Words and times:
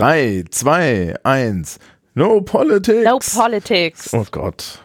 Drei, 0.00 0.44
zwei, 0.48 1.14
eins. 1.24 1.78
No 2.14 2.40
politics. 2.40 3.04
No 3.04 3.18
politics. 3.18 4.14
Oh 4.14 4.24
Gott. 4.30 4.82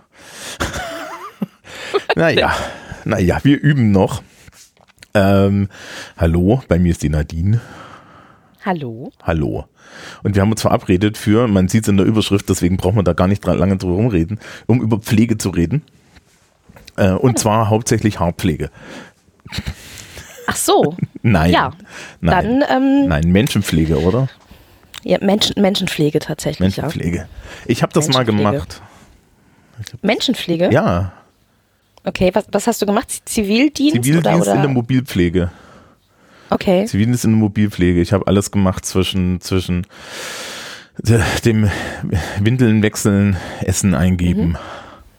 naja, 2.17 2.53
naja, 3.05 3.39
wir 3.43 3.57
üben 3.57 3.91
noch. 3.91 4.21
Ähm, 5.13 5.69
hallo, 6.17 6.61
bei 6.67 6.79
mir 6.79 6.91
ist 6.91 7.01
die 7.01 7.07
Nadine. 7.07 7.61
Hallo. 8.65 9.13
Hallo. 9.23 9.69
Und 10.23 10.35
wir 10.35 10.41
haben 10.41 10.51
uns 10.51 10.63
verabredet 10.63 11.17
für, 11.17 11.47
man 11.47 11.69
sieht 11.69 11.83
es 11.83 11.87
in 11.87 11.95
der 11.95 12.05
Überschrift, 12.05 12.49
deswegen 12.49 12.75
brauchen 12.75 12.97
wir 12.97 13.03
da 13.03 13.13
gar 13.13 13.29
nicht 13.29 13.45
lange 13.45 13.77
drüber 13.77 13.95
rumreden, 13.95 14.41
um 14.65 14.81
über 14.81 14.99
Pflege 14.99 15.37
zu 15.37 15.49
reden. 15.51 15.83
Äh, 16.97 17.11
und 17.11 17.37
oh. 17.37 17.39
zwar 17.39 17.69
hauptsächlich 17.69 18.19
Haarpflege. 18.19 18.69
Ach 20.47 20.57
so. 20.57 20.97
nein. 21.21 21.53
Ja. 21.53 21.71
Nein. 22.19 22.59
Dann, 22.59 22.83
ähm, 22.83 23.07
nein, 23.07 23.31
Menschenpflege, 23.31 24.01
oder? 24.01 24.27
Ja, 25.05 25.19
Menschen, 25.21 25.61
Menschenpflege 25.61 26.17
tatsächlich. 26.17 26.59
Menschenpflege. 26.59 27.17
Ja. 27.17 27.25
Ich 27.67 27.83
habe 27.83 27.93
das 27.93 28.07
mal 28.07 28.25
gemacht. 28.25 28.81
Menschenpflege? 30.01 30.71
Ja. 30.71 31.13
Okay, 32.03 32.31
was, 32.33 32.45
was 32.51 32.65
hast 32.65 32.81
du 32.81 32.87
gemacht? 32.87 33.21
Zivildienst? 33.25 34.03
Zivildienst 34.03 34.27
oder, 34.27 34.41
oder? 34.41 34.55
in 34.55 34.61
der 34.61 34.71
Mobilpflege. 34.71 35.51
Okay. 36.49 36.85
Zivildienst 36.85 37.23
in 37.23 37.31
der 37.31 37.39
Mobilpflege. 37.39 38.01
Ich 38.01 38.13
habe 38.13 38.25
alles 38.25 38.49
gemacht 38.49 38.83
zwischen, 38.83 39.41
zwischen 39.41 39.85
dem 40.97 41.69
Windeln 42.39 42.81
wechseln, 42.81 43.37
Essen 43.61 43.93
eingeben. 43.93 44.57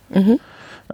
Mhm. 0.08 0.20
Mhm. 0.20 0.40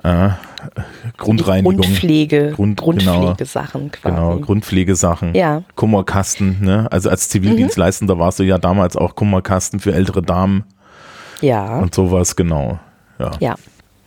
Äh, 0.03 0.31
Grundreinigung. 1.17 1.77
Grundpflege. 1.77 2.53
Grund, 2.55 2.81
Grundpflegesachen 2.81 3.81
genau, 3.81 3.91
quasi. 3.93 4.15
Genau, 4.15 4.39
Grundpflegesachen. 4.39 5.35
Ja. 5.35 5.63
Kummerkasten. 5.75 6.59
Ne? 6.61 6.89
Also 6.91 7.11
als 7.11 7.29
Zivildienstleistender 7.29 8.17
mhm. 8.17 8.21
warst 8.21 8.39
du 8.39 8.45
ja 8.45 8.59
damals 8.59 8.97
auch 8.97 9.15
Kummerkasten 9.15 9.81
für 9.81 9.93
ältere 9.95 10.23
Damen. 10.23 10.65
Ja. 11.41 11.79
Und 11.79 11.95
sowas, 11.95 12.37
genau. 12.37 12.79
Ja. 13.19 13.31
ja. 13.41 13.55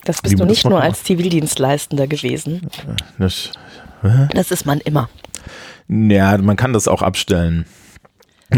Das 0.04 0.22
bist 0.22 0.34
Wie 0.34 0.38
du 0.38 0.46
nicht 0.46 0.66
nur 0.66 0.82
als 0.82 1.04
Zivildienstleistender 1.04 2.08
gewesen. 2.08 2.70
Das, 3.18 3.52
das 4.32 4.52
ist 4.52 4.66
man 4.66 4.80
immer. 4.80 5.10
Ja, 5.88 6.38
man 6.38 6.56
kann 6.56 6.74
das 6.74 6.88
auch 6.88 7.02
abstellen. 7.02 7.66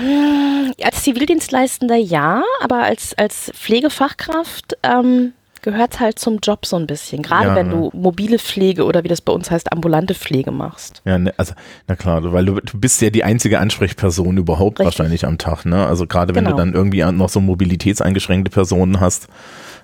Ähm, 0.00 0.72
als 0.82 1.02
Zivildienstleistender 1.02 1.96
ja, 1.96 2.42
aber 2.60 2.82
als, 2.82 3.14
als 3.16 3.52
Pflegefachkraft 3.54 4.76
ähm, 4.82 5.32
gehört 5.64 5.98
halt 5.98 6.18
zum 6.18 6.38
Job 6.42 6.66
so 6.66 6.76
ein 6.76 6.86
bisschen. 6.86 7.22
Gerade 7.22 7.48
ja, 7.48 7.54
wenn 7.56 7.70
du 7.70 7.90
mobile 7.94 8.38
Pflege 8.38 8.84
oder 8.84 9.02
wie 9.02 9.08
das 9.08 9.22
bei 9.22 9.32
uns 9.32 9.50
heißt, 9.50 9.72
ambulante 9.72 10.14
Pflege 10.14 10.50
machst. 10.50 11.00
Ja, 11.06 11.18
ne, 11.18 11.32
also, 11.38 11.54
na 11.88 11.96
klar, 11.96 12.22
weil 12.32 12.44
du, 12.44 12.60
du 12.60 12.78
bist 12.78 13.00
ja 13.00 13.08
die 13.08 13.24
einzige 13.24 13.58
Ansprechperson 13.58 14.36
überhaupt 14.36 14.78
Richtig. 14.78 14.84
wahrscheinlich 14.98 15.26
am 15.26 15.38
Tag, 15.38 15.64
ne? 15.64 15.86
Also 15.86 16.06
gerade 16.06 16.34
wenn 16.34 16.44
genau. 16.44 16.56
du 16.56 16.62
dann 16.62 16.74
irgendwie 16.74 17.02
noch 17.04 17.30
so 17.30 17.40
mobilitätseingeschränkte 17.40 18.50
Personen 18.50 19.00
hast, 19.00 19.28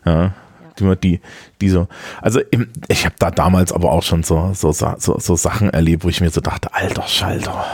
ja. 0.05 0.34
Die, 0.78 0.97
die, 0.97 1.20
die 1.61 1.69
so, 1.69 1.89
also 2.22 2.41
ich 2.89 3.05
habe 3.05 3.17
da 3.19 3.31
damals 3.31 3.72
aber 3.72 3.91
auch 3.91 4.03
schon 4.03 4.22
so, 4.22 4.53
so, 4.55 4.72
so, 4.72 4.97
so 4.97 5.37
Sachen 5.37 5.69
erlebt, 5.70 6.05
wo 6.05 6.09
ich 6.09 6.20
mir 6.20 6.31
so 6.31 6.41
dachte, 6.41 6.72
alter 6.72 7.06
Schalter, 7.06 7.65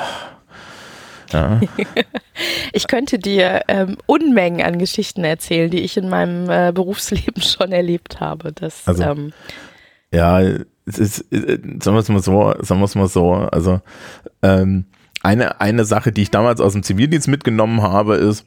ja. 1.32 1.60
ich 2.72 2.86
könnte 2.86 3.18
dir 3.18 3.62
ähm, 3.68 3.96
Unmengen 4.06 4.64
an 4.64 4.78
Geschichten 4.78 5.24
erzählen, 5.24 5.70
die 5.70 5.80
ich 5.80 5.96
in 5.96 6.08
meinem 6.08 6.48
äh, 6.50 6.72
Berufsleben 6.72 7.42
schon 7.42 7.72
erlebt 7.72 8.20
habe. 8.20 8.52
Das, 8.52 8.86
also, 8.86 9.02
ähm, 9.02 9.32
ja, 10.12 10.40
es 10.40 10.98
ist, 10.98 11.32
äh, 11.32 11.58
sagen 11.82 11.96
wir 11.96 11.98
es 11.98 12.08
mal 12.08 12.22
so, 12.22 12.54
sagen 12.60 12.80
wir 12.80 12.84
es 12.84 12.94
mal 12.94 13.08
so, 13.08 13.32
also 13.32 13.80
ähm, 14.42 14.84
eine, 15.22 15.60
eine 15.60 15.84
Sache, 15.84 16.12
die 16.12 16.22
ich 16.22 16.30
damals 16.30 16.60
aus 16.60 16.72
dem 16.72 16.82
Zivildienst 16.82 17.28
mitgenommen 17.28 17.82
habe, 17.82 18.16
ist, 18.16 18.46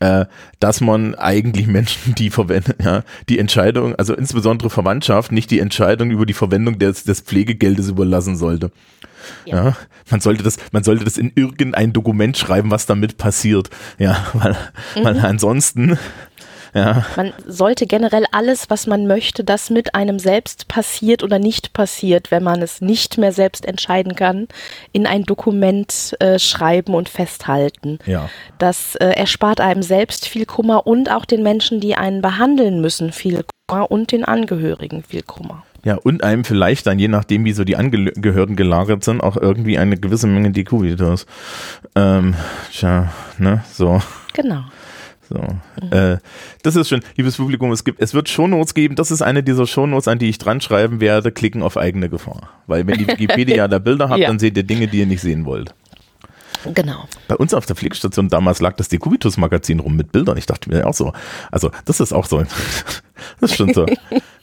äh, 0.00 0.24
dass 0.58 0.80
man 0.80 1.14
eigentlich 1.14 1.66
Menschen, 1.66 2.14
die 2.14 2.30
verwenden, 2.30 2.74
ja, 2.82 3.04
die 3.28 3.38
Entscheidung, 3.38 3.94
also 3.94 4.14
insbesondere 4.14 4.70
Verwandtschaft, 4.70 5.30
nicht 5.30 5.50
die 5.50 5.60
Entscheidung 5.60 6.10
über 6.10 6.26
die 6.26 6.32
Verwendung 6.32 6.78
des, 6.78 7.04
des 7.04 7.20
Pflegegeldes 7.20 7.88
überlassen 7.88 8.36
sollte. 8.36 8.72
Ja. 9.44 9.64
ja. 9.64 9.76
man 10.10 10.20
sollte 10.20 10.42
das, 10.42 10.56
man 10.72 10.82
sollte 10.82 11.04
das 11.04 11.18
in 11.18 11.30
irgendein 11.34 11.92
Dokument 11.92 12.36
schreiben, 12.36 12.70
was 12.70 12.86
damit 12.86 13.18
passiert. 13.18 13.68
Ja, 13.98 14.26
weil, 14.32 14.56
mhm. 14.96 15.04
weil 15.04 15.20
ansonsten 15.20 15.98
ja. 16.74 17.04
Man 17.16 17.32
sollte 17.46 17.86
generell 17.86 18.26
alles, 18.32 18.70
was 18.70 18.86
man 18.86 19.06
möchte, 19.06 19.44
das 19.44 19.70
mit 19.70 19.94
einem 19.94 20.18
selbst 20.18 20.68
passiert 20.68 21.22
oder 21.22 21.38
nicht 21.38 21.72
passiert, 21.72 22.30
wenn 22.30 22.42
man 22.42 22.62
es 22.62 22.80
nicht 22.80 23.18
mehr 23.18 23.32
selbst 23.32 23.66
entscheiden 23.66 24.14
kann, 24.14 24.48
in 24.92 25.06
ein 25.06 25.24
Dokument 25.24 26.16
äh, 26.20 26.38
schreiben 26.38 26.94
und 26.94 27.08
festhalten. 27.08 27.98
Ja. 28.06 28.28
Das 28.58 28.94
äh, 28.96 29.06
erspart 29.06 29.60
einem 29.60 29.82
selbst 29.82 30.28
viel 30.28 30.46
Kummer 30.46 30.86
und 30.86 31.10
auch 31.10 31.24
den 31.24 31.42
Menschen, 31.42 31.80
die 31.80 31.94
einen 31.94 32.22
behandeln 32.22 32.80
müssen, 32.80 33.12
viel 33.12 33.44
Kummer 33.66 33.90
und 33.90 34.12
den 34.12 34.24
Angehörigen 34.24 35.02
viel 35.02 35.22
Kummer. 35.22 35.64
Ja, 35.82 35.94
und 35.96 36.22
einem 36.22 36.44
vielleicht 36.44 36.86
dann, 36.86 36.98
je 36.98 37.08
nachdem, 37.08 37.44
wie 37.44 37.52
so 37.52 37.64
die 37.64 37.76
Angehörigen 37.76 38.56
gelagert 38.56 39.02
sind, 39.02 39.22
auch 39.22 39.36
irgendwie 39.36 39.78
eine 39.78 39.96
gewisse 39.96 40.26
Menge 40.26 40.50
Dekubitus. 40.50 41.26
Ähm, 41.96 42.34
tja, 42.70 43.10
ne, 43.38 43.64
so. 43.72 44.02
Genau. 44.34 44.64
So. 45.30 45.38
Mhm. 45.38 45.92
Äh, 45.92 46.18
das 46.62 46.76
ist 46.76 46.88
schön. 46.88 47.00
Liebes 47.16 47.36
Publikum, 47.36 47.70
es 47.70 47.84
gibt, 47.84 48.02
es 48.02 48.12
wird 48.14 48.28
Shownotes 48.28 48.74
geben. 48.74 48.96
Das 48.96 49.10
ist 49.10 49.22
eine 49.22 49.42
dieser 49.42 49.66
Shownotes, 49.66 50.08
an 50.08 50.18
die 50.18 50.28
ich 50.28 50.38
dran 50.38 50.60
schreiben 50.60 51.00
werde. 51.00 51.30
Klicken 51.30 51.62
auf 51.62 51.76
eigene 51.76 52.08
Gefahr. 52.08 52.50
Weil 52.66 52.86
wenn 52.86 52.98
die 52.98 53.06
Wikipedia 53.08 53.68
da 53.68 53.78
Bilder 53.78 54.08
hat, 54.08 54.18
ja. 54.18 54.26
dann 54.26 54.40
seht 54.40 54.56
ihr 54.56 54.64
Dinge, 54.64 54.88
die 54.88 54.98
ihr 54.98 55.06
nicht 55.06 55.22
sehen 55.22 55.44
wollt. 55.46 55.72
Genau. 56.74 57.08
Bei 57.28 57.36
uns 57.36 57.54
auf 57.54 57.64
der 57.64 57.76
Pflegestation 57.76 58.28
damals 58.28 58.60
lag 58.60 58.76
das 58.76 58.88
Dekubitus-Magazin 58.88 59.80
rum 59.80 59.96
mit 59.96 60.12
Bildern. 60.12 60.36
Ich 60.36 60.46
dachte 60.46 60.68
mir 60.68 60.86
auch 60.86 60.94
so. 60.94 61.12
Also, 61.50 61.70
das 61.86 62.00
ist 62.00 62.12
auch 62.12 62.26
so. 62.26 62.42
das 63.40 63.52
ist 63.52 63.56
schon 63.56 63.72
so. 63.72 63.86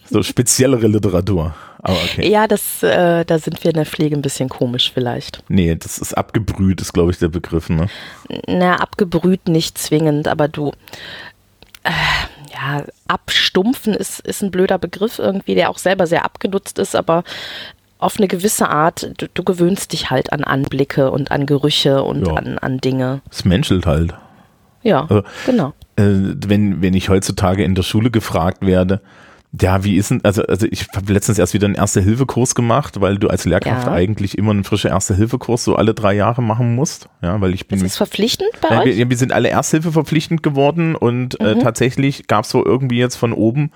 So 0.09 0.23
speziellere 0.23 0.87
Literatur. 0.87 1.53
Aber 1.81 1.95
okay. 1.95 2.29
Ja, 2.29 2.47
das, 2.47 2.83
äh, 2.83 3.23
da 3.25 3.39
sind 3.39 3.63
wir 3.63 3.71
in 3.71 3.77
der 3.77 3.85
Pflege 3.85 4.15
ein 4.15 4.21
bisschen 4.21 4.49
komisch 4.49 4.91
vielleicht. 4.93 5.43
Nee, 5.47 5.75
das 5.75 5.97
ist 5.99 6.17
abgebrüht, 6.17 6.81
ist 6.81 6.93
glaube 6.93 7.11
ich 7.11 7.19
der 7.19 7.29
Begriff, 7.29 7.69
ne? 7.69 7.88
Na, 8.47 8.77
abgebrüht 8.77 9.47
nicht 9.47 9.77
zwingend, 9.77 10.27
aber 10.27 10.47
du, 10.47 10.71
äh, 11.83 11.91
ja, 12.53 12.83
abstumpfen 13.07 13.93
ist, 13.93 14.19
ist 14.21 14.41
ein 14.41 14.51
blöder 14.51 14.77
Begriff 14.77 15.19
irgendwie, 15.19 15.55
der 15.55 15.69
auch 15.69 15.77
selber 15.77 16.07
sehr 16.07 16.25
abgenutzt 16.25 16.79
ist, 16.79 16.95
aber 16.95 17.23
auf 17.99 18.17
eine 18.17 18.27
gewisse 18.27 18.69
Art, 18.69 19.11
du, 19.17 19.27
du 19.33 19.44
gewöhnst 19.44 19.94
dich 19.94 20.09
halt 20.09 20.31
an 20.31 20.44
Anblicke 20.44 21.11
und 21.11 21.31
an 21.31 21.45
Gerüche 21.45 22.03
und 22.03 22.27
ja. 22.27 22.33
an, 22.33 22.57
an 22.59 22.77
Dinge. 22.79 23.21
Es 23.31 23.45
menschelt 23.45 23.85
halt. 23.85 24.13
Ja, 24.83 25.01
also, 25.01 25.23
genau. 25.45 25.73
Äh, 25.95 26.35
wenn, 26.47 26.81
wenn 26.81 26.94
ich 26.94 27.09
heutzutage 27.09 27.63
in 27.63 27.75
der 27.75 27.83
Schule 27.83 28.11
gefragt 28.11 28.65
werde, 28.65 29.01
ja, 29.62 29.84
wie 29.84 29.95
ist 29.95 30.12
denn, 30.12 30.23
also, 30.23 30.44
also 30.44 30.68
ich 30.69 30.88
habe 30.95 31.12
letztens 31.13 31.40
erst 31.40 31.53
wieder 31.53 31.66
einen 31.66 31.75
Erste-Hilfe-Kurs 31.75 32.56
gemacht, 32.56 33.00
weil 33.01 33.18
du 33.18 33.28
als 33.28 33.45
Lehrkraft 33.45 33.88
ja. 33.88 33.94
eigentlich 33.94 34.38
immer 34.38 34.51
einen 34.51 34.63
frischen 34.63 34.90
Erste-Hilfe-Kurs 34.90 35.63
so 35.63 35.75
alle 35.75 35.94
drei 35.94 36.13
Jahre 36.13 36.41
machen 36.41 36.75
musst. 36.75 37.09
Ja, 37.22 37.40
weil 37.41 37.53
ich 37.53 37.68
bin. 37.68 37.79
Das 37.79 37.91
ist 37.91 37.97
verpflichtend 37.97 38.50
bei 38.62 38.69
ja, 38.69 38.81
euch? 38.81 38.97
Wir, 38.97 39.09
wir, 39.09 39.18
sind 39.18 39.31
alle 39.31 39.50
Ersthilfe 39.50 39.91
verpflichtend 39.91 40.44
geworden 40.44 40.95
und 40.95 41.40
äh, 41.40 41.56
mhm. 41.56 41.59
äh, 41.59 41.63
tatsächlich 41.63 42.28
gab 42.28 42.45
es 42.45 42.51
so 42.51 42.66
irgendwie 42.66 42.97
jetzt 42.97 43.16
von 43.16 43.34
oben 43.34 43.72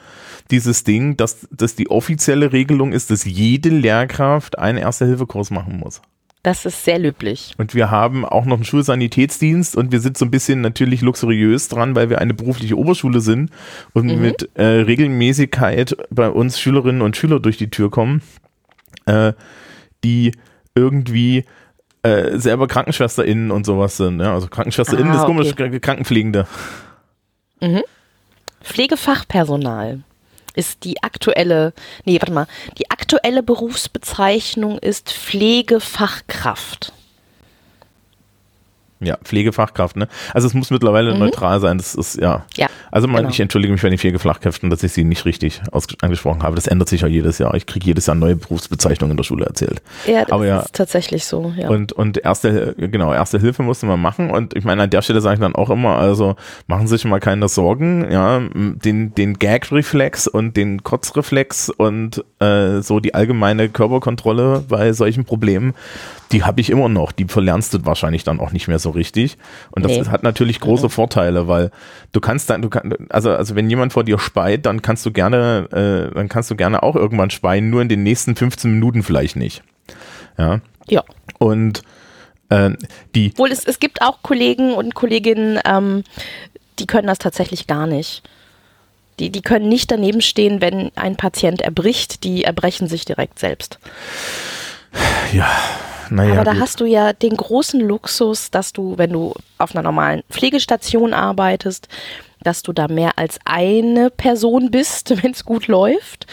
dieses 0.51 0.83
Ding, 0.83 1.17
dass, 1.17 1.47
dass 1.51 1.75
die 1.75 1.89
offizielle 1.89 2.51
Regelung 2.51 2.91
ist, 2.91 3.11
dass 3.11 3.25
jede 3.25 3.69
Lehrkraft 3.69 4.59
einen 4.59 4.77
Erste-Hilfe-Kurs 4.77 5.51
machen 5.51 5.77
muss. 5.77 6.01
Das 6.43 6.65
ist 6.65 6.83
sehr 6.83 6.97
löblich. 6.97 7.53
Und 7.59 7.75
wir 7.75 7.91
haben 7.91 8.25
auch 8.25 8.45
noch 8.45 8.55
einen 8.55 8.63
Schulsanitätsdienst 8.63 9.75
und 9.75 9.91
wir 9.91 9.99
sind 9.99 10.17
so 10.17 10.25
ein 10.25 10.31
bisschen 10.31 10.61
natürlich 10.61 11.01
luxuriös 11.01 11.67
dran, 11.67 11.95
weil 11.95 12.09
wir 12.09 12.19
eine 12.19 12.33
berufliche 12.33 12.77
Oberschule 12.77 13.21
sind 13.21 13.51
und 13.93 14.07
mhm. 14.07 14.21
mit 14.21 14.49
äh, 14.55 14.63
Regelmäßigkeit 14.63 15.95
bei 16.09 16.29
uns 16.29 16.59
Schülerinnen 16.59 17.03
und 17.03 17.15
Schüler 17.15 17.39
durch 17.39 17.57
die 17.57 17.69
Tür 17.69 17.91
kommen, 17.91 18.23
äh, 19.05 19.33
die 20.03 20.31
irgendwie 20.73 21.45
äh, 22.01 22.39
selber 22.39 22.67
KrankenschwesterInnen 22.67 23.51
und 23.51 23.67
sowas 23.67 23.97
sind. 23.97 24.19
Ja? 24.19 24.33
Also 24.33 24.47
KrankenschwesterInnen 24.47 25.11
ah, 25.11 25.21
ist 25.21 25.25
komisch, 25.25 25.51
okay. 25.51 25.79
Krankenpflegende. 25.79 26.47
Mhm. 27.59 27.83
Pflegefachpersonal 28.63 30.03
ist 30.55 30.83
die 30.83 31.01
aktuelle, 31.03 31.73
nee, 32.05 32.19
warte 32.19 32.33
mal, 32.33 32.47
die 32.77 32.89
aktuelle 32.89 33.43
Berufsbezeichnung 33.43 34.77
ist 34.79 35.11
Pflegefachkraft. 35.11 36.93
Ja, 39.01 39.17
Pflegefachkraft, 39.23 39.95
ne? 39.95 40.07
Also 40.33 40.47
es 40.47 40.53
muss 40.53 40.69
mittlerweile 40.69 41.13
mhm. 41.13 41.19
neutral 41.19 41.59
sein. 41.59 41.77
Das 41.79 41.95
ist 41.95 42.21
ja. 42.21 42.45
Ja. 42.55 42.67
Also 42.91 43.07
man, 43.07 43.17
genau. 43.17 43.29
ich 43.29 43.39
entschuldige 43.39 43.71
mich 43.71 43.81
bei 43.81 43.89
den 43.89 43.97
Pflegefachkräften, 43.97 44.69
dass 44.69 44.83
ich 44.83 44.93
sie 44.93 45.03
nicht 45.03 45.25
richtig 45.25 45.61
angesprochen 46.01 46.43
habe. 46.43 46.55
Das 46.55 46.67
ändert 46.67 46.89
sich 46.89 47.01
ja 47.01 47.07
jedes 47.07 47.39
Jahr. 47.39 47.55
Ich 47.55 47.65
kriege 47.65 47.85
jedes 47.85 48.05
Jahr 48.05 48.15
neue 48.15 48.35
Berufsbezeichnungen 48.35 49.11
in 49.11 49.17
der 49.17 49.23
Schule 49.23 49.45
erzählt. 49.45 49.81
Ja, 50.05 50.21
das 50.21 50.31
Aber 50.31 50.45
ja, 50.45 50.59
ist 50.59 50.73
tatsächlich 50.73 51.25
so. 51.25 51.53
Ja. 51.57 51.69
Und 51.69 51.93
und 51.93 52.19
erste 52.19 52.75
genau 52.77 53.13
erste 53.13 53.39
Hilfe 53.39 53.63
musste 53.63 53.87
man 53.87 53.99
machen. 53.99 54.29
Und 54.29 54.55
ich 54.55 54.65
meine 54.65 54.83
an 54.83 54.89
der 54.89 55.01
Stelle 55.01 55.21
sage 55.21 55.35
ich 55.35 55.41
dann 55.41 55.55
auch 55.55 55.71
immer, 55.71 55.97
also 55.97 56.35
machen 56.67 56.87
Sie 56.87 56.97
sich 56.97 57.05
mal 57.05 57.19
keine 57.19 57.47
Sorgen. 57.49 58.11
Ja, 58.11 58.39
den 58.53 59.15
den 59.15 59.39
Gag-Reflex 59.39 60.27
und 60.27 60.55
den 60.55 60.83
Kotzreflex 60.83 61.69
und 61.69 62.23
äh, 62.39 62.81
so 62.81 62.99
die 62.99 63.15
allgemeine 63.15 63.69
Körperkontrolle 63.69 64.63
bei 64.67 64.93
solchen 64.93 65.25
Problemen, 65.25 65.73
die 66.31 66.43
habe 66.43 66.61
ich 66.61 66.69
immer 66.69 66.89
noch. 66.89 67.11
Die 67.11 67.25
verlernst 67.25 67.73
du 67.73 67.85
wahrscheinlich 67.85 68.23
dann 68.23 68.39
auch 68.39 68.51
nicht 68.51 68.67
mehr 68.67 68.79
so 68.79 68.90
so 68.91 68.97
richtig. 68.97 69.37
Und 69.71 69.83
das 69.85 69.91
Nee. 69.93 70.05
hat 70.05 70.23
natürlich 70.23 70.59
große 70.59 70.89
Vorteile, 70.89 71.47
weil 71.47 71.71
du 72.11 72.19
kannst 72.19 72.49
dann, 72.49 72.61
du 72.61 72.69
kannst, 72.69 72.97
also, 73.09 73.31
also 73.31 73.55
wenn 73.55 73.69
jemand 73.69 73.93
vor 73.93 74.03
dir 74.03 74.19
speit, 74.19 74.65
dann 74.65 74.81
kannst 74.81 75.05
du 75.05 75.11
gerne, 75.11 75.67
äh, 75.71 76.13
dann 76.13 76.29
kannst 76.29 76.51
du 76.51 76.55
gerne 76.55 76.83
auch 76.83 76.95
irgendwann 76.95 77.29
speien, 77.29 77.69
nur 77.69 77.81
in 77.81 77.89
den 77.89 78.03
nächsten 78.03 78.35
15 78.35 78.71
Minuten 78.71 79.03
vielleicht 79.03 79.35
nicht. 79.35 79.63
Ja. 80.37 80.59
Ja. 80.87 81.03
Und 81.39 81.81
äh, 82.49 82.71
die, 83.15 83.37
Wohl, 83.37 83.51
es, 83.51 83.65
es 83.65 83.79
gibt 83.79 84.01
auch 84.01 84.21
Kollegen 84.23 84.73
und 84.73 84.93
Kolleginnen, 84.93 85.59
ähm, 85.65 86.03
die 86.79 86.87
können 86.87 87.07
das 87.07 87.19
tatsächlich 87.19 87.67
gar 87.67 87.87
nicht. 87.87 88.23
Die, 89.19 89.29
die 89.29 89.41
können 89.41 89.69
nicht 89.69 89.91
daneben 89.91 90.21
stehen, 90.21 90.61
wenn 90.61 90.91
ein 90.95 91.15
Patient 91.15 91.61
erbricht, 91.61 92.23
die 92.23 92.43
erbrechen 92.43 92.87
sich 92.87 93.05
direkt 93.05 93.39
selbst. 93.39 93.77
ja, 95.31 95.47
naja. 96.11 96.33
Aber 96.33 96.43
da 96.43 96.51
gut. 96.53 96.61
hast 96.61 96.79
du 96.81 96.85
ja 96.85 97.13
den 97.13 97.37
großen 97.37 97.79
Luxus, 97.79 98.51
dass 98.51 98.73
du, 98.73 98.97
wenn 98.97 99.11
du 99.11 99.33
auf 99.57 99.73
einer 99.73 99.81
normalen 99.81 100.23
Pflegestation 100.29 101.13
arbeitest, 101.13 101.87
dass 102.43 102.63
du 102.63 102.73
da 102.73 102.87
mehr 102.87 103.17
als 103.17 103.39
eine 103.45 104.09
Person 104.09 104.71
bist, 104.71 105.09
wenn 105.23 105.31
es 105.31 105.45
gut 105.45 105.67
läuft. 105.67 106.27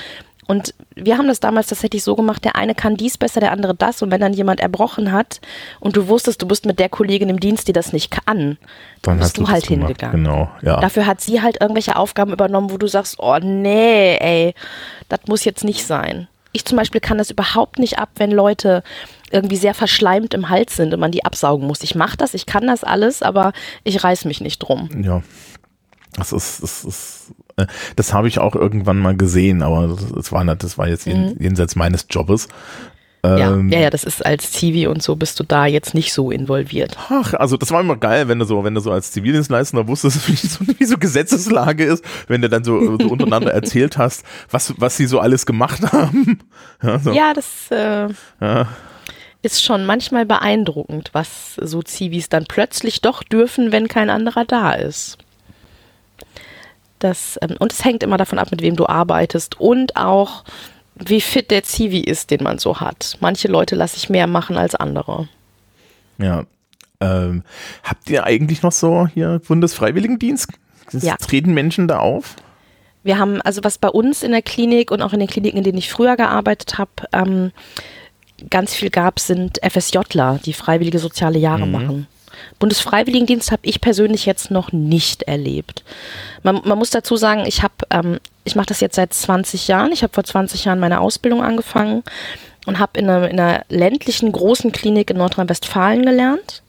Und 0.49 0.75
wir 0.95 1.19
haben 1.19 1.29
das 1.29 1.41
damals 1.41 1.67
tatsächlich 1.67 2.03
so 2.03 2.17
gemacht, 2.17 2.43
der 2.43 2.57
eine 2.57 2.75
kann 2.75 2.97
dies 2.97 3.19
besser, 3.19 3.39
der 3.39 3.53
andere 3.53 3.75
das. 3.75 4.01
Und 4.01 4.11
wenn 4.11 4.21
dann 4.21 4.33
jemand 4.33 4.61
erbrochen 4.61 5.13
hat 5.13 5.43
und 5.79 5.95
du 5.95 6.09
wusstest, 6.09 6.41
du 6.41 6.49
bist 6.49 6.65
mit 6.65 6.79
der 6.79 6.89
Kollegin 6.89 7.29
im 7.29 7.39
Dienst, 7.39 7.69
die 7.69 7.75
das 7.75 7.93
nicht 7.93 8.11
kann, 8.11 8.57
dann 9.03 9.19
bist 9.19 9.29
hast 9.29 9.37
du 9.37 9.43
das 9.43 9.51
halt 9.51 9.67
gemacht. 9.67 9.89
hingegangen. 9.89 10.25
Genau, 10.25 10.51
ja. 10.63 10.81
Dafür 10.81 11.05
hat 11.05 11.21
sie 11.21 11.43
halt 11.43 11.61
irgendwelche 11.61 11.97
Aufgaben 11.97 12.33
übernommen, 12.33 12.71
wo 12.71 12.79
du 12.79 12.87
sagst, 12.87 13.17
oh 13.19 13.39
nee, 13.41 14.17
ey, 14.17 14.55
das 15.11 15.21
muss 15.29 15.45
jetzt 15.45 15.65
nicht 15.65 15.87
sein. 15.87 16.29
Ich 16.53 16.65
zum 16.65 16.77
Beispiel 16.79 17.01
kann 17.01 17.19
das 17.19 17.31
überhaupt 17.31 17.79
nicht 17.79 17.99
ab, 17.99 18.09
wenn 18.17 18.31
Leute 18.31 18.83
irgendwie 19.31 19.57
sehr 19.57 19.75
verschleimt 19.75 20.33
im 20.35 20.49
Hals 20.49 20.77
sind 20.77 20.95
und 20.95 21.01
man 21.01 21.13
die 21.13 21.25
absaugen 21.25 21.67
muss. 21.67 21.83
Ich 21.83 21.95
mache 21.95 22.17
das, 22.17 22.33
ich 22.35 22.47
kann 22.47 22.67
das 22.67 22.85
alles, 22.85 23.23
aber 23.23 23.53
ich 23.85 24.03
reiß 24.03 24.25
mich 24.25 24.41
nicht 24.41 24.59
drum. 24.59 24.89
Ja. 25.03 25.23
Das 26.17 26.33
ist, 26.33 26.63
das 26.63 26.85
ist, 26.85 27.35
äh, 27.57 27.67
das 27.97 28.13
habe 28.15 28.29
ich 28.29 28.39
auch 28.39 28.55
irgendwann 28.57 28.99
mal 28.99 29.17
gesehen, 29.17 29.63
aber 29.63 29.97
das, 30.15 30.33
war, 30.33 30.43
nicht- 30.43 30.63
das 30.65 30.79
war 30.79 30.89
jetzt 30.89 31.07
jen, 31.07 31.37
jenseits 31.39 31.77
meines 31.77 32.07
Jobes. 32.11 32.49
Ja, 33.37 33.53
Ähm, 33.53 33.69
ja, 33.71 33.81
ja, 33.81 33.91
das 33.91 34.05
ist 34.05 34.25
als 34.25 34.53
Zivi 34.53 34.87
und 34.87 35.03
so 35.03 35.17
bist 35.17 35.39
du 35.41 35.45
da 35.45 35.67
jetzt 35.67 35.93
nicht 35.95 36.13
so 36.13 36.31
involviert. 36.31 36.97
Ach, 37.11 37.35
also 37.35 37.57
das 37.57 37.71
war 37.71 37.81
immer 37.81 37.97
geil, 37.97 38.29
wenn 38.29 38.39
du 38.39 38.45
so, 38.45 38.63
wenn 38.65 38.75
du 38.75 38.81
so 38.81 38.91
als 38.93 39.13
Zivildienstleister 39.13 39.87
wusstest, 39.89 40.29
wie 40.29 40.37
so, 40.37 40.65
wie 40.79 40.85
so 40.85 40.97
Gesetzeslage 40.99 41.85
ist, 41.85 42.05
wenn 42.29 42.41
du 42.43 42.49
dann 42.49 42.65
so, 42.65 42.97
so 42.99 43.09
untereinander 43.09 43.53
erzählt 43.53 43.99
hast, 43.99 44.25
was, 44.51 44.73
was 44.79 44.97
sie 44.97 45.07
so 45.07 45.19
alles 45.21 45.45
gemacht 45.47 45.83
haben. 45.93 46.39
Ja, 46.83 46.99
so. 46.99 47.13
Ja, 47.13 47.33
das 47.35 47.71
äh, 47.71 48.09
Ja. 48.41 48.69
ist 49.43 49.65
schon 49.65 49.85
manchmal 49.87 50.25
beeindruckend, 50.27 51.11
was 51.13 51.55
so 51.57 51.83
Zivis 51.83 52.29
dann 52.29 52.45
plötzlich 52.47 53.01
doch 53.01 53.23
dürfen, 53.23 53.73
wenn 53.73 53.89
kein 53.89 54.11
anderer 54.11 54.45
da 54.45 54.73
ist. 54.73 55.19
Das, 56.99 57.39
ähm, 57.43 57.55
und 57.61 57.73
es 57.73 57.85
hängt 57.85 58.03
immer 58.03 58.17
davon 58.17 58.39
ab, 58.39 58.51
mit 58.51 58.61
wem 58.61 58.75
du 58.75 58.87
arbeitest 58.87 59.61
und 59.61 59.97
auch, 59.97 60.43
wie 61.05 61.21
fit 61.21 61.51
der 61.51 61.63
Zivi 61.63 62.01
ist, 62.01 62.31
den 62.31 62.43
man 62.43 62.59
so 62.59 62.81
hat. 62.81 63.17
Manche 63.21 63.49
Leute 63.49 63.75
lasse 63.77 63.97
ich 63.97 64.11
mehr 64.11 64.27
machen 64.27 64.57
als 64.57 64.75
andere. 64.75 65.29
Ja. 66.19 66.45
Ähm, 67.01 67.45
habt 67.85 68.11
ihr 68.11 68.25
eigentlich 68.25 68.63
noch 68.63 68.73
so 68.73 69.07
hier 69.07 69.41
Bundesfreiwilligendienst? 69.47 70.53
Ja. 70.93 71.17
Treten 71.17 71.55
Menschen 71.55 71.87
da 71.87 71.99
auf? 71.99 72.37
Wir 73.05 73.19
haben, 73.19 73.41
also 73.43 73.63
was 73.63 73.79
bei 73.79 73.89
uns 73.89 74.23
in 74.23 74.33
der 74.33 74.43
Klinik 74.43 74.91
und 74.91 75.03
auch 75.03 75.13
in 75.13 75.21
den 75.21 75.29
Kliniken, 75.29 75.59
in 75.59 75.65
denen 75.65 75.79
ich 75.79 75.91
früher 75.91 76.17
gearbeitet 76.17 76.79
habe, 76.79 76.91
ähm, 77.13 77.53
ganz 78.51 78.75
viel 78.75 78.91
gab, 78.91 79.21
sind 79.21 79.59
FSJler, 79.63 80.41
die 80.45 80.53
freiwillige 80.53 80.99
soziale 80.99 81.39
Jahre 81.39 81.67
machen. 81.67 82.07
Bundesfreiwilligendienst 82.59 83.53
habe 83.53 83.63
ich 83.65 83.81
persönlich 83.81 84.27
jetzt 84.27 84.51
noch 84.51 84.73
nicht 84.73 85.25
erlebt. 85.25 85.85
Man, 86.43 86.61
man 86.65 86.79
muss 86.79 86.91
dazu 86.91 87.17
sagen, 87.17 87.45
ich 87.47 87.63
habe, 87.63 87.75
ähm, 87.91 88.19
ich 88.45 88.57
mache 88.57 88.67
das 88.67 88.81
jetzt 88.81 88.97
seit 88.97 89.13
20 89.13 89.69
Jahren. 89.69 89.93
Ich 89.93 90.03
habe 90.03 90.13
vor 90.13 90.25
20 90.25 90.65
Jahren 90.65 90.81
meine 90.81 91.01
Ausbildung 91.01 91.43
angefangen 91.43 92.03
und 92.67 92.79
habe 92.79 92.99
in 92.99 93.09
einer, 93.09 93.29
in 93.29 93.39
einer 93.41 93.65
ländlichen 93.69 94.33
großen 94.33 94.73
Klinik 94.73 95.11
in 95.11 95.19
Nordrhein-Westfalen 95.19 96.05
gelernt. 96.05 96.63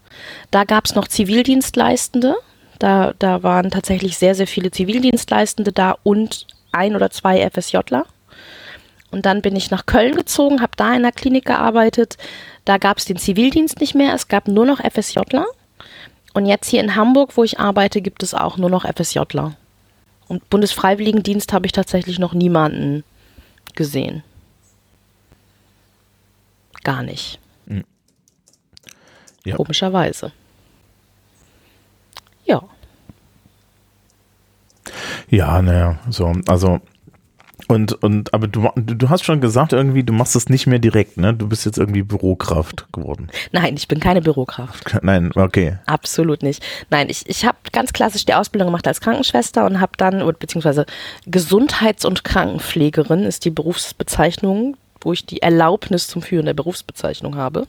Da 0.51 0.63
gab 0.63 0.85
es 0.85 0.95
noch 0.95 1.07
Zivildienstleistende. 1.07 2.35
Da, 2.79 3.13
da 3.19 3.43
waren 3.43 3.71
tatsächlich 3.71 4.17
sehr, 4.17 4.35
sehr 4.35 4.47
viele 4.47 4.71
Zivildienstleistende 4.71 5.71
da 5.71 5.97
und 6.03 6.47
ein 6.71 6.95
oder 6.95 7.11
zwei 7.11 7.47
FSJler. 7.49 8.05
Und 9.11 9.25
dann 9.25 9.41
bin 9.41 9.55
ich 9.55 9.71
nach 9.71 9.85
Köln 9.85 10.15
gezogen, 10.15 10.61
habe 10.61 10.73
da 10.77 10.93
in 10.93 11.01
der 11.01 11.11
Klinik 11.11 11.45
gearbeitet. 11.45 12.17
Da 12.65 12.77
gab 12.77 12.97
es 12.99 13.05
den 13.05 13.17
Zivildienst 13.17 13.79
nicht 13.79 13.95
mehr, 13.95 14.13
es 14.13 14.27
gab 14.27 14.47
nur 14.47 14.65
noch 14.65 14.79
FSJler. 14.79 15.45
Und 16.39 16.45
jetzt 16.45 16.69
hier 16.69 16.79
in 16.79 16.95
Hamburg, 16.95 17.35
wo 17.35 17.43
ich 17.43 17.59
arbeite, 17.59 17.99
gibt 17.99 18.23
es 18.23 18.33
auch 18.33 18.55
nur 18.55 18.69
noch 18.69 18.85
FSJler. 18.85 19.57
Und 20.29 20.49
Bundesfreiwilligendienst 20.49 21.51
habe 21.51 21.65
ich 21.65 21.73
tatsächlich 21.73 22.17
noch 22.17 22.33
niemanden 22.33 23.03
gesehen. 23.75 24.23
Gar 26.85 27.03
nicht. 27.03 27.39
Ja. 29.43 29.57
Komischerweise. 29.57 30.31
Ja. 32.45 32.63
Ja, 35.29 35.61
naja, 35.61 35.99
so, 36.09 36.31
also 36.47 36.79
und, 37.69 38.03
und, 38.03 38.33
aber 38.33 38.47
du, 38.47 38.67
du 38.75 39.09
hast 39.09 39.23
schon 39.23 39.41
gesagt 39.41 39.73
irgendwie, 39.73 40.01
du 40.01 40.11
machst 40.11 40.35
das 40.35 40.49
nicht 40.49 40.65
mehr 40.65 40.79
direkt, 40.79 41.17
ne? 41.17 41.35
Du 41.35 41.47
bist 41.47 41.67
jetzt 41.67 41.77
irgendwie 41.77 42.01
Bürokraft 42.01 42.87
geworden. 42.91 43.27
Nein, 43.51 43.75
ich 43.77 43.87
bin 43.87 43.99
keine 43.99 44.23
Bürokraft. 44.23 44.97
Nein, 45.03 45.29
okay. 45.35 45.77
Absolut 45.85 46.41
nicht. 46.41 46.65
Nein, 46.89 47.09
ich, 47.11 47.29
ich 47.29 47.45
habe 47.45 47.59
ganz 47.71 47.93
klassisch 47.93 48.25
die 48.25 48.33
Ausbildung 48.33 48.69
gemacht 48.69 48.87
als 48.87 49.01
Krankenschwester 49.01 49.67
und 49.67 49.79
habe 49.79 49.91
dann, 49.97 50.23
oder 50.23 50.35
beziehungsweise 50.35 50.87
Gesundheits- 51.27 52.05
und 52.05 52.23
Krankenpflegerin 52.23 53.21
ist 53.21 53.45
die 53.45 53.51
Berufsbezeichnung, 53.51 54.75
wo 55.01 55.13
ich 55.13 55.27
die 55.27 55.43
Erlaubnis 55.43 56.07
zum 56.07 56.23
Führen 56.23 56.47
der 56.47 56.55
Berufsbezeichnung 56.55 57.35
habe. 57.35 57.67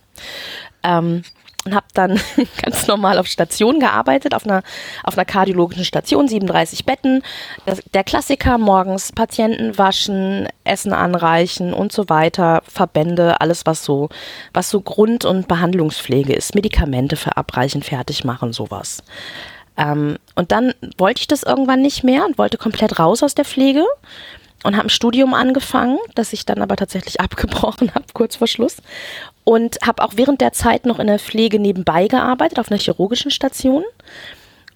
Ähm, 0.83 1.25
und 1.65 1.75
habe 1.75 1.87
dann 1.95 2.21
ganz 2.63 2.87
normal 2.87 3.19
auf 3.19 3.27
Station 3.27 3.81
gearbeitet, 3.81 4.35
auf 4.35 4.45
einer, 4.45 4.63
auf 5.05 5.17
einer 5.17 5.25
kardiologischen 5.25 5.85
Station, 5.85 6.29
37 6.29 6.85
Betten. 6.85 7.23
Das, 7.67 7.81
der 7.93 8.05
Klassiker 8.05 8.59
morgens 8.59 9.13
Patienten 9.13 9.77
waschen, 9.77 10.49
Essen 10.65 10.93
anreichen 10.93 11.73
und 11.75 11.93
so 11.93 12.09
weiter, 12.09 12.63
Verbände, 12.67 13.41
alles 13.41 13.67
was 13.67 13.85
so, 13.85 14.09
was 14.53 14.71
so 14.71 14.81
Grund- 14.81 15.25
und 15.25 15.49
Behandlungspflege 15.49 16.33
ist, 16.33 16.55
Medikamente 16.55 17.17
verabreichen, 17.17 17.83
fertig 17.83 18.25
machen, 18.25 18.53
sowas. 18.53 19.03
Ähm, 19.77 20.19
und 20.35 20.53
dann 20.53 20.75
wollte 20.99 21.21
ich 21.21 21.29
das 21.29 21.43
irgendwann 21.43 21.83
nicht 21.83 22.05
mehr 22.05 22.25
und 22.25 22.39
wollte 22.39 22.59
komplett 22.59 22.99
raus 22.99 23.23
aus 23.23 23.35
der 23.35 23.45
Pflege 23.45 23.85
und 24.63 24.77
habe 24.77 24.87
ein 24.87 24.91
Studium 24.91 25.35
angefangen, 25.35 25.99
das 26.15 26.33
ich 26.33 26.45
dann 26.45 26.63
aber 26.63 26.77
tatsächlich 26.77 27.21
abgebrochen 27.21 27.95
habe, 27.95 28.07
kurz 28.13 28.37
vor 28.37 28.47
Schluss. 28.47 28.77
Und 29.45 29.79
habe 29.85 30.03
auch 30.03 30.13
während 30.17 30.41
der 30.41 30.53
Zeit 30.53 30.87
noch 30.87 30.99
in 30.99 31.07
der 31.07 31.19
Pflege 31.19 31.59
nebenbei 31.59 32.09
gearbeitet, 32.09 32.59
auf 32.59 32.71
einer 32.71 32.81
chirurgischen 32.81 33.31
Station. 33.31 33.85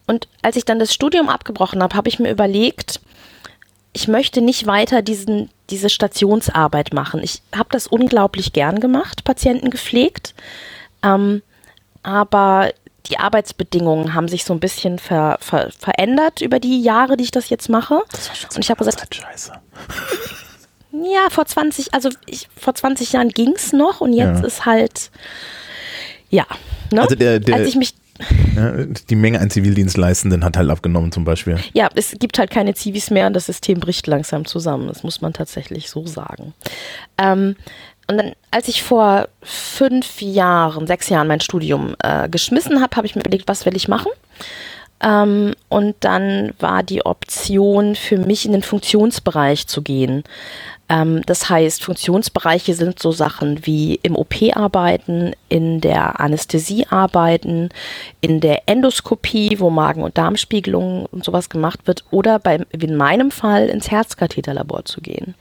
Und 0.07 0.29
als 0.43 0.57
ich 0.57 0.65
dann 0.65 0.79
das 0.79 0.93
Studium 0.93 1.29
abgebrochen 1.29 1.83
habe, 1.83 1.97
habe 1.97 2.09
ich 2.09 2.19
mir 2.19 2.31
überlegt, 2.31 3.01
ich 3.93 4.09
möchte 4.09 4.41
nicht 4.41 4.67
weiter 4.67 5.03
diesen, 5.03 5.51
diese 5.71 5.89
Stationsarbeit 5.89 6.93
machen. 6.93 7.23
Ich 7.23 7.43
habe 7.55 7.69
das 7.71 7.87
unglaublich 7.87 8.53
gern 8.53 8.81
gemacht, 8.81 9.25
Patienten 9.25 9.71
gepflegt. 9.71 10.35
Ähm, 11.03 11.43
aber 12.03 12.73
die 13.07 13.19
Arbeitsbedingungen 13.19 14.15
haben 14.15 14.29
sich 14.29 14.45
so 14.45 14.53
ein 14.53 14.61
bisschen 14.61 14.99
ver, 14.99 15.39
ver, 15.41 15.71
verändert 15.79 16.41
über 16.41 16.59
die 16.59 16.83
Jahre, 16.83 17.17
die 17.17 17.25
ich 17.25 17.31
das 17.31 17.51
jetzt 17.51 17.69
mache. 17.69 17.95
Und 17.95 18.65
ich 18.65 18.71
habe 18.71 18.85
gesagt, 18.85 19.15
Scheiße. 19.15 19.53
Ja, 21.03 21.29
vor 21.31 21.47
20, 21.47 21.93
also 21.95 22.09
ich, 22.27 22.49
vor 22.57 22.75
20 22.75 23.13
Jahren 23.13 23.29
ging's 23.31 23.73
noch 23.73 24.01
und 24.01 24.13
jetzt 24.13 24.41
Ja. 24.41 24.47
ist 24.47 24.67
halt, 24.67 25.11
ja. 26.31 26.47
Ne? 26.93 27.03
Also 27.03 27.15
der- 27.17 27.41
der- 27.41 27.57
Als 27.57 27.69
ich 27.69 27.77
mich, 27.77 27.95
Ja, 28.57 28.71
die 29.11 29.17
Menge 29.17 29.41
an 29.41 29.51
Zivildienstleistenden 29.51 30.45
hat 30.45 30.57
halt 30.57 30.71
abgenommen 30.71 31.11
zum 31.11 31.25
Beispiel. 31.25 31.59
ja, 31.73 31.89
es 31.97 32.13
gibt 32.21 32.39
halt 32.39 32.51
keine 32.51 32.75
Zivis 32.75 33.11
mehr 33.11 33.27
und 33.27 33.33
das 33.35 33.47
System 33.47 33.81
bricht 33.81 34.07
langsam 34.07 34.45
zusammen. 34.45 34.87
Das 34.87 35.03
muss 35.03 35.21
man 35.21 35.33
tatsächlich 35.33 35.91
so 35.91 36.07
sagen. 36.07 36.55
Ähm, 37.19 37.57
und 38.07 38.17
dann, 38.19 38.33
als 38.53 38.69
ich 38.69 38.85
vor 38.85 39.27
fünf 39.43 40.21
Jahren, 40.21 40.87
sechs 40.87 41.09
Jahren 41.09 41.27
mein 41.27 41.41
Studium 41.41 41.97
äh, 42.05 42.29
geschmissen 42.29 42.81
habe, 42.81 42.97
habe 42.97 43.07
ich 43.07 43.17
mir 43.17 43.23
überlegt, 43.23 43.49
was 43.49 43.67
will 43.67 43.75
ich 43.75 43.89
machen? 43.89 44.13
Ähm, 45.01 45.55
und 45.69 45.97
dann 46.01 46.53
war 46.61 46.85
die 46.85 47.05
Option 47.05 47.97
für 47.97 48.19
mich 48.19 48.47
in 48.47 48.53
den 48.53 48.63
Funktionsbereich 48.63 49.67
zu 49.67 49.83
gehen. 49.83 50.23
Ähm, 50.89 51.23
das 51.27 51.49
heißt, 51.49 51.83
Funktionsbereiche 51.83 52.75
sind 52.75 52.99
so 52.99 53.13
Sachen 53.13 53.67
wie 53.67 53.99
im 54.03 54.17
OP 54.17 54.35
arbeiten, 54.55 55.33
in 55.49 55.81
der 55.81 56.21
Anästhesie 56.21 56.87
arbeiten, 56.89 57.71
in 58.21 58.41
der 58.41 58.63
Endoskopie, 58.67 59.59
wo 59.61 59.71
Magen- 59.71 60.03
und 60.03 60.19
Darmspiegelung 60.19 61.07
und 61.07 61.25
sowas 61.25 61.49
gemacht 61.49 61.87
wird, 61.87 62.05
oder 62.11 62.39
bei, 62.39 62.61
wie 62.73 62.87
in 62.87 62.97
meinem 62.97 63.31
Fall 63.31 63.69
ins 63.69 63.91
Herzkatheterlabor 63.91 64.85
zu 64.85 65.01
gehen. 65.01 65.35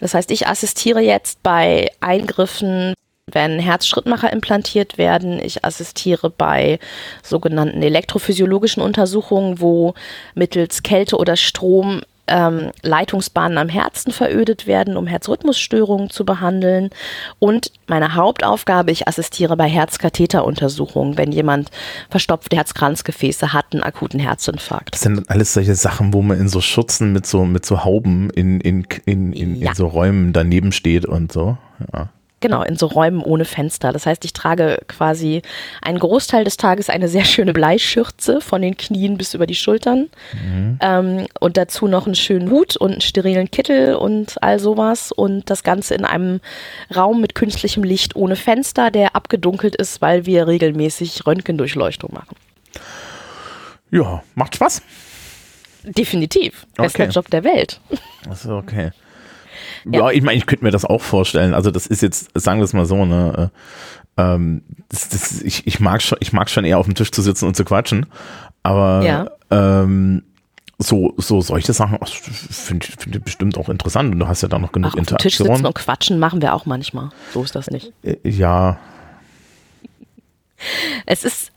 Das 0.00 0.14
heißt, 0.14 0.30
ich 0.30 0.48
assistiere 0.48 1.00
jetzt 1.00 1.42
bei 1.42 1.90
Eingriffen 2.00 2.94
wenn 3.26 3.58
Herzschrittmacher 3.58 4.32
implantiert 4.32 4.98
werden. 4.98 5.40
Ich 5.40 5.64
assistiere 5.64 6.30
bei 6.30 6.78
sogenannten 7.22 7.82
elektrophysiologischen 7.82 8.82
Untersuchungen, 8.82 9.60
wo 9.60 9.94
mittels 10.34 10.82
Kälte 10.82 11.16
oder 11.16 11.36
Strom 11.36 12.02
ähm, 12.26 12.70
Leitungsbahnen 12.82 13.58
am 13.58 13.68
Herzen 13.68 14.12
verödet 14.12 14.66
werden, 14.66 14.96
um 14.96 15.06
Herzrhythmusstörungen 15.06 16.10
zu 16.10 16.24
behandeln. 16.24 16.90
Und 17.38 17.70
meine 17.86 18.14
Hauptaufgabe, 18.14 18.90
ich 18.90 19.06
assistiere 19.06 19.56
bei 19.56 19.68
Herzkatheteruntersuchungen, 19.68 21.18
wenn 21.18 21.32
jemand 21.32 21.70
verstopfte 22.10 22.56
Herzkranzgefäße 22.56 23.52
hat, 23.52 23.66
einen 23.72 23.82
akuten 23.82 24.20
Herzinfarkt. 24.20 24.94
Das 24.94 25.02
sind 25.02 25.28
alles 25.28 25.54
solche 25.54 25.74
Sachen, 25.74 26.12
wo 26.12 26.22
man 26.22 26.40
in 26.40 26.48
so 26.48 26.60
Schürzen 26.60 27.12
mit 27.12 27.26
so, 27.26 27.44
mit 27.44 27.66
so 27.66 27.84
Hauben 27.84 28.30
in, 28.30 28.60
in, 28.60 28.86
in, 29.04 29.32
in, 29.32 29.56
ja. 29.56 29.70
in 29.70 29.74
so 29.74 29.86
Räumen 29.86 30.32
daneben 30.32 30.72
steht 30.72 31.04
und 31.06 31.32
so. 31.32 31.58
Ja. 31.92 32.08
Genau, 32.44 32.62
in 32.62 32.76
so 32.76 32.88
Räumen 32.88 33.22
ohne 33.22 33.46
Fenster. 33.46 33.90
Das 33.90 34.04
heißt, 34.04 34.22
ich 34.26 34.34
trage 34.34 34.76
quasi 34.86 35.40
einen 35.80 35.98
Großteil 35.98 36.44
des 36.44 36.58
Tages 36.58 36.90
eine 36.90 37.08
sehr 37.08 37.24
schöne 37.24 37.54
Bleischürze 37.54 38.42
von 38.42 38.60
den 38.60 38.76
Knien 38.76 39.16
bis 39.16 39.32
über 39.32 39.46
die 39.46 39.54
Schultern. 39.54 40.10
Mhm. 40.34 40.78
Ähm, 40.82 41.26
und 41.40 41.56
dazu 41.56 41.88
noch 41.88 42.04
einen 42.04 42.14
schönen 42.14 42.50
Hut 42.50 42.76
und 42.76 42.92
einen 42.92 43.00
sterilen 43.00 43.50
Kittel 43.50 43.94
und 43.94 44.42
all 44.42 44.58
sowas. 44.58 45.10
Und 45.10 45.48
das 45.48 45.62
Ganze 45.62 45.94
in 45.94 46.04
einem 46.04 46.40
Raum 46.94 47.22
mit 47.22 47.34
künstlichem 47.34 47.82
Licht 47.82 48.14
ohne 48.14 48.36
Fenster, 48.36 48.90
der 48.90 49.16
abgedunkelt 49.16 49.74
ist, 49.74 50.02
weil 50.02 50.26
wir 50.26 50.46
regelmäßig 50.46 51.26
Röntgendurchleuchtung 51.26 52.12
machen. 52.12 52.36
Ja, 53.90 54.22
macht 54.34 54.56
Spaß. 54.56 54.82
Definitiv. 55.84 56.66
Bester 56.76 57.04
okay. 57.04 57.10
Job 57.10 57.30
der 57.30 57.42
Welt. 57.42 57.80
Ist 58.30 58.44
okay. 58.44 58.90
Ja, 59.84 60.00
ja 60.00 60.10
ich 60.10 60.22
meine, 60.22 60.36
ich 60.38 60.46
könnte 60.46 60.64
mir 60.64 60.70
das 60.70 60.84
auch 60.84 61.02
vorstellen. 61.02 61.54
Also 61.54 61.70
das 61.70 61.86
ist 61.86 62.02
jetzt, 62.02 62.30
sagen 62.34 62.60
wir 62.60 62.64
es 62.64 62.72
mal 62.72 62.86
so, 62.86 63.04
ne, 63.04 63.50
äh, 64.16 64.22
ähm, 64.22 64.62
das, 64.88 65.08
das, 65.08 65.42
ich, 65.42 65.66
ich 65.66 65.80
mag 65.80 66.02
schon, 66.02 66.18
ich 66.20 66.32
mag 66.32 66.48
schon 66.50 66.64
eher 66.64 66.78
auf 66.78 66.86
dem 66.86 66.94
Tisch 66.94 67.10
zu 67.10 67.22
sitzen 67.22 67.46
und 67.46 67.56
zu 67.56 67.64
quatschen, 67.64 68.06
aber 68.62 69.02
ja. 69.04 69.30
ähm, 69.50 70.22
so, 70.78 71.14
so 71.16 71.40
solche 71.40 71.72
Sachen 71.72 71.98
finde 72.04 72.86
ich 72.86 72.96
find 72.96 73.24
bestimmt 73.24 73.58
auch 73.58 73.68
interessant 73.68 74.12
und 74.12 74.18
du 74.18 74.28
hast 74.28 74.42
ja 74.42 74.48
da 74.48 74.58
noch 74.58 74.72
genug 74.72 74.92
Ach, 74.92 74.98
Interaktion. 74.98 75.16
Auf 75.16 75.22
dem 75.22 75.28
Tisch 75.30 75.38
sitzen 75.38 75.66
und 75.66 75.74
quatschen 75.74 76.18
machen 76.18 76.42
wir 76.42 76.54
auch 76.54 76.66
manchmal. 76.66 77.10
So 77.32 77.42
ist 77.42 77.54
das 77.54 77.70
nicht. 77.70 77.92
Äh, 78.02 78.16
ja. 78.24 78.78
Es 81.06 81.24
ist, 81.24 81.52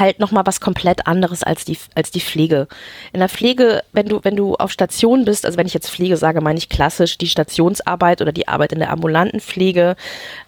halt 0.00 0.18
nochmal 0.18 0.46
was 0.46 0.60
komplett 0.60 1.06
anderes 1.06 1.42
als 1.42 1.64
die, 1.64 1.78
als 1.94 2.10
die 2.10 2.20
Pflege. 2.20 2.66
In 3.12 3.20
der 3.20 3.28
Pflege, 3.28 3.84
wenn 3.92 4.06
du, 4.06 4.20
wenn 4.22 4.36
du 4.36 4.56
auf 4.56 4.72
Station 4.72 5.24
bist, 5.24 5.46
also 5.46 5.58
wenn 5.58 5.66
ich 5.66 5.74
jetzt 5.74 5.90
Pflege 5.90 6.16
sage, 6.16 6.40
meine 6.40 6.58
ich 6.58 6.68
klassisch 6.68 7.18
die 7.18 7.28
Stationsarbeit 7.28 8.20
oder 8.20 8.32
die 8.32 8.48
Arbeit 8.48 8.72
in 8.72 8.80
der 8.80 8.90
ambulanten 8.90 9.40
Pflege, 9.40 9.96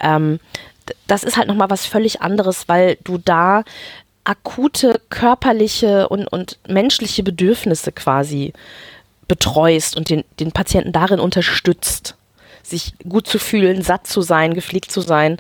ähm, 0.01 0.41
das 1.07 1.23
ist 1.23 1.37
halt 1.37 1.47
nochmal 1.47 1.71
was 1.71 1.87
völlig 1.87 2.23
anderes, 2.23 2.69
weil 2.69 2.97
du 3.05 3.19
da 3.19 3.63
akute 4.25 5.01
körperliche 5.11 6.09
und, 6.09 6.27
und 6.29 6.59
menschliche 6.69 7.23
Bedürfnisse 7.23 7.93
quasi 7.93 8.53
betreust 9.29 9.97
und 9.97 10.11
den, 10.11 10.25
den 10.41 10.53
Patienten 10.53 10.93
darin 10.93 11.21
unterstützt, 11.21 12.17
sich 12.63 12.95
gut 13.09 13.27
zu 13.27 13.39
fühlen, 13.39 13.83
satt 13.83 14.07
zu 14.07 14.23
sein, 14.23 14.55
gepflegt 14.55 14.93
zu 14.93 15.01
sein. 15.01 15.39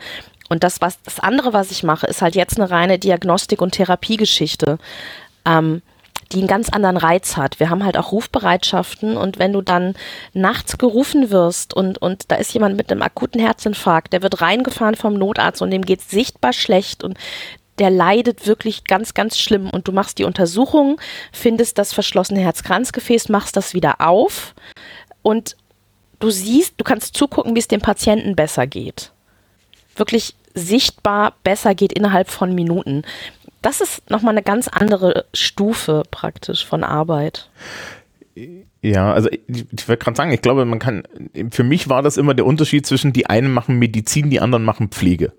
Und 0.52 0.64
das, 0.64 0.82
was, 0.82 1.00
das 1.00 1.18
andere, 1.18 1.54
was 1.54 1.70
ich 1.70 1.82
mache, 1.82 2.06
ist 2.06 2.20
halt 2.20 2.34
jetzt 2.34 2.60
eine 2.60 2.70
reine 2.70 2.98
Diagnostik- 2.98 3.62
und 3.62 3.72
Therapiegeschichte, 3.72 4.76
ähm, 5.46 5.80
die 6.30 6.40
einen 6.40 6.46
ganz 6.46 6.68
anderen 6.68 6.98
Reiz 6.98 7.38
hat. 7.38 7.58
Wir 7.58 7.70
haben 7.70 7.82
halt 7.82 7.96
auch 7.96 8.12
Rufbereitschaften 8.12 9.16
und 9.16 9.38
wenn 9.38 9.54
du 9.54 9.62
dann 9.62 9.94
nachts 10.34 10.76
gerufen 10.76 11.30
wirst 11.30 11.72
und, 11.72 11.96
und 11.96 12.30
da 12.30 12.34
ist 12.34 12.52
jemand 12.52 12.76
mit 12.76 12.92
einem 12.92 13.00
akuten 13.00 13.40
Herzinfarkt, 13.40 14.12
der 14.12 14.22
wird 14.22 14.42
reingefahren 14.42 14.94
vom 14.94 15.14
Notarzt 15.14 15.62
und 15.62 15.70
dem 15.70 15.86
geht 15.86 16.02
sichtbar 16.02 16.52
schlecht 16.52 17.02
und 17.02 17.16
der 17.78 17.88
leidet 17.88 18.46
wirklich 18.46 18.84
ganz, 18.84 19.14
ganz 19.14 19.38
schlimm 19.38 19.70
und 19.70 19.88
du 19.88 19.92
machst 19.92 20.18
die 20.18 20.24
Untersuchung, 20.24 21.00
findest 21.32 21.78
das 21.78 21.94
verschlossene 21.94 22.40
Herzkranzgefäß, 22.40 23.30
machst 23.30 23.56
das 23.56 23.72
wieder 23.72 24.02
auf 24.02 24.54
und 25.22 25.56
du 26.18 26.28
siehst, 26.28 26.74
du 26.76 26.84
kannst 26.84 27.16
zugucken, 27.16 27.54
wie 27.54 27.60
es 27.60 27.68
dem 27.68 27.80
Patienten 27.80 28.36
besser 28.36 28.66
geht. 28.66 29.12
Wirklich 29.96 30.34
sichtbar 30.54 31.34
besser 31.44 31.74
geht 31.74 31.92
innerhalb 31.92 32.30
von 32.30 32.54
Minuten. 32.54 33.02
Das 33.62 33.80
ist 33.80 34.10
nochmal 34.10 34.32
eine 34.32 34.42
ganz 34.42 34.68
andere 34.68 35.24
Stufe 35.32 36.02
praktisch 36.10 36.66
von 36.66 36.82
Arbeit. 36.82 37.48
Ja, 38.82 39.12
also 39.12 39.28
ich, 39.30 39.40
ich 39.48 39.88
wollte 39.88 40.04
gerade 40.04 40.16
sagen, 40.16 40.32
ich 40.32 40.42
glaube, 40.42 40.64
man 40.64 40.80
kann, 40.80 41.04
für 41.50 41.62
mich 41.62 41.88
war 41.88 42.02
das 42.02 42.16
immer 42.16 42.34
der 42.34 42.46
Unterschied 42.46 42.84
zwischen 42.86 43.12
die 43.12 43.26
einen 43.26 43.52
machen 43.52 43.78
Medizin, 43.78 44.30
die 44.30 44.40
anderen 44.40 44.64
machen 44.64 44.88
Pflege. 44.88 45.32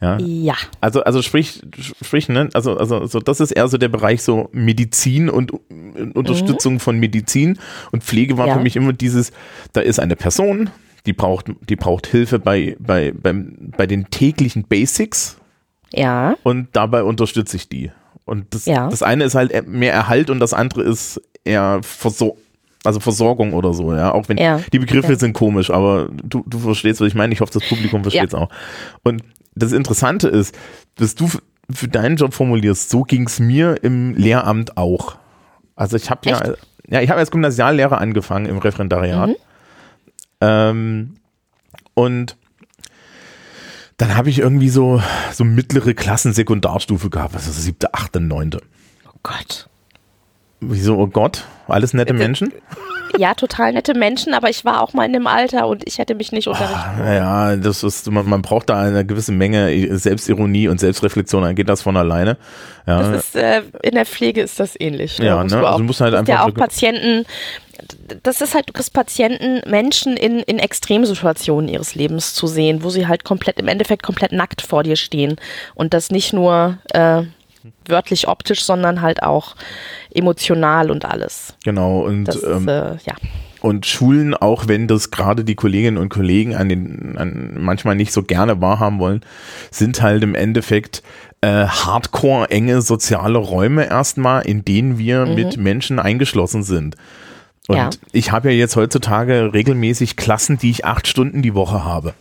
Ja. 0.00 0.18
ja. 0.18 0.54
Also, 0.80 1.02
also 1.02 1.22
sprich, 1.22 1.62
sprich, 2.02 2.28
ne, 2.28 2.50
also, 2.52 2.76
also, 2.76 2.98
also 2.98 3.18
das 3.18 3.40
ist 3.40 3.50
eher 3.50 3.66
so 3.66 3.78
der 3.78 3.88
Bereich 3.88 4.22
so 4.22 4.50
Medizin 4.52 5.30
und 5.30 5.52
Unterstützung 6.14 6.74
mhm. 6.74 6.80
von 6.80 6.98
Medizin 6.98 7.58
und 7.92 8.04
Pflege 8.04 8.36
war 8.36 8.46
ja. 8.46 8.54
für 8.54 8.60
mich 8.60 8.76
immer 8.76 8.92
dieses, 8.92 9.32
da 9.72 9.80
ist 9.80 9.98
eine 9.98 10.14
Person, 10.14 10.70
die 11.06 11.12
braucht, 11.12 11.46
die 11.68 11.76
braucht 11.76 12.06
Hilfe 12.06 12.38
bei, 12.38 12.76
bei, 12.78 13.12
beim, 13.12 13.72
bei 13.76 13.86
den 13.86 14.10
täglichen 14.10 14.64
Basics. 14.64 15.38
Ja. 15.92 16.36
Und 16.42 16.68
dabei 16.72 17.02
unterstütze 17.02 17.56
ich 17.56 17.68
die. 17.68 17.90
Und 18.24 18.52
das, 18.54 18.66
ja. 18.66 18.88
das 18.88 19.02
eine 19.02 19.24
ist 19.24 19.34
halt 19.34 19.68
mehr 19.68 19.92
Erhalt 19.92 20.30
und 20.30 20.40
das 20.40 20.52
andere 20.52 20.82
ist 20.82 21.20
eher 21.44 21.80
Versor 21.82 22.36
also 22.84 23.00
Versorgung 23.00 23.52
oder 23.52 23.74
so, 23.74 23.92
ja. 23.92 24.12
Auch 24.12 24.28
wenn 24.28 24.38
ja. 24.38 24.60
die 24.72 24.78
Begriffe 24.78 25.08
okay. 25.08 25.18
sind 25.18 25.32
komisch, 25.32 25.70
aber 25.70 26.08
du, 26.22 26.44
du 26.46 26.58
verstehst, 26.60 27.00
was 27.00 27.08
ich 27.08 27.16
meine. 27.16 27.32
Ich 27.32 27.40
hoffe, 27.40 27.52
das 27.52 27.68
Publikum 27.68 28.02
versteht 28.02 28.28
es 28.28 28.32
ja. 28.32 28.38
auch. 28.38 28.48
Und 29.02 29.22
das 29.56 29.72
Interessante 29.72 30.28
ist, 30.28 30.56
dass 30.94 31.16
du 31.16 31.28
für 31.68 31.88
deinen 31.88 32.16
Job 32.16 32.32
formulierst, 32.32 32.88
so 32.88 33.02
ging 33.02 33.26
es 33.26 33.40
mir 33.40 33.82
im 33.82 34.14
Lehramt 34.14 34.76
auch. 34.76 35.16
Also 35.74 35.96
ich 35.96 36.10
habe 36.10 36.20
ja, 36.30 36.54
ja, 36.88 37.00
ich 37.00 37.10
habe 37.10 37.18
als 37.18 37.32
Gymnasiallehrer 37.32 37.98
angefangen 37.98 38.46
im 38.46 38.58
Referendariat. 38.58 39.30
Mhm. 39.30 39.36
Ähm, 40.40 41.16
und 41.94 42.36
dann 43.96 44.14
habe 44.14 44.28
ich 44.28 44.38
irgendwie 44.40 44.68
so, 44.68 45.02
so 45.32 45.44
mittlere 45.44 45.94
Klassen 45.94 46.32
Sekundarstufe 46.32 47.08
gehabt, 47.10 47.34
also 47.34 47.50
siebte, 47.50 47.94
achte, 47.94 48.20
neunte. 48.20 48.60
Oh 49.08 49.18
Gott. 49.22 49.68
Wieso, 50.60 50.96
oh 50.96 51.06
Gott? 51.06 51.44
Alles 51.68 51.92
nette 51.92 52.14
äh, 52.14 52.16
Menschen? 52.16 52.52
Ja, 53.18 53.34
total 53.34 53.72
nette 53.72 53.94
Menschen, 53.94 54.34
aber 54.34 54.50
ich 54.50 54.64
war 54.64 54.82
auch 54.82 54.92
mal 54.92 55.04
in 55.04 55.12
dem 55.12 55.26
Alter 55.26 55.68
und 55.68 55.82
ich 55.86 55.98
hätte 55.98 56.14
mich 56.14 56.32
nicht 56.32 56.48
unterrichtet. 56.48 56.78
Oh, 57.00 57.04
ja, 57.04 57.56
das 57.56 57.82
ist, 57.82 58.10
man, 58.10 58.28
man, 58.28 58.42
braucht 58.42 58.68
da 58.68 58.80
eine 58.80 59.06
gewisse 59.06 59.32
Menge 59.32 59.96
Selbstironie 59.96 60.68
und 60.68 60.80
Selbstreflexion, 60.80 61.42
dann 61.42 61.54
geht 61.54 61.68
das 61.68 61.82
von 61.82 61.96
alleine. 61.96 62.36
Ja. 62.86 63.10
Das 63.10 63.24
ist, 63.24 63.36
äh, 63.36 63.62
in 63.82 63.94
der 63.94 64.06
Pflege 64.06 64.42
ist 64.42 64.60
das 64.60 64.78
ähnlich. 64.78 65.18
Ja, 65.18 65.42
ne? 65.44 65.66
also 65.66 65.78
du 65.78 65.84
musst 65.84 66.00
halt 66.00 66.14
einfach. 66.14 66.32
Ja, 66.32 66.44
auch 66.44 66.54
Patienten, 66.54 67.24
das 68.22 68.40
ist 68.40 68.54
halt, 68.54 68.68
du 68.68 68.72
kriegst 68.72 68.92
Patienten, 68.92 69.62
Menschen 69.68 70.16
in, 70.16 70.40
in 70.40 70.58
Extremsituationen 70.58 71.68
ihres 71.68 71.94
Lebens 71.94 72.34
zu 72.34 72.46
sehen, 72.46 72.82
wo 72.82 72.90
sie 72.90 73.06
halt 73.06 73.24
komplett, 73.24 73.58
im 73.58 73.68
Endeffekt 73.68 74.02
komplett 74.02 74.32
nackt 74.32 74.62
vor 74.62 74.82
dir 74.82 74.96
stehen. 74.96 75.36
Und 75.74 75.94
das 75.94 76.10
nicht 76.10 76.32
nur 76.32 76.78
äh, 76.92 77.22
wörtlich 77.88 78.28
optisch, 78.28 78.64
sondern 78.64 79.02
halt 79.02 79.22
auch 79.22 79.54
emotional 80.12 80.90
und 80.90 81.04
alles. 81.04 81.54
Genau, 81.64 82.00
und 82.00 82.24
das, 82.24 82.42
ähm, 82.42 82.68
äh, 82.68 82.92
ja. 82.92 83.14
Und 83.60 83.86
Schulen, 83.86 84.34
auch 84.34 84.68
wenn 84.68 84.86
das 84.86 85.10
gerade 85.10 85.42
die 85.42 85.54
Kolleginnen 85.54 85.98
und 85.98 86.08
Kollegen 86.08 86.54
an 86.54 86.68
den 86.68 87.18
an 87.18 87.56
manchmal 87.58 87.96
nicht 87.96 88.12
so 88.12 88.22
gerne 88.22 88.60
wahrhaben 88.60 88.98
wollen, 88.98 89.22
sind 89.70 90.02
halt 90.02 90.22
im 90.22 90.34
Endeffekt 90.34 91.02
äh, 91.40 91.66
hardcore 91.66 92.50
enge 92.50 92.80
soziale 92.82 93.38
Räume 93.38 93.88
erstmal, 93.88 94.42
in 94.46 94.64
denen 94.64 94.98
wir 94.98 95.26
mhm. 95.26 95.34
mit 95.34 95.56
Menschen 95.56 95.98
eingeschlossen 95.98 96.62
sind. 96.62 96.96
Und 97.68 97.76
ja. 97.76 97.90
ich 98.12 98.30
habe 98.30 98.52
ja 98.52 98.56
jetzt 98.56 98.76
heutzutage 98.76 99.52
regelmäßig 99.52 100.16
Klassen, 100.16 100.58
die 100.58 100.70
ich 100.70 100.84
acht 100.84 101.08
Stunden 101.08 101.42
die 101.42 101.54
Woche 101.54 101.84
habe. 101.84 102.14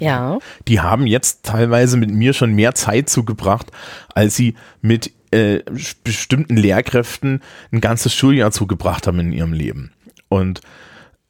Ja. 0.00 0.38
Die 0.68 0.80
haben 0.80 1.06
jetzt 1.06 1.44
teilweise 1.44 1.96
mit 1.96 2.10
mir 2.10 2.32
schon 2.32 2.52
mehr 2.52 2.74
Zeit 2.74 3.08
zugebracht, 3.08 3.70
als 4.14 4.36
sie 4.36 4.54
mit 4.82 5.12
äh, 5.30 5.60
bestimmten 6.04 6.56
Lehrkräften 6.56 7.40
ein 7.72 7.80
ganzes 7.80 8.14
Schuljahr 8.14 8.50
zugebracht 8.50 9.06
haben 9.06 9.20
in 9.20 9.32
ihrem 9.32 9.52
Leben. 9.52 9.92
Und 10.28 10.60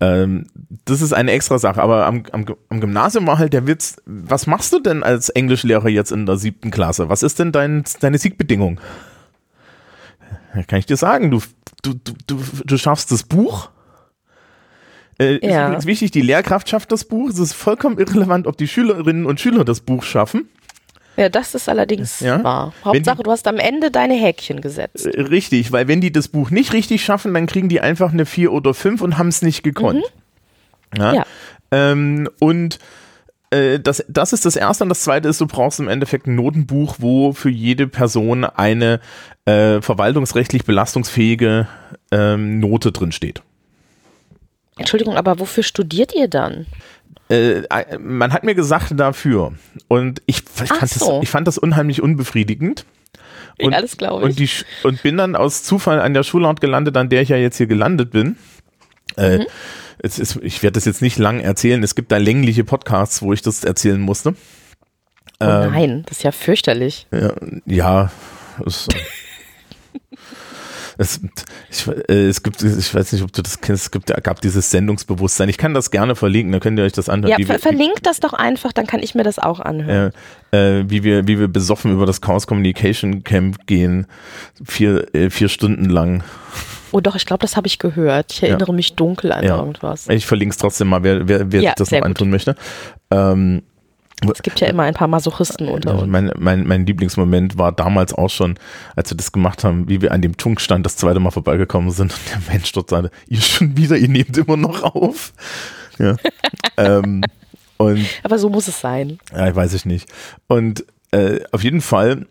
ähm, 0.00 0.46
das 0.86 1.02
ist 1.02 1.12
eine 1.12 1.32
extra 1.32 1.58
Sache. 1.58 1.82
Aber 1.82 2.06
am, 2.06 2.22
am, 2.32 2.46
am, 2.70 2.80
Gymnasium 2.80 3.26
war 3.26 3.38
halt 3.38 3.52
der 3.52 3.66
Witz, 3.66 3.96
was 4.06 4.46
machst 4.46 4.72
du 4.72 4.80
denn 4.80 5.02
als 5.02 5.28
Englischlehrer 5.28 5.88
jetzt 5.88 6.12
in 6.12 6.24
der 6.26 6.36
siebten 6.36 6.70
Klasse? 6.70 7.08
Was 7.08 7.22
ist 7.22 7.38
denn 7.38 7.52
dein, 7.52 7.84
deine 8.00 8.18
Siegbedingung? 8.18 8.80
kann 10.66 10.80
ich 10.80 10.86
dir 10.86 10.96
sagen, 10.96 11.30
du, 11.30 11.40
du, 11.82 11.94
du, 12.26 12.42
du 12.64 12.76
schaffst 12.76 13.12
das 13.12 13.22
Buch. 13.22 13.70
Äh, 15.20 15.36
ist 15.36 15.50
ja. 15.52 15.66
übrigens 15.66 15.86
wichtig, 15.86 16.10
die 16.12 16.22
Lehrkraft 16.22 16.68
schafft 16.68 16.90
das 16.92 17.04
Buch. 17.04 17.28
Es 17.28 17.38
ist 17.38 17.52
vollkommen 17.52 17.98
irrelevant, 17.98 18.46
ob 18.46 18.56
die 18.56 18.66
Schülerinnen 18.66 19.26
und 19.26 19.38
Schüler 19.38 19.64
das 19.64 19.80
Buch 19.80 20.02
schaffen. 20.02 20.48
Ja, 21.16 21.28
das 21.28 21.54
ist 21.54 21.68
allerdings 21.68 22.20
ja? 22.20 22.42
wahr. 22.42 22.72
Hauptsache, 22.82 23.18
die, 23.18 23.22
du 23.24 23.30
hast 23.30 23.46
am 23.46 23.58
Ende 23.58 23.90
deine 23.90 24.14
Häkchen 24.14 24.62
gesetzt. 24.62 25.04
Äh, 25.04 25.20
richtig, 25.20 25.72
weil 25.72 25.86
wenn 25.88 26.00
die 26.00 26.10
das 26.10 26.28
Buch 26.28 26.50
nicht 26.50 26.72
richtig 26.72 27.04
schaffen, 27.04 27.34
dann 27.34 27.46
kriegen 27.46 27.68
die 27.68 27.82
einfach 27.82 28.12
eine 28.12 28.24
4 28.24 28.50
oder 28.50 28.72
5 28.72 29.02
und 29.02 29.18
haben 29.18 29.28
es 29.28 29.42
nicht 29.42 29.62
gekonnt. 29.62 30.04
Mhm. 30.94 31.00
Ja. 31.00 31.14
ja. 31.14 31.26
Ähm, 31.70 32.28
und 32.38 32.78
äh, 33.50 33.78
das, 33.78 34.02
das 34.08 34.32
ist 34.32 34.46
das 34.46 34.56
Erste. 34.56 34.84
Und 34.84 34.88
das 34.88 35.02
Zweite 35.02 35.28
ist, 35.28 35.40
du 35.40 35.46
brauchst 35.46 35.80
im 35.80 35.88
Endeffekt 35.88 36.26
ein 36.26 36.36
Notenbuch, 36.36 36.96
wo 36.98 37.34
für 37.34 37.50
jede 37.50 37.86
Person 37.86 38.44
eine 38.44 39.00
äh, 39.44 39.82
verwaltungsrechtlich 39.82 40.64
belastungsfähige 40.64 41.68
ähm, 42.10 42.60
Note 42.60 42.92
drin 42.92 43.12
steht. 43.12 43.42
Entschuldigung, 44.80 45.16
aber 45.16 45.38
wofür 45.38 45.62
studiert 45.62 46.14
ihr 46.14 46.28
dann? 46.28 46.66
Äh, 47.28 47.62
man 47.98 48.32
hat 48.32 48.42
mir 48.42 48.54
gesagt 48.54 48.92
dafür. 48.98 49.52
Und 49.88 50.20
ich, 50.26 50.38
ich, 50.38 50.68
fand, 50.68 50.90
so. 50.90 51.12
das, 51.12 51.22
ich 51.22 51.28
fand 51.28 51.46
das 51.46 51.58
unheimlich 51.58 52.02
unbefriedigend. 52.02 52.84
Und, 53.60 53.72
das 53.72 53.96
glaube 53.96 54.22
ich. 54.22 54.30
Und, 54.30 54.38
die, 54.38 54.50
und 54.86 55.02
bin 55.02 55.16
dann 55.16 55.36
aus 55.36 55.62
Zufall 55.62 56.00
an 56.00 56.14
der 56.14 56.22
Schulart 56.22 56.60
gelandet, 56.60 56.96
an 56.96 57.08
der 57.08 57.22
ich 57.22 57.28
ja 57.28 57.36
jetzt 57.36 57.56
hier 57.56 57.66
gelandet 57.66 58.10
bin. 58.10 58.36
Äh, 59.16 59.38
mhm. 59.38 59.46
ist, 60.02 60.36
ich 60.42 60.62
werde 60.62 60.74
das 60.74 60.86
jetzt 60.86 61.02
nicht 61.02 61.18
lang 61.18 61.40
erzählen. 61.40 61.82
Es 61.82 61.94
gibt 61.94 62.10
da 62.10 62.16
längliche 62.16 62.64
Podcasts, 62.64 63.22
wo 63.22 63.32
ich 63.32 63.42
das 63.42 63.64
erzählen 63.64 64.00
musste. 64.00 64.34
Oh 65.40 65.44
ähm, 65.44 65.72
nein, 65.72 66.02
das 66.06 66.18
ist 66.18 66.22
ja 66.24 66.32
fürchterlich. 66.32 67.06
Ja, 67.12 67.32
ja 67.64 68.12
es, 68.66 68.88
es, 71.00 71.18
ich, 71.70 71.86
äh, 72.08 72.28
es 72.28 72.42
gibt, 72.42 72.62
ich 72.62 72.94
weiß 72.94 73.12
nicht, 73.12 73.22
ob 73.22 73.32
du 73.32 73.40
das 73.40 73.60
kennst, 73.60 73.84
es 73.84 73.90
gibt, 73.90 74.12
gab 74.22 74.40
dieses 74.42 74.70
Sendungsbewusstsein. 74.70 75.48
Ich 75.48 75.56
kann 75.56 75.72
das 75.72 75.90
gerne 75.90 76.14
verlinken, 76.14 76.52
dann 76.52 76.60
könnt 76.60 76.78
ihr 76.78 76.84
euch 76.84 76.92
das 76.92 77.08
anhören. 77.08 77.40
Ja, 77.40 77.46
ver 77.46 77.58
verlinkt 77.58 78.04
das 78.04 78.20
doch 78.20 78.34
einfach, 78.34 78.72
dann 78.72 78.86
kann 78.86 79.02
ich 79.02 79.14
mir 79.14 79.22
das 79.22 79.38
auch 79.38 79.60
anhören. 79.60 80.12
Äh, 80.52 80.80
äh, 80.80 80.84
wie, 80.90 81.02
wir, 81.02 81.26
wie 81.26 81.38
wir 81.38 81.48
besoffen 81.48 81.92
über 81.92 82.04
das 82.04 82.20
Chaos 82.20 82.46
Communication 82.46 83.24
Camp 83.24 83.66
gehen, 83.66 84.06
vier, 84.62 85.14
äh, 85.14 85.30
vier 85.30 85.48
Stunden 85.48 85.86
lang. 85.86 86.22
Oh 86.92 87.00
doch, 87.00 87.16
ich 87.16 87.24
glaube, 87.24 87.40
das 87.40 87.56
habe 87.56 87.66
ich 87.66 87.78
gehört. 87.78 88.32
Ich 88.32 88.42
erinnere 88.42 88.68
ja. 88.68 88.74
mich 88.74 88.94
dunkel 88.94 89.32
an 89.32 89.44
ja. 89.44 89.56
irgendwas. 89.56 90.06
Ich 90.08 90.26
verlinke 90.26 90.52
es 90.52 90.58
trotzdem 90.58 90.88
mal, 90.88 91.02
wer, 91.02 91.26
wer, 91.28 91.50
wer 91.50 91.62
ja, 91.62 91.72
das 91.76 91.90
noch 91.92 92.02
antun 92.02 92.28
gut. 92.28 92.32
möchte. 92.32 92.56
Ähm, 93.10 93.62
es 94.28 94.42
gibt 94.42 94.60
ja 94.60 94.68
immer 94.68 94.82
ein 94.82 94.94
paar 94.94 95.08
Masochisten 95.08 95.68
unter 95.68 95.94
uns. 95.98 96.06
Mein, 96.06 96.32
mein, 96.38 96.66
mein 96.66 96.86
Lieblingsmoment 96.86 97.58
war 97.58 97.72
damals 97.72 98.12
auch 98.12 98.28
schon, 98.28 98.58
als 98.96 99.10
wir 99.10 99.16
das 99.16 99.32
gemacht 99.32 99.64
haben, 99.64 99.88
wie 99.88 100.02
wir 100.02 100.12
an 100.12 100.22
dem 100.22 100.36
Tunkstand 100.36 100.84
das 100.84 100.96
zweite 100.96 101.20
Mal 101.20 101.30
vorbeigekommen 101.30 101.90
sind 101.90 102.12
und 102.12 102.20
der 102.30 102.52
Mensch 102.52 102.72
dort 102.72 102.90
sagte, 102.90 103.10
ihr 103.28 103.40
schon 103.40 103.76
wieder, 103.76 103.96
ihr 103.96 104.08
nehmt 104.08 104.36
immer 104.36 104.56
noch 104.56 104.82
auf. 104.82 105.32
Ja. 105.98 106.16
ähm, 106.76 107.22
und, 107.78 108.06
Aber 108.22 108.38
so 108.38 108.50
muss 108.50 108.68
es 108.68 108.80
sein. 108.80 109.18
Ja, 109.34 109.54
weiß 109.54 109.72
ich 109.74 109.86
nicht. 109.86 110.08
Und 110.48 110.84
äh, 111.12 111.40
auf 111.52 111.64
jeden 111.64 111.80
Fall 111.80 112.26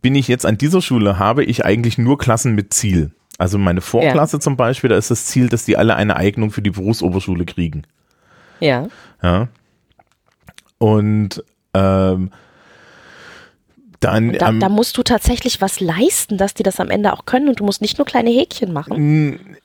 bin 0.00 0.14
ich 0.14 0.28
jetzt 0.28 0.46
an 0.46 0.58
dieser 0.58 0.82
Schule, 0.82 1.18
habe 1.18 1.44
ich 1.44 1.64
eigentlich 1.64 1.98
nur 1.98 2.18
Klassen 2.18 2.54
mit 2.54 2.74
Ziel. 2.74 3.12
Also 3.38 3.58
meine 3.58 3.80
Vorklasse 3.80 4.36
ja. 4.36 4.40
zum 4.40 4.56
Beispiel, 4.56 4.90
da 4.90 4.96
ist 4.96 5.10
das 5.10 5.26
Ziel, 5.26 5.48
dass 5.48 5.64
die 5.64 5.76
alle 5.76 5.96
eine 5.96 6.16
Eignung 6.16 6.50
für 6.50 6.62
die 6.62 6.70
Berufsoberschule 6.70 7.44
kriegen. 7.44 7.82
Ja. 8.60 8.88
Ja. 9.22 9.48
Und 10.82 11.44
ähm, 11.74 12.32
dann, 14.00 14.32
da, 14.32 14.48
ähm, 14.48 14.58
da, 14.58 14.68
musst 14.68 14.98
du 14.98 15.04
tatsächlich 15.04 15.60
was 15.60 15.78
leisten, 15.78 16.38
dass 16.38 16.54
die 16.54 16.64
das 16.64 16.80
am 16.80 16.90
Ende 16.90 17.12
auch 17.12 17.24
können 17.24 17.48
und 17.48 17.60
du 17.60 17.64
musst 17.64 17.80
nicht 17.80 17.98
nur 17.98 18.04
kleine 18.04 18.30
Häkchen 18.30 18.72
machen. 18.72 19.58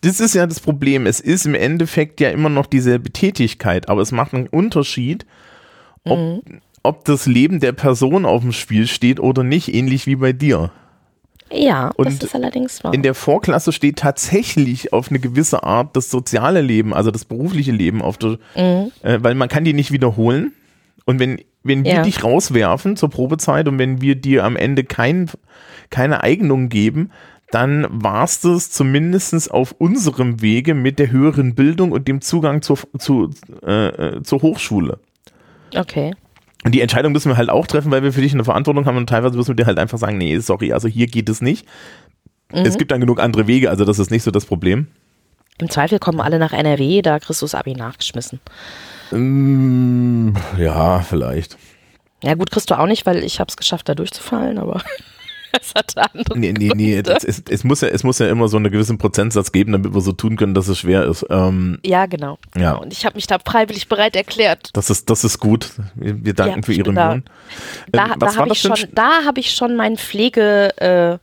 Das 0.00 0.18
ist 0.18 0.34
ja 0.34 0.44
das 0.48 0.58
Problem. 0.58 1.06
Es 1.06 1.20
ist 1.20 1.46
im 1.46 1.54
Endeffekt 1.54 2.20
ja 2.20 2.30
immer 2.30 2.48
noch 2.48 2.66
dieselbe 2.66 3.12
Tätigkeit, 3.12 3.88
aber 3.88 4.02
es 4.02 4.10
macht 4.10 4.34
einen 4.34 4.48
Unterschied, 4.48 5.24
ob, 6.02 6.18
mhm. 6.18 6.42
ob 6.82 7.04
das 7.04 7.26
Leben 7.26 7.60
der 7.60 7.72
Person 7.72 8.24
auf 8.24 8.42
dem 8.42 8.50
Spiel 8.50 8.88
steht 8.88 9.20
oder 9.20 9.44
nicht, 9.44 9.72
ähnlich 9.72 10.08
wie 10.08 10.16
bei 10.16 10.32
dir. 10.32 10.72
Ja, 11.52 11.90
und 11.96 12.06
das 12.06 12.18
ist 12.18 12.34
allerdings 12.34 12.82
wahr. 12.84 12.92
In 12.92 13.02
der 13.02 13.14
Vorklasse 13.14 13.72
steht 13.72 13.98
tatsächlich 13.98 14.92
auf 14.92 15.10
eine 15.10 15.18
gewisse 15.18 15.62
Art 15.62 15.96
das 15.96 16.10
soziale 16.10 16.60
Leben, 16.60 16.92
also 16.92 17.10
das 17.10 17.24
berufliche 17.24 17.72
Leben 17.72 18.02
auf 18.02 18.18
der, 18.18 18.38
mhm. 18.54 18.92
äh, 19.02 19.18
weil 19.20 19.34
man 19.34 19.48
kann 19.48 19.64
die 19.64 19.72
nicht 19.72 19.92
wiederholen. 19.92 20.52
Und 21.04 21.18
wenn, 21.20 21.40
wenn 21.62 21.84
wir 21.84 21.94
ja. 21.94 22.02
dich 22.02 22.22
rauswerfen 22.22 22.96
zur 22.96 23.08
Probezeit 23.08 23.66
und 23.66 23.78
wenn 23.78 24.02
wir 24.02 24.14
dir 24.14 24.44
am 24.44 24.56
Ende 24.56 24.84
kein, 24.84 25.30
keine 25.90 26.22
Eignung 26.22 26.68
geben, 26.68 27.10
dann 27.50 27.86
war's 27.90 28.42
das 28.42 28.70
zumindest 28.70 29.50
auf 29.50 29.74
unserem 29.78 30.42
Wege 30.42 30.74
mit 30.74 30.98
der 30.98 31.10
höheren 31.10 31.54
Bildung 31.54 31.92
und 31.92 32.06
dem 32.06 32.20
Zugang 32.20 32.60
zur, 32.60 32.78
zu, 32.98 33.30
äh, 33.66 33.86
äh 33.88 34.22
zur 34.22 34.42
Hochschule. 34.42 34.98
Okay. 35.74 36.12
Und 36.64 36.74
die 36.74 36.80
Entscheidung 36.80 37.12
müssen 37.12 37.30
wir 37.30 37.36
halt 37.36 37.50
auch 37.50 37.66
treffen, 37.66 37.90
weil 37.90 38.02
wir 38.02 38.12
für 38.12 38.20
dich 38.20 38.34
eine 38.34 38.44
Verantwortung 38.44 38.84
haben 38.86 38.96
und 38.96 39.08
teilweise 39.08 39.36
müssen 39.36 39.48
wir 39.48 39.56
dir 39.56 39.66
halt 39.66 39.78
einfach 39.78 39.98
sagen, 39.98 40.18
nee, 40.18 40.38
sorry, 40.38 40.72
also 40.72 40.88
hier 40.88 41.06
geht 41.06 41.28
es 41.28 41.40
nicht. 41.40 41.66
Mhm. 42.52 42.64
Es 42.64 42.78
gibt 42.78 42.90
dann 42.90 43.00
genug 43.00 43.20
andere 43.20 43.46
Wege, 43.46 43.70
also 43.70 43.84
das 43.84 43.98
ist 43.98 44.10
nicht 44.10 44.22
so 44.22 44.30
das 44.30 44.46
Problem. 44.46 44.88
Im 45.58 45.70
Zweifel 45.70 45.98
kommen 45.98 46.20
alle 46.20 46.38
nach 46.38 46.52
NRW, 46.52 47.02
da 47.02 47.18
kriegst 47.18 47.42
du 47.42 47.46
das 47.46 47.54
Abi 47.54 47.74
nachgeschmissen. 47.74 48.40
Mm, 49.10 50.34
ja, 50.56 51.00
vielleicht. 51.00 51.56
Ja 52.22 52.34
gut, 52.34 52.50
kriegst 52.50 52.70
du 52.70 52.78
auch 52.78 52.86
nicht, 52.86 53.06
weil 53.06 53.22
ich 53.24 53.40
habe 53.40 53.48
es 53.48 53.56
geschafft, 53.56 53.88
da 53.88 53.94
durchzufallen, 53.94 54.58
aber 54.58 54.82
das 55.52 55.74
hatte 55.74 56.02
andere 56.14 56.38
Nee, 56.38 56.52
nee, 56.52 56.72
nee, 56.74 57.02
das, 57.02 57.24
es, 57.24 57.42
es, 57.48 57.64
muss 57.64 57.80
ja, 57.80 57.88
es 57.88 58.04
muss 58.04 58.18
ja 58.18 58.28
immer 58.28 58.48
so 58.48 58.56
einen 58.56 58.70
gewissen 58.70 58.98
Prozentsatz 58.98 59.52
geben, 59.52 59.72
damit 59.72 59.94
wir 59.94 60.00
so 60.00 60.12
tun 60.12 60.36
können, 60.36 60.54
dass 60.54 60.68
es 60.68 60.78
schwer 60.78 61.04
ist. 61.04 61.26
Ähm, 61.30 61.78
ja, 61.84 62.06
genau. 62.06 62.38
Ja. 62.56 62.72
Genau. 62.72 62.82
Und 62.82 62.92
ich 62.92 63.04
habe 63.04 63.16
mich 63.16 63.26
da 63.26 63.38
freiwillig 63.38 63.88
bereit 63.88 64.16
erklärt. 64.16 64.70
Das 64.74 64.90
ist, 64.90 65.10
das 65.10 65.24
ist 65.24 65.38
gut. 65.38 65.70
Wir, 65.94 66.24
wir 66.24 66.34
danken 66.34 66.60
ja, 66.60 66.62
für 66.62 66.72
Ihre 66.72 66.92
Mühen. 66.92 67.24
Da, 67.92 68.04
ähm, 68.04 68.18
da 68.18 68.36
habe 68.36 68.52
ich, 68.52 68.60
schon, 68.60 68.76
da 68.92 69.24
hab 69.24 69.38
ich 69.38 69.54
schon 69.54 69.76
meinen 69.76 69.96
Pflegeansatz, 69.96 71.20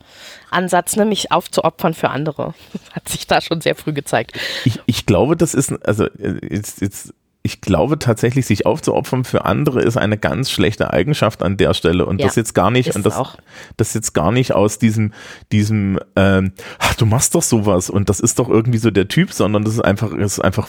äh, 0.96 1.00
ne, 1.00 1.06
mich 1.06 1.32
aufzuopfern 1.32 1.94
für 1.94 2.10
andere. 2.10 2.54
Hat 2.94 3.08
sich 3.10 3.28
da 3.28 3.42
schon 3.42 3.62
sehr 3.62 3.76
früh 3.76 3.94
gezeigt. 3.94 4.38
Ich, 4.66 4.80
ich 4.86 5.06
glaube, 5.06 5.36
das 5.36 5.54
ist, 5.54 5.72
also 5.86 6.06
äh, 6.06 6.40
jetzt, 6.50 6.82
jetzt 6.82 7.14
ich 7.46 7.62
glaube 7.62 8.00
tatsächlich, 8.00 8.48
sich 8.48 8.66
aufzuopfern 8.66 9.24
für 9.24 9.46
andere 9.46 9.84
ist 9.84 9.98
eine 9.98 10.18
ganz 10.18 10.50
schlechte 10.50 10.92
Eigenschaft 10.92 11.44
an 11.44 11.58
der 11.58 11.76
Stelle. 11.76 12.08
Und 12.08 12.20
ja, 12.20 12.26
das 12.26 12.36
jetzt 12.36 12.56
gar 12.56 12.72
nicht, 12.72 12.96
und 12.96 13.06
das, 13.06 13.38
das 13.78 13.94
jetzt 13.94 14.14
gar 14.14 14.32
nicht 14.32 14.54
aus 14.54 14.80
diesem, 14.80 15.14
diesem, 15.52 16.00
ähm, 16.16 16.54
ach, 16.80 16.96
du 16.96 17.06
machst 17.06 17.36
doch 17.36 17.44
sowas 17.44 17.92
und 17.92 18.10
das 18.10 18.20
ist 18.20 18.40
doch 18.40 18.50
irgendwie 18.50 18.80
so 18.80 18.90
der 18.90 19.08
Typ, 19.08 19.32
sondern 19.32 19.64
das 19.64 19.76
ist 19.76 19.86
einfach, 19.86 20.12
ist 20.14 20.40
einfach 20.40 20.68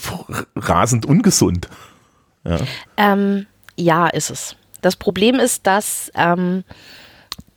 rasend 0.55 1.07
ungesund. 1.07 1.69
Ja. 2.45 2.59
Ähm, 2.99 3.47
ja, 3.79 4.09
ist 4.09 4.29
es. 4.29 4.57
Das 4.83 4.97
Problem 4.97 5.37
ist, 5.37 5.67
dass 5.67 6.13
ähm, 6.15 6.63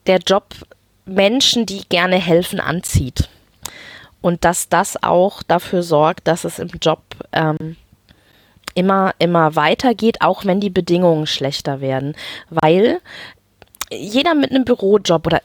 der 0.07 0.19
Job 0.19 0.55
Menschen, 1.05 1.65
die 1.65 1.81
gerne 1.89 2.15
helfen, 2.15 2.61
anzieht. 2.61 3.27
Und 4.21 4.45
dass 4.45 4.69
das 4.69 5.03
auch 5.03 5.43
dafür 5.43 5.83
sorgt, 5.83 6.25
dass 6.29 6.45
es 6.45 6.57
im 6.57 6.69
Job 6.81 7.01
ähm, 7.33 7.75
immer, 8.75 9.13
immer 9.19 9.55
weitergeht, 9.55 10.21
auch 10.21 10.45
wenn 10.45 10.59
die 10.59 10.69
Bedingungen 10.69 11.27
schlechter 11.27 11.81
werden. 11.81 12.15
Weil 12.49 12.99
jeder 13.91 14.35
mit 14.35 14.51
einem 14.51 14.65
Bürojob 14.65 15.25
oder 15.25 15.41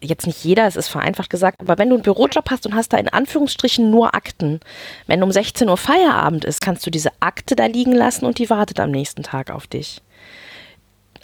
jetzt 0.00 0.26
nicht 0.26 0.42
jeder, 0.42 0.66
es 0.66 0.76
ist 0.76 0.88
vereinfacht 0.88 1.28
gesagt, 1.28 1.60
aber 1.60 1.76
wenn 1.76 1.90
du 1.90 1.96
einen 1.96 2.02
Bürojob 2.02 2.50
hast 2.50 2.66
und 2.66 2.74
hast 2.74 2.92
da 2.92 2.96
in 2.96 3.08
Anführungsstrichen 3.08 3.90
nur 3.90 4.14
Akten, 4.14 4.60
wenn 5.06 5.22
um 5.22 5.30
16 5.30 5.68
Uhr 5.68 5.76
Feierabend 5.76 6.44
ist, 6.44 6.60
kannst 6.60 6.86
du 6.86 6.90
diese 6.90 7.10
Akte 7.20 7.56
da 7.56 7.66
liegen 7.66 7.92
lassen 7.92 8.24
und 8.24 8.38
die 8.38 8.48
wartet 8.48 8.80
am 8.80 8.90
nächsten 8.90 9.22
Tag 9.22 9.50
auf 9.50 9.66
dich 9.66 10.00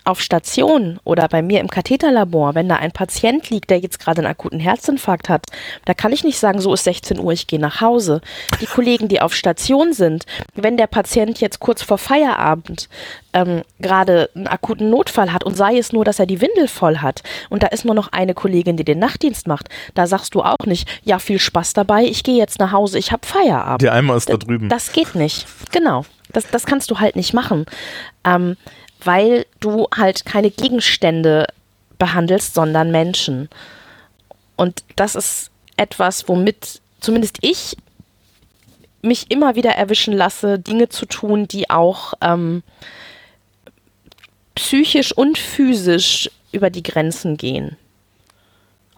auf 0.04 0.20
Station 0.20 0.98
oder 1.04 1.28
bei 1.28 1.42
mir 1.42 1.60
im 1.60 1.68
Katheterlabor, 1.68 2.54
wenn 2.54 2.68
da 2.68 2.76
ein 2.76 2.92
Patient 2.92 3.50
liegt, 3.50 3.70
der 3.70 3.78
jetzt 3.78 3.98
gerade 3.98 4.20
einen 4.20 4.30
akuten 4.30 4.60
Herzinfarkt 4.60 5.28
hat, 5.28 5.46
da 5.84 5.94
kann 5.94 6.12
ich 6.12 6.24
nicht 6.24 6.38
sagen, 6.38 6.60
so 6.60 6.72
ist 6.72 6.84
16 6.84 7.18
Uhr, 7.18 7.32
ich 7.32 7.46
gehe 7.46 7.60
nach 7.60 7.80
Hause. 7.80 8.20
Die 8.60 8.66
Kollegen, 8.66 9.08
die 9.08 9.20
auf 9.20 9.34
Station 9.34 9.92
sind, 9.92 10.26
wenn 10.54 10.76
der 10.76 10.86
Patient 10.86 11.40
jetzt 11.40 11.60
kurz 11.60 11.82
vor 11.82 11.98
Feierabend 11.98 12.88
ähm, 13.32 13.62
gerade 13.78 14.30
einen 14.34 14.46
akuten 14.46 14.90
Notfall 14.90 15.32
hat 15.32 15.44
und 15.44 15.56
sei 15.56 15.78
es 15.78 15.92
nur, 15.92 16.04
dass 16.04 16.18
er 16.18 16.26
die 16.26 16.40
Windel 16.40 16.68
voll 16.68 16.98
hat 16.98 17.22
und 17.48 17.62
da 17.62 17.68
ist 17.68 17.84
nur 17.84 17.94
noch 17.94 18.12
eine 18.12 18.34
Kollegin, 18.34 18.76
die 18.76 18.84
den 18.84 18.98
Nachtdienst 18.98 19.46
macht, 19.46 19.68
da 19.94 20.06
sagst 20.06 20.34
du 20.34 20.42
auch 20.42 20.66
nicht, 20.66 20.88
ja, 21.04 21.18
viel 21.18 21.38
Spaß 21.38 21.74
dabei, 21.74 22.04
ich 22.04 22.22
gehe 22.24 22.36
jetzt 22.36 22.58
nach 22.58 22.72
Hause, 22.72 22.98
ich 22.98 23.12
habe 23.12 23.26
Feierabend. 23.26 23.82
Der 23.82 23.92
Eimer 23.92 24.16
ist 24.16 24.28
da 24.28 24.36
drüben. 24.36 24.68
Das 24.68 24.92
geht 24.92 25.14
nicht. 25.14 25.46
Genau. 25.70 26.04
Das, 26.32 26.48
das 26.48 26.66
kannst 26.66 26.90
du 26.90 27.00
halt 27.00 27.16
nicht 27.16 27.34
machen. 27.34 27.66
Ähm, 28.24 28.56
weil 29.04 29.46
du 29.60 29.86
halt 29.96 30.24
keine 30.24 30.50
Gegenstände 30.50 31.46
behandelst, 31.98 32.54
sondern 32.54 32.90
Menschen. 32.90 33.48
Und 34.56 34.84
das 34.96 35.14
ist 35.14 35.50
etwas, 35.76 36.28
womit 36.28 36.80
zumindest 37.00 37.38
ich 37.40 37.76
mich 39.02 39.30
immer 39.30 39.54
wieder 39.54 39.70
erwischen 39.70 40.12
lasse, 40.12 40.58
Dinge 40.58 40.88
zu 40.88 41.06
tun, 41.06 41.48
die 41.48 41.70
auch 41.70 42.14
ähm, 42.20 42.62
psychisch 44.54 45.12
und 45.12 45.38
physisch 45.38 46.30
über 46.52 46.70
die 46.70 46.82
Grenzen 46.82 47.36
gehen. 47.36 47.76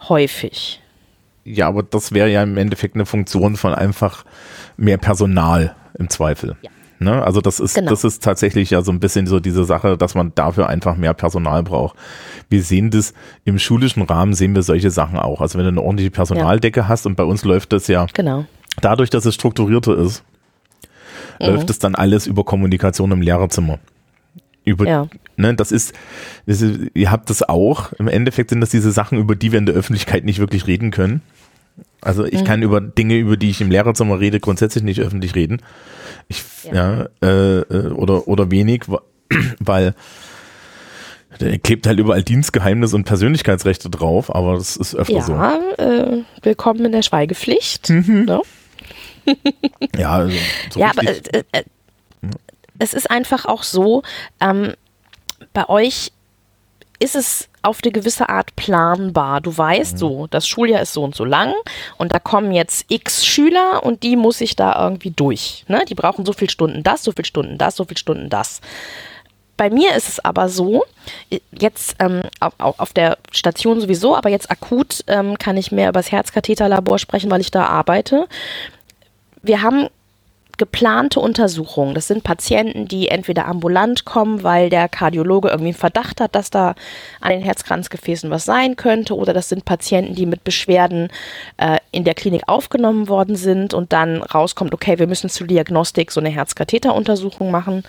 Häufig. 0.08 0.80
Ja, 1.44 1.68
aber 1.68 1.82
das 1.82 2.12
wäre 2.12 2.28
ja 2.28 2.42
im 2.42 2.56
Endeffekt 2.56 2.94
eine 2.94 3.06
Funktion 3.06 3.56
von 3.56 3.74
einfach 3.74 4.24
mehr 4.76 4.98
Personal 4.98 5.74
im 5.98 6.08
Zweifel. 6.08 6.56
Ja. 6.62 6.70
Ne? 7.02 7.22
Also 7.22 7.40
das 7.40 7.60
ist, 7.60 7.74
genau. 7.74 7.90
das 7.90 8.04
ist 8.04 8.22
tatsächlich 8.22 8.70
ja 8.70 8.82
so 8.82 8.92
ein 8.92 9.00
bisschen 9.00 9.26
so 9.26 9.40
diese 9.40 9.64
Sache, 9.64 9.96
dass 9.96 10.14
man 10.14 10.32
dafür 10.34 10.68
einfach 10.68 10.96
mehr 10.96 11.14
Personal 11.14 11.62
braucht. 11.62 11.96
Wir 12.48 12.62
sehen 12.62 12.90
das 12.90 13.14
im 13.44 13.58
schulischen 13.58 14.02
Rahmen, 14.02 14.34
sehen 14.34 14.54
wir 14.54 14.62
solche 14.62 14.90
Sachen 14.90 15.18
auch. 15.18 15.40
Also 15.40 15.58
wenn 15.58 15.64
du 15.64 15.70
eine 15.70 15.82
ordentliche 15.82 16.10
Personaldecke 16.10 16.80
ja. 16.80 16.88
hast 16.88 17.06
und 17.06 17.16
bei 17.16 17.24
uns 17.24 17.44
läuft 17.44 17.72
das 17.72 17.86
ja 17.88 18.06
genau. 18.12 18.46
dadurch, 18.80 19.10
dass 19.10 19.24
es 19.24 19.34
strukturierter 19.34 19.96
ist, 19.98 20.24
mhm. 21.40 21.46
läuft 21.46 21.70
es 21.70 21.78
dann 21.78 21.94
alles 21.94 22.26
über 22.26 22.44
Kommunikation 22.44 23.10
im 23.12 23.22
Lehrerzimmer. 23.22 23.78
über, 24.64 24.86
Ja. 24.86 25.08
ne, 25.36 25.54
das 25.54 25.72
ist, 25.72 25.92
das 26.46 26.62
ist, 26.62 26.80
ihr 26.94 27.10
habt 27.10 27.30
das 27.30 27.42
auch. 27.42 27.92
Im 27.94 28.06
Endeffekt 28.08 28.50
sind 28.50 28.60
das 28.60 28.70
diese 28.70 28.92
Sachen, 28.92 29.18
über 29.18 29.34
die 29.34 29.50
wir 29.50 29.58
in 29.58 29.66
der 29.66 29.74
Öffentlichkeit 29.74 30.24
nicht 30.24 30.38
wirklich 30.38 30.66
reden 30.66 30.90
können. 30.92 31.20
Also 32.00 32.24
ich 32.24 32.40
Mhm. 32.40 32.44
kann 32.44 32.62
über 32.62 32.80
Dinge, 32.80 33.16
über 33.16 33.36
die 33.36 33.50
ich 33.50 33.60
im 33.60 33.70
Lehrerzimmer 33.70 34.18
rede, 34.18 34.40
grundsätzlich 34.40 34.82
nicht 34.82 35.00
öffentlich 35.00 35.34
reden. 35.34 35.62
Ich, 36.28 36.42
ja, 36.72 37.06
äh, 37.22 37.58
äh, 37.60 37.88
oder, 37.92 38.26
oder 38.28 38.50
wenig, 38.50 38.82
weil 39.60 39.94
da 41.38 41.56
klebt 41.58 41.86
halt 41.86 41.98
überall 41.98 42.22
Dienstgeheimnis 42.22 42.92
und 42.92 43.04
Persönlichkeitsrechte 43.04 43.88
drauf, 43.88 44.34
aber 44.34 44.54
das 44.56 44.76
ist 44.76 44.94
öfter 44.94 45.22
so. 45.22 45.32
Ja, 45.32 45.58
äh, 45.78 46.22
willkommen 46.42 46.84
in 46.84 46.92
der 46.92 47.02
Schweigepflicht. 47.02 47.88
Mhm. 47.88 48.24
Ne? 48.26 48.40
Ja, 49.96 50.10
also, 50.12 50.36
so 50.70 50.80
ja, 50.80 50.90
aber 50.90 51.02
richtig, 51.02 51.34
äh, 51.34 51.44
äh, 51.52 51.62
es 52.78 52.92
ist 52.94 53.10
einfach 53.10 53.46
auch 53.46 53.62
so, 53.62 54.02
ähm, 54.40 54.72
bei 55.52 55.68
euch 55.68 56.12
ist 57.02 57.16
es 57.16 57.48
auf 57.62 57.80
eine 57.82 57.92
gewisse 57.92 58.28
Art 58.28 58.54
planbar. 58.56 59.40
Du 59.40 59.50
Mhm. 59.50 59.58
weißt 59.58 59.98
so, 59.98 60.26
das 60.30 60.46
Schuljahr 60.46 60.80
ist 60.82 60.92
so 60.92 61.02
und 61.02 61.14
so 61.14 61.24
lang 61.24 61.52
und 61.98 62.14
da 62.14 62.18
kommen 62.18 62.52
jetzt 62.52 62.86
x 62.88 63.26
Schüler 63.26 63.82
und 63.82 64.02
die 64.02 64.16
muss 64.16 64.40
ich 64.40 64.56
da 64.56 64.80
irgendwie 64.82 65.10
durch. 65.10 65.64
Ne? 65.68 65.84
Die 65.88 65.94
brauchen 65.94 66.24
so 66.24 66.32
viele 66.32 66.50
Stunden 66.50 66.82
das, 66.82 67.02
so 67.02 67.12
viele 67.12 67.26
Stunden 67.26 67.58
das, 67.58 67.76
so 67.76 67.84
viele 67.84 67.98
Stunden 67.98 68.28
das. 68.28 68.60
Bei 69.56 69.68
mir 69.68 69.94
ist 69.94 70.08
es 70.08 70.24
aber 70.24 70.48
so, 70.48 70.84
jetzt 71.52 71.96
ähm, 71.98 72.22
auf 72.58 72.92
der 72.92 73.18
Station 73.30 73.80
sowieso, 73.80 74.16
aber 74.16 74.30
jetzt 74.30 74.50
akut 74.50 75.04
ähm, 75.08 75.38
kann 75.38 75.56
ich 75.56 75.70
mehr 75.70 75.90
über 75.90 76.00
das 76.00 76.10
Herzkatheterlabor 76.10 76.98
sprechen, 76.98 77.30
weil 77.30 77.40
ich 77.40 77.50
da 77.50 77.66
arbeite. 77.66 78.26
Wir 79.42 79.62
haben 79.62 79.88
geplante 80.58 81.20
Untersuchungen. 81.20 81.94
Das 81.94 82.08
sind 82.08 82.22
Patienten, 82.24 82.86
die 82.86 83.08
entweder 83.08 83.46
ambulant 83.46 84.04
kommen, 84.04 84.42
weil 84.42 84.70
der 84.70 84.88
Kardiologe 84.88 85.48
irgendwie 85.48 85.70
einen 85.70 85.78
Verdacht 85.78 86.20
hat, 86.20 86.34
dass 86.34 86.50
da 86.50 86.74
an 87.20 87.30
den 87.30 87.42
Herzkranzgefäßen 87.42 88.30
was 88.30 88.44
sein 88.44 88.76
könnte, 88.76 89.16
oder 89.16 89.32
das 89.32 89.48
sind 89.48 89.64
Patienten, 89.64 90.14
die 90.14 90.26
mit 90.26 90.44
Beschwerden 90.44 91.08
äh, 91.56 91.78
in 91.90 92.04
der 92.04 92.14
Klinik 92.14 92.42
aufgenommen 92.46 93.08
worden 93.08 93.36
sind 93.36 93.74
und 93.74 93.92
dann 93.92 94.22
rauskommt, 94.22 94.74
okay, 94.74 94.98
wir 94.98 95.06
müssen 95.06 95.30
zur 95.30 95.46
Diagnostik 95.46 96.10
so 96.10 96.20
eine 96.20 96.30
Herzkatheteruntersuchung 96.30 97.50
machen. 97.50 97.84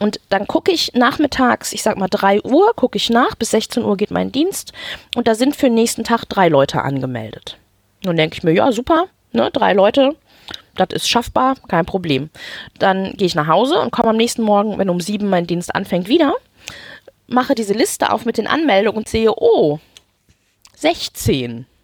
Und 0.00 0.20
dann 0.28 0.46
gucke 0.46 0.72
ich 0.72 0.92
nachmittags, 0.94 1.72
ich 1.72 1.82
sag 1.82 1.96
mal 1.96 2.08
3 2.08 2.42
Uhr, 2.42 2.72
gucke 2.74 2.96
ich 2.96 3.10
nach, 3.10 3.34
bis 3.34 3.50
16 3.50 3.84
Uhr 3.84 3.96
geht 3.96 4.10
mein 4.10 4.32
Dienst 4.32 4.72
und 5.14 5.28
da 5.28 5.34
sind 5.34 5.56
für 5.56 5.66
den 5.66 5.74
nächsten 5.74 6.04
Tag 6.04 6.24
drei 6.24 6.48
Leute 6.48 6.82
angemeldet. 6.82 7.58
Nun 8.04 8.16
denke 8.16 8.36
ich 8.36 8.42
mir, 8.42 8.52
ja, 8.52 8.72
super, 8.72 9.06
ne, 9.32 9.50
drei 9.52 9.72
Leute, 9.72 10.16
das 10.76 10.88
ist 10.90 11.08
schaffbar, 11.08 11.56
kein 11.68 11.86
Problem. 11.86 12.30
Dann 12.78 13.12
gehe 13.12 13.26
ich 13.26 13.34
nach 13.34 13.48
Hause 13.48 13.80
und 13.80 13.90
komme 13.92 14.10
am 14.10 14.16
nächsten 14.16 14.42
Morgen, 14.42 14.78
wenn 14.78 14.90
um 14.90 15.00
sieben 15.00 15.28
mein 15.28 15.46
Dienst 15.46 15.74
anfängt, 15.74 16.08
wieder, 16.08 16.34
mache 17.26 17.54
diese 17.54 17.74
Liste 17.74 18.12
auf 18.12 18.24
mit 18.24 18.38
den 18.38 18.46
Anmeldungen 18.46 18.98
und 18.98 19.08
sehe, 19.08 19.32
oh, 19.34 19.78
16. 20.76 21.66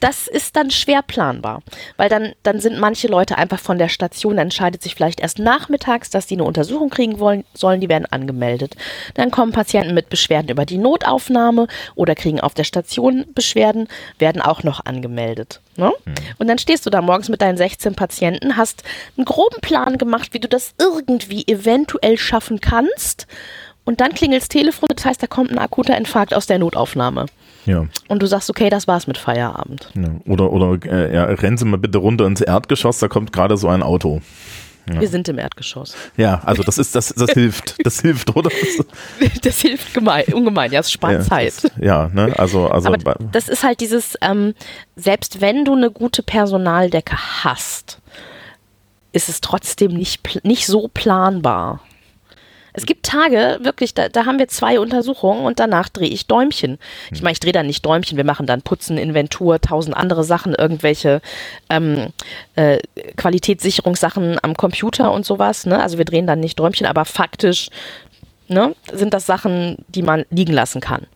Das 0.00 0.28
ist 0.28 0.54
dann 0.54 0.70
schwer 0.70 1.02
planbar, 1.02 1.60
weil 1.96 2.08
dann, 2.08 2.32
dann 2.44 2.60
sind 2.60 2.78
manche 2.78 3.08
Leute 3.08 3.36
einfach 3.36 3.58
von 3.58 3.78
der 3.78 3.88
Station, 3.88 4.36
dann 4.36 4.46
entscheidet 4.46 4.80
sich 4.80 4.94
vielleicht 4.94 5.18
erst 5.18 5.40
nachmittags, 5.40 6.08
dass 6.08 6.26
die 6.26 6.34
eine 6.34 6.44
Untersuchung 6.44 6.88
kriegen 6.88 7.18
wollen, 7.18 7.44
sollen, 7.52 7.80
die 7.80 7.88
werden 7.88 8.06
angemeldet. 8.06 8.76
Dann 9.14 9.32
kommen 9.32 9.50
Patienten 9.50 9.94
mit 9.94 10.08
Beschwerden 10.08 10.50
über 10.50 10.66
die 10.66 10.78
Notaufnahme 10.78 11.66
oder 11.96 12.14
kriegen 12.14 12.40
auf 12.40 12.54
der 12.54 12.64
Station 12.64 13.26
Beschwerden, 13.34 13.88
werden 14.20 14.40
auch 14.40 14.62
noch 14.62 14.84
angemeldet. 14.84 15.60
Ne? 15.78 15.92
Und 16.38 16.48
dann 16.48 16.58
stehst 16.58 16.84
du 16.84 16.90
da 16.90 17.00
morgens 17.00 17.28
mit 17.28 17.40
deinen 17.40 17.56
16 17.56 17.94
Patienten, 17.94 18.56
hast 18.56 18.82
einen 19.16 19.24
groben 19.24 19.60
Plan 19.60 19.96
gemacht, 19.96 20.34
wie 20.34 20.40
du 20.40 20.48
das 20.48 20.74
irgendwie 20.78 21.44
eventuell 21.46 22.18
schaffen 22.18 22.60
kannst. 22.60 23.26
Und 23.84 24.00
dann 24.00 24.12
klingelt 24.12 24.42
das 24.42 24.48
Telefon, 24.48 24.88
das 24.94 25.04
heißt, 25.06 25.22
da 25.22 25.26
kommt 25.28 25.50
ein 25.50 25.58
akuter 25.58 25.96
Infarkt 25.96 26.34
aus 26.34 26.46
der 26.46 26.58
Notaufnahme. 26.58 27.26
ja. 27.64 27.86
Und 28.08 28.20
du 28.22 28.26
sagst, 28.26 28.50
okay, 28.50 28.68
das 28.68 28.86
war's 28.88 29.06
mit 29.06 29.16
Feierabend. 29.16 29.90
ja. 29.94 30.08
Oder, 30.26 30.52
oder 30.52 30.78
äh, 30.84 31.14
ja, 31.14 31.24
rennen 31.24 31.56
Sie 31.56 31.64
mal 31.64 31.78
bitte 31.78 31.98
runter 31.98 32.26
ins 32.26 32.40
Erdgeschoss, 32.40 32.98
da 32.98 33.08
kommt 33.08 33.32
gerade 33.32 33.56
so 33.56 33.68
ein 33.68 33.82
Auto. 33.82 34.20
Wir 34.88 35.08
sind 35.08 35.28
im 35.28 35.38
Erdgeschoss. 35.38 35.94
Ja, 36.16 36.40
also 36.44 36.62
das 36.62 36.78
ist, 36.78 36.94
das, 36.94 37.08
das 37.08 37.30
hilft. 37.34 37.74
Das 37.84 38.00
hilft, 38.00 38.34
oder? 38.34 38.50
Das, 39.42 39.60
hilft 39.60 39.94
gemein, 39.94 40.24
ungemein, 40.32 40.72
ja, 40.72 40.80
es 40.80 40.90
spart 40.90 41.12
ja, 41.12 41.20
Zeit. 41.20 41.64
Das, 41.64 41.72
ja, 41.80 42.08
ne, 42.12 42.32
also, 42.38 42.68
also 42.68 42.92
Aber 42.92 43.16
das 43.32 43.48
ist 43.48 43.62
halt 43.62 43.80
dieses, 43.80 44.16
ähm, 44.20 44.54
selbst 44.96 45.40
wenn 45.40 45.64
du 45.64 45.74
eine 45.74 45.90
gute 45.90 46.22
Personaldecke 46.22 47.16
hast, 47.44 48.00
ist 49.12 49.28
es 49.28 49.40
trotzdem 49.40 49.92
nicht, 49.92 50.44
nicht 50.44 50.66
so 50.66 50.88
planbar. 50.92 51.80
Es 52.78 52.86
gibt 52.86 53.04
Tage, 53.04 53.58
wirklich, 53.60 53.92
da, 53.92 54.08
da 54.08 54.24
haben 54.24 54.38
wir 54.38 54.46
zwei 54.46 54.78
Untersuchungen 54.78 55.44
und 55.44 55.58
danach 55.58 55.88
drehe 55.88 56.08
ich 56.08 56.28
Däumchen. 56.28 56.78
Ich 57.10 57.22
meine, 57.22 57.32
ich 57.32 57.40
drehe 57.40 57.52
dann 57.52 57.66
nicht 57.66 57.84
Däumchen, 57.84 58.16
wir 58.16 58.24
machen 58.24 58.46
dann 58.46 58.62
Putzen, 58.62 58.98
Inventur, 58.98 59.60
tausend 59.60 59.96
andere 59.96 60.22
Sachen, 60.22 60.54
irgendwelche 60.54 61.20
ähm, 61.70 62.12
äh, 62.54 62.78
Qualitätssicherungssachen 63.16 64.38
am 64.42 64.56
Computer 64.56 65.10
und 65.10 65.26
sowas. 65.26 65.66
Ne? 65.66 65.82
Also 65.82 65.98
wir 65.98 66.04
drehen 66.04 66.28
dann 66.28 66.38
nicht 66.38 66.56
Däumchen, 66.60 66.86
aber 66.86 67.04
faktisch 67.04 67.68
ne, 68.46 68.76
sind 68.92 69.12
das 69.12 69.26
Sachen, 69.26 69.84
die 69.88 70.02
man 70.02 70.24
liegen 70.30 70.52
lassen 70.52 70.80
kann. 70.80 71.08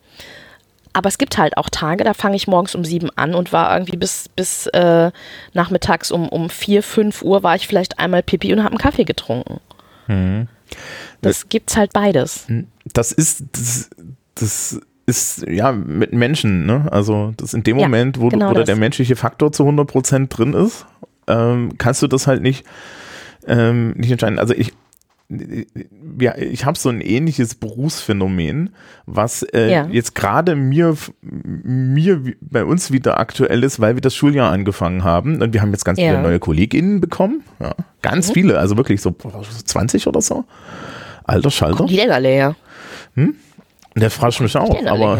Aber 0.92 1.08
es 1.08 1.16
gibt 1.16 1.38
halt 1.38 1.56
auch 1.56 1.70
Tage, 1.70 2.02
da 2.02 2.12
fange 2.12 2.34
ich 2.34 2.48
morgens 2.48 2.74
um 2.74 2.84
sieben 2.84 3.08
an 3.14 3.36
und 3.36 3.52
war 3.52 3.72
irgendwie 3.72 3.96
bis, 3.96 4.28
bis 4.34 4.66
äh, 4.66 5.12
nachmittags 5.52 6.10
um, 6.10 6.28
um 6.28 6.50
vier, 6.50 6.82
fünf 6.82 7.22
Uhr 7.22 7.44
war 7.44 7.54
ich 7.54 7.68
vielleicht 7.68 8.00
einmal 8.00 8.24
Pipi 8.24 8.52
und 8.52 8.64
habe 8.64 8.70
einen 8.70 8.78
Kaffee 8.78 9.04
getrunken. 9.04 9.60
Das 11.22 11.48
gibt's 11.48 11.76
halt 11.76 11.92
beides. 11.92 12.46
das 12.92 13.12
ist, 13.12 13.44
das, 13.52 13.90
das 14.34 14.80
ist, 15.06 15.46
ja, 15.48 15.72
mit 15.72 16.12
Menschen, 16.12 16.66
ne? 16.66 16.86
Also, 16.92 17.32
das 17.36 17.54
in 17.54 17.62
dem 17.62 17.78
Ja, 17.78 17.86
Moment, 17.86 18.20
wo, 18.20 18.28
genau 18.28 18.46
du, 18.46 18.50
wo 18.50 18.54
da 18.54 18.60
das. 18.60 18.66
der 18.66 18.76
menschliche 18.76 19.16
Faktor 19.16 19.50
zu 19.52 19.62
100 19.64 19.86
Prozent 19.88 20.36
drin 20.36 20.52
ist, 20.54 20.86
ähm, 21.28 21.70
kannst 21.78 22.02
du 22.02 22.06
das 22.08 22.26
halt 22.26 22.42
nicht, 22.42 22.64
ähm, 23.46 23.92
nicht 23.96 24.10
entscheiden. 24.10 24.38
Also, 24.38 24.54
ich, 24.54 24.72
ja, 26.20 26.36
ich 26.36 26.66
habe 26.66 26.78
so 26.78 26.88
ein 26.90 27.00
ähnliches 27.00 27.54
Berufsphänomen, 27.54 28.70
was 29.06 29.42
äh, 29.42 29.70
Ja. 29.70 29.86
jetzt 29.90 30.14
gerade 30.14 30.54
mir, 30.56 30.96
mir 31.22 32.20
bei 32.40 32.64
uns 32.64 32.90
wieder 32.90 33.18
aktuell 33.18 33.64
ist, 33.64 33.80
weil 33.80 33.94
wir 33.96 34.02
das 34.02 34.14
Schuljahr 34.14 34.52
angefangen 34.52 35.04
haben 35.04 35.40
und 35.40 35.54
wir 35.54 35.62
haben 35.62 35.70
jetzt 35.72 35.84
ganz 35.84 35.98
Ja. 35.98 36.08
viele 36.10 36.22
neue 36.22 36.38
KollegInnen 36.38 37.00
bekommen. 37.00 37.42
Ja, 37.60 37.74
ganz 38.02 38.28
Mhm. 38.28 38.32
viele, 38.34 38.58
also 38.58 38.76
wirklich 38.76 39.00
so 39.00 39.14
20 39.64 40.06
oder 40.06 40.20
so. 40.20 40.44
Alter 41.32 41.50
Schalter. 41.50 41.76
Kommen 41.76 41.88
die 41.88 41.96
denn 41.96 42.10
alle 42.10 42.28
her? 42.28 42.56
Der 43.96 44.10
fragt 44.10 44.40
mich 44.40 44.56
auch, 44.56 44.86
aber 44.86 45.18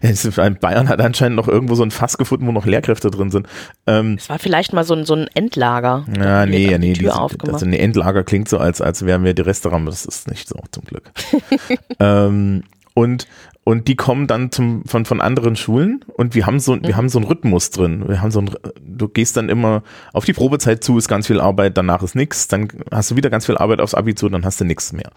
Bayern 0.60 0.88
hat 0.88 1.00
anscheinend 1.00 1.36
noch 1.36 1.48
irgendwo 1.48 1.74
so 1.74 1.82
ein 1.82 1.90
Fass 1.90 2.18
gefunden, 2.18 2.46
wo 2.46 2.52
noch 2.52 2.66
Lehrkräfte 2.66 3.10
drin 3.10 3.30
sind. 3.30 3.46
Ähm, 3.86 4.16
Es 4.18 4.28
war 4.28 4.38
vielleicht 4.38 4.72
mal 4.72 4.84
so 4.84 4.94
ein, 4.94 5.04
so 5.04 5.14
ein 5.14 5.28
Endlager. 5.34 6.04
Ja, 6.18 6.46
nee, 6.46 6.70
ja, 6.70 6.78
nee, 6.78 6.92
die 6.92 7.00
Tür 7.00 7.20
aufgemacht. 7.20 7.54
also 7.54 7.66
ein 7.66 7.72
Endlager 7.72 8.24
klingt 8.24 8.48
so, 8.48 8.58
als, 8.58 8.80
als 8.80 9.04
wären 9.04 9.24
wir 9.24 9.34
die 9.34 9.42
Restaurant, 9.42 9.86
das 9.88 10.04
ist 10.04 10.28
nicht 10.28 10.48
so, 10.48 10.56
zum 10.70 10.84
Glück. 10.84 11.10
ähm, 12.00 12.64
und, 12.94 13.26
und 13.64 13.88
die 13.88 13.96
kommen 13.96 14.26
dann 14.26 14.50
zum, 14.52 14.84
von, 14.84 15.04
von 15.06 15.20
anderen 15.22 15.56
Schulen 15.56 16.04
und 16.16 16.34
wir 16.34 16.44
haben 16.46 16.60
so, 16.60 16.76
Mhm. 16.76 16.82
wir 16.86 16.96
haben 16.96 17.08
so 17.08 17.18
einen 17.18 17.26
Rhythmus 17.26 17.70
drin. 17.70 18.04
Wir 18.06 18.20
haben 18.20 18.30
so 18.30 18.40
ein, 18.40 18.50
du 18.86 19.08
gehst 19.08 19.36
dann 19.38 19.48
immer 19.48 19.82
auf 20.12 20.24
die 20.26 20.34
Probezeit 20.34 20.84
zu, 20.84 20.98
ist 20.98 21.08
ganz 21.08 21.26
viel 21.26 21.40
Arbeit, 21.40 21.76
danach 21.78 22.02
ist 22.02 22.14
nix, 22.14 22.46
dann 22.48 22.68
hast 22.90 23.10
du 23.10 23.16
wieder 23.16 23.30
ganz 23.30 23.46
viel 23.46 23.56
Arbeit 23.56 23.80
aufs 23.80 23.94
Abi 23.94 24.14
zu, 24.14 24.28
dann 24.28 24.44
hast 24.44 24.60
du 24.60 24.64
nichts 24.64 24.92
mehr. 24.92 25.10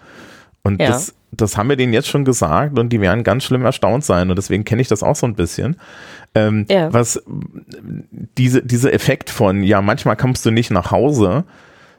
Und 0.64 0.82
Ja. 0.82 0.88
das, 0.88 1.14
das 1.32 1.58
haben 1.58 1.70
wir 1.70 1.76
denen 1.76 1.94
jetzt 1.94 2.08
schon 2.08 2.26
gesagt 2.26 2.78
und 2.80 2.90
die 2.90 3.00
werden 3.02 3.24
ganz 3.24 3.44
schlimm 3.44 3.64
erstaunt 3.66 4.04
sein 4.06 4.30
und 4.30 4.38
deswegen 4.38 4.64
kenne 4.66 4.82
ich 4.82 4.88
das 4.88 5.04
auch 5.04 5.16
so 5.16 5.26
ein 5.28 5.36
bisschen. 5.36 5.76
Ähm, 6.34 6.66
Ja. 6.70 6.92
Was 6.94 7.22
diese, 8.38 8.62
dieser 8.64 8.94
Effekt 8.94 9.30
von, 9.30 9.64
ja, 9.64 9.82
manchmal 9.82 10.16
kommst 10.16 10.46
du 10.46 10.52
nicht 10.52 10.72
nach 10.72 10.92
Hause, 10.92 11.44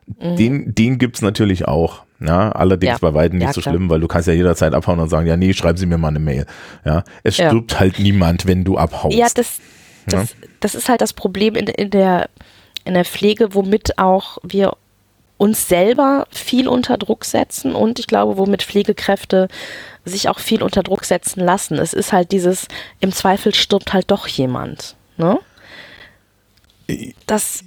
den, 0.06 0.74
den 0.74 0.96
gibt's 0.98 1.20
natürlich 1.22 1.68
auch. 1.68 2.04
Ja, 2.20 2.50
allerdings 2.52 2.94
Ja. 2.94 2.98
bei 3.00 3.14
weitem 3.14 3.38
nicht 3.38 3.46
Ja, 3.48 3.52
so 3.52 3.60
klar. 3.60 3.74
schlimm, 3.74 3.88
weil 3.90 4.00
du 4.00 4.08
kannst 4.08 4.26
ja 4.28 4.34
jederzeit 4.34 4.74
abhauen 4.74 4.98
und 4.98 5.08
sagen, 5.08 5.26
ja, 5.28 5.36
nee, 5.36 5.52
schreiben 5.52 5.78
Sie 5.78 5.86
mir 5.86 5.98
mal 5.98 6.08
eine 6.08 6.18
Mail. 6.18 6.46
Ja, 6.84 7.04
es 7.22 7.36
Ja. 7.36 7.48
stirbt 7.48 7.78
halt 7.78 7.98
niemand, 8.00 8.46
wenn 8.46 8.64
du 8.64 8.76
abhaust. 8.76 9.16
Ja, 9.16 9.28
das, 9.34 9.58
das, 10.06 10.34
das 10.60 10.74
ist 10.74 10.88
halt 10.88 11.00
das 11.00 11.12
Problem 11.12 11.54
in, 11.54 11.68
in, 11.68 11.90
der, 11.90 12.28
in 12.84 12.94
der 12.94 13.04
Pflege, 13.04 13.54
womit 13.54 13.98
auch 13.98 14.38
wir 14.42 14.76
uns 15.36 15.68
selber 15.68 16.26
viel 16.32 16.66
unter 16.66 16.96
Druck 16.98 17.24
setzen 17.24 17.76
und 17.76 18.00
ich 18.00 18.08
glaube, 18.08 18.36
womit 18.36 18.64
Pflegekräfte 18.64 19.46
sich 20.04 20.28
auch 20.28 20.40
viel 20.40 20.64
unter 20.64 20.82
Druck 20.82 21.04
setzen 21.04 21.38
lassen. 21.44 21.78
Es 21.78 21.92
ist 21.92 22.12
halt 22.12 22.32
dieses, 22.32 22.66
im 22.98 23.12
Zweifel 23.12 23.54
stirbt 23.54 23.92
halt 23.92 24.10
doch 24.10 24.26
jemand. 24.26 24.96
Ne? 25.16 25.38
Das 27.26 27.62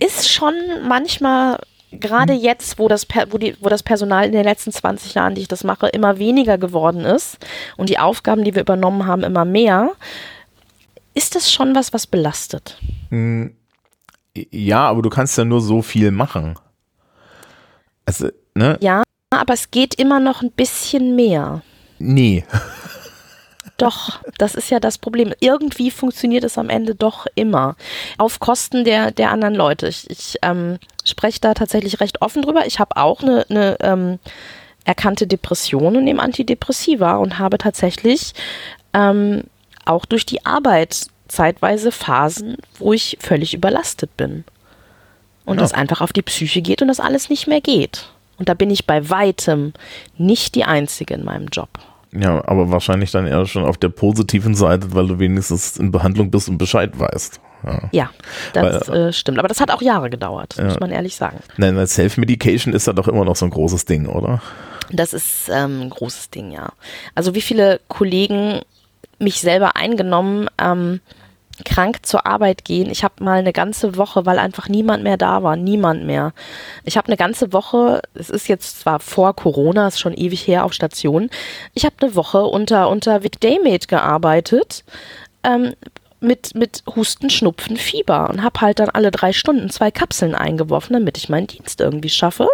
ist 0.00 0.32
schon 0.32 0.54
manchmal, 0.88 1.60
gerade 1.92 2.32
jetzt, 2.32 2.78
wo 2.78 2.88
das, 2.88 3.06
wo, 3.30 3.38
die, 3.38 3.56
wo 3.60 3.68
das 3.68 3.82
Personal 3.82 4.26
in 4.26 4.32
den 4.32 4.44
letzten 4.44 4.72
20 4.72 5.14
Jahren, 5.14 5.34
die 5.34 5.42
ich 5.42 5.48
das 5.48 5.64
mache, 5.64 5.88
immer 5.88 6.18
weniger 6.18 6.58
geworden 6.58 7.04
ist 7.04 7.38
und 7.76 7.88
die 7.88 7.98
Aufgaben, 7.98 8.44
die 8.44 8.54
wir 8.54 8.62
übernommen 8.62 9.06
haben, 9.06 9.22
immer 9.22 9.44
mehr, 9.44 9.90
ist 11.14 11.34
das 11.34 11.52
schon 11.52 11.74
was, 11.74 11.92
was 11.92 12.06
belastet. 12.06 12.78
Ja, 14.50 14.88
aber 14.88 15.02
du 15.02 15.10
kannst 15.10 15.36
ja 15.36 15.44
nur 15.44 15.60
so 15.60 15.82
viel 15.82 16.10
machen. 16.10 16.58
Also 18.06 18.28
ne? 18.54 18.78
Ja, 18.80 19.02
aber 19.30 19.54
es 19.54 19.70
geht 19.70 19.94
immer 19.94 20.20
noch 20.20 20.42
ein 20.42 20.50
bisschen 20.50 21.14
mehr. 21.16 21.62
Nee. 21.98 22.44
Doch, 23.82 24.20
das 24.38 24.54
ist 24.54 24.70
ja 24.70 24.78
das 24.78 24.96
Problem. 24.96 25.34
Irgendwie 25.40 25.90
funktioniert 25.90 26.44
es 26.44 26.56
am 26.56 26.70
Ende 26.70 26.94
doch 26.94 27.26
immer. 27.34 27.74
Auf 28.16 28.38
Kosten 28.38 28.84
der, 28.84 29.10
der 29.10 29.30
anderen 29.30 29.54
Leute. 29.56 29.88
Ich, 29.88 30.08
ich 30.08 30.36
ähm, 30.42 30.78
spreche 31.04 31.40
da 31.40 31.52
tatsächlich 31.54 31.98
recht 32.00 32.22
offen 32.22 32.42
drüber. 32.42 32.64
Ich 32.66 32.78
habe 32.78 32.96
auch 32.96 33.22
eine, 33.22 33.44
eine 33.48 33.76
ähm, 33.80 34.18
erkannte 34.84 35.26
Depression 35.26 35.96
und 35.96 36.04
nehme 36.04 36.22
Antidepressiva 36.22 37.16
und 37.16 37.40
habe 37.40 37.58
tatsächlich 37.58 38.34
ähm, 38.94 39.44
auch 39.84 40.04
durch 40.04 40.26
die 40.26 40.46
Arbeit 40.46 41.06
zeitweise 41.26 41.90
Phasen, 41.90 42.58
wo 42.78 42.92
ich 42.92 43.18
völlig 43.20 43.52
überlastet 43.52 44.16
bin. 44.16 44.44
Und 45.44 45.56
Ja. 45.56 45.62
das 45.62 45.72
einfach 45.72 46.00
auf 46.00 46.12
die 46.12 46.22
Psyche 46.22 46.62
geht 46.62 46.82
und 46.82 46.88
das 46.88 47.00
alles 47.00 47.30
nicht 47.30 47.48
mehr 47.48 47.60
geht. 47.60 48.06
Und 48.38 48.48
da 48.48 48.54
bin 48.54 48.70
ich 48.70 48.86
bei 48.86 49.10
weitem 49.10 49.72
nicht 50.16 50.54
die 50.54 50.64
Einzige 50.64 51.14
in 51.14 51.24
meinem 51.24 51.48
Job. 51.48 51.68
Ja, 52.14 52.46
aber 52.46 52.70
wahrscheinlich 52.70 53.10
dann 53.10 53.26
eher 53.26 53.46
schon 53.46 53.64
auf 53.64 53.78
der 53.78 53.88
positiven 53.88 54.54
Seite, 54.54 54.94
weil 54.94 55.06
du 55.08 55.18
wenigstens 55.18 55.78
in 55.78 55.90
Behandlung 55.90 56.30
bist 56.30 56.48
und 56.48 56.58
Bescheid 56.58 56.98
weißt. 56.98 57.40
Ja. 57.64 57.80
Ja, 57.92 58.10
das 58.52 58.88
äh, 58.88 59.12
stimmt. 59.12 59.38
Aber 59.38 59.48
das 59.48 59.60
hat 59.60 59.70
auch 59.70 59.80
Jahre 59.82 60.10
gedauert, 60.10 60.56
Ja. 60.58 60.64
muss 60.64 60.80
man 60.80 60.90
ehrlich 60.90 61.16
sagen. 61.16 61.38
Nein, 61.56 61.76
weil 61.76 61.86
Self-Medication 61.86 62.74
ist 62.74 62.86
ja 62.86 62.92
doch 62.92 63.08
immer 63.08 63.24
noch 63.24 63.36
so 63.36 63.46
ein 63.46 63.50
großes 63.50 63.84
Ding, 63.84 64.06
oder? 64.06 64.42
Das 64.90 65.12
ist 65.14 65.48
ähm, 65.50 65.82
ein 65.82 65.90
großes 65.90 66.30
Ding, 66.30 66.50
ja. 66.50 66.70
Also 67.14 67.34
wie 67.34 67.40
viele 67.40 67.80
Kollegen 67.88 68.60
mich 69.18 69.40
selber 69.40 69.76
eingenommen, 69.76 70.48
ähm, 70.60 71.00
krank 71.64 71.98
zur 72.02 72.26
Arbeit 72.26 72.64
gehen. 72.64 72.90
Ich 72.90 73.04
habe 73.04 73.22
mal 73.22 73.38
eine 73.38 73.52
ganze 73.52 73.96
Woche, 73.96 74.26
weil 74.26 74.38
einfach 74.38 74.68
niemand 74.68 75.04
mehr 75.04 75.16
da 75.16 75.42
war, 75.42 75.56
niemand 75.56 76.04
mehr. 76.04 76.32
Ich 76.84 76.96
habe 76.96 77.08
eine 77.08 77.16
ganze 77.16 77.52
Woche, 77.52 78.02
es 78.14 78.30
ist 78.30 78.48
jetzt 78.48 78.80
zwar 78.80 79.00
vor 79.00 79.34
Corona, 79.36 79.88
ist 79.88 80.00
schon 80.00 80.14
ewig 80.14 80.46
her 80.46 80.64
auf 80.64 80.72
Station, 80.72 81.30
ich 81.74 81.84
habe 81.84 81.96
eine 82.00 82.14
Woche 82.14 82.42
unter, 82.42 82.88
unter 82.88 83.22
Vic 83.22 83.40
Daymate 83.40 83.86
gearbeitet. 83.86 84.84
Ähm, 85.44 85.74
mit, 86.22 86.54
mit 86.54 86.82
Husten, 86.94 87.30
Schnupfen, 87.30 87.76
Fieber 87.76 88.30
und 88.30 88.42
habe 88.42 88.60
halt 88.60 88.78
dann 88.78 88.88
alle 88.90 89.10
drei 89.10 89.32
Stunden 89.32 89.70
zwei 89.70 89.90
Kapseln 89.90 90.34
eingeworfen, 90.34 90.94
damit 90.94 91.18
ich 91.18 91.28
meinen 91.28 91.46
Dienst 91.46 91.80
irgendwie 91.80 92.08
schaffe. 92.08 92.48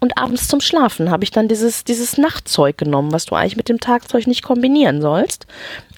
Und 0.00 0.16
abends 0.16 0.48
zum 0.48 0.60
Schlafen 0.60 1.10
habe 1.10 1.24
ich 1.24 1.30
dann 1.30 1.48
dieses, 1.48 1.84
dieses 1.84 2.18
Nachtzeug 2.18 2.78
genommen, 2.78 3.12
was 3.12 3.26
du 3.26 3.34
eigentlich 3.34 3.56
mit 3.56 3.68
dem 3.68 3.80
Tagzeug 3.80 4.26
nicht 4.26 4.42
kombinieren 4.42 5.00
sollst. 5.00 5.46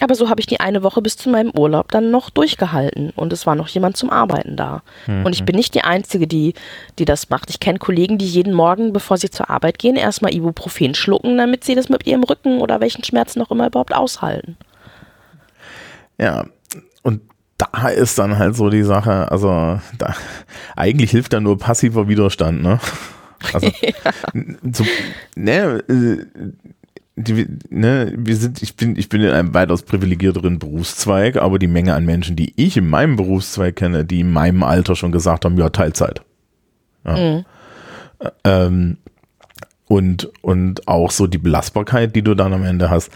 Aber 0.01 0.15
so 0.15 0.29
habe 0.29 0.41
ich 0.41 0.47
die 0.47 0.61
eine 0.61 0.83
Woche 0.83 1.03
bis 1.03 1.17
zu 1.17 1.29
meinem 1.29 1.51
Urlaub 1.51 1.93
dann 1.93 2.11
noch 2.11 2.31
durchgehalten 2.31 3.11
und 3.15 3.33
es 3.33 3.47
war 3.47 3.55
noch 3.55 3.69
jemand 3.69 3.97
zum 3.97 4.11
Arbeiten 4.11 4.57
da. 4.57 4.83
Und 5.25 5.35
ich 5.35 5.45
bin 5.45 5.57
nicht 5.57 5.75
die 5.75 5.83
Einzige, 5.83 6.27
die, 6.27 6.55
die 6.99 7.05
das 7.05 7.29
macht. 7.29 7.51
Ich 7.51 7.61
kenne 7.61 7.79
Kollegen, 7.79 8.17
die 8.17 8.27
jeden 8.27 8.55
Morgen, 8.55 8.93
bevor 8.93 9.19
sie 9.19 9.31
zur 9.31 9.51
Arbeit 9.51 9.79
gehen, 9.79 9.97
erstmal 9.97 10.35
Ibuprofen 10.35 10.95
schlucken, 10.95 11.37
damit 11.37 11.65
sie 11.65 11.75
das 11.75 11.89
mit 11.89 12.07
ihrem 12.07 12.23
Rücken 12.23 12.61
oder 12.61 12.81
welchen 12.81 13.05
Schmerzen 13.05 13.43
auch 13.43 13.51
immer 13.51 13.67
überhaupt 13.67 13.95
aushalten. 13.95 14.57
Ja, 16.19 16.45
und 17.03 17.21
da 17.59 17.89
ist 17.89 18.19
dann 18.19 18.39
halt 18.39 18.57
so 18.57 18.71
die 18.71 18.83
Sache, 18.83 19.31
also 19.31 19.81
da, 19.99 20.15
eigentlich 20.77 21.11
hilft 21.11 21.33
da 21.33 21.41
nur 21.41 21.59
passiver 21.59 22.09
Widerstand, 22.09 22.63
ne? 22.63 22.81
Also, 23.53 23.71
so, 24.73 24.85
ne, 25.37 25.83
äh, 25.89 26.27
die, 27.17 27.47
ne, 27.69 28.15
wir 28.17 28.37
sind, 28.37 28.63
ich 28.63 28.77
bin, 28.77 28.97
ich 28.97 29.09
bin 29.09 29.21
in 29.21 29.31
einem 29.31 29.53
weitaus 29.53 29.83
privilegierteren 29.83 30.59
Berufszweig, 30.59 31.37
aber 31.37 31.59
die 31.59 31.67
Menge 31.67 31.95
an 31.95 32.07
Menschen, 32.07 32.37
die 32.37 32.53
ich 32.57 32.77
in 32.77 32.89
meinem 32.89 33.17
Berufszweig 33.17 33.77
kenne, 33.77 34.05
die 34.05 34.21
in 34.21 34.33
meinem 34.33 34.63
Alter 34.63 34.97
schon 34.97 35.13
gesagt 35.13 35.45
haben, 35.45 35.59
ja, 35.59 35.69
Teilzeit. 35.69 36.23
Ja. 37.05 37.43
Ähm, 38.45 38.99
und, 39.90 40.31
und 40.40 40.87
auch 40.87 41.11
so 41.11 41.26
die 41.26 41.38
Belastbarkeit, 41.38 42.14
die 42.14 42.22
du 42.22 42.37
dann 42.37 42.53
am 42.53 42.62
Ende 42.62 42.90
hast. 42.90 43.11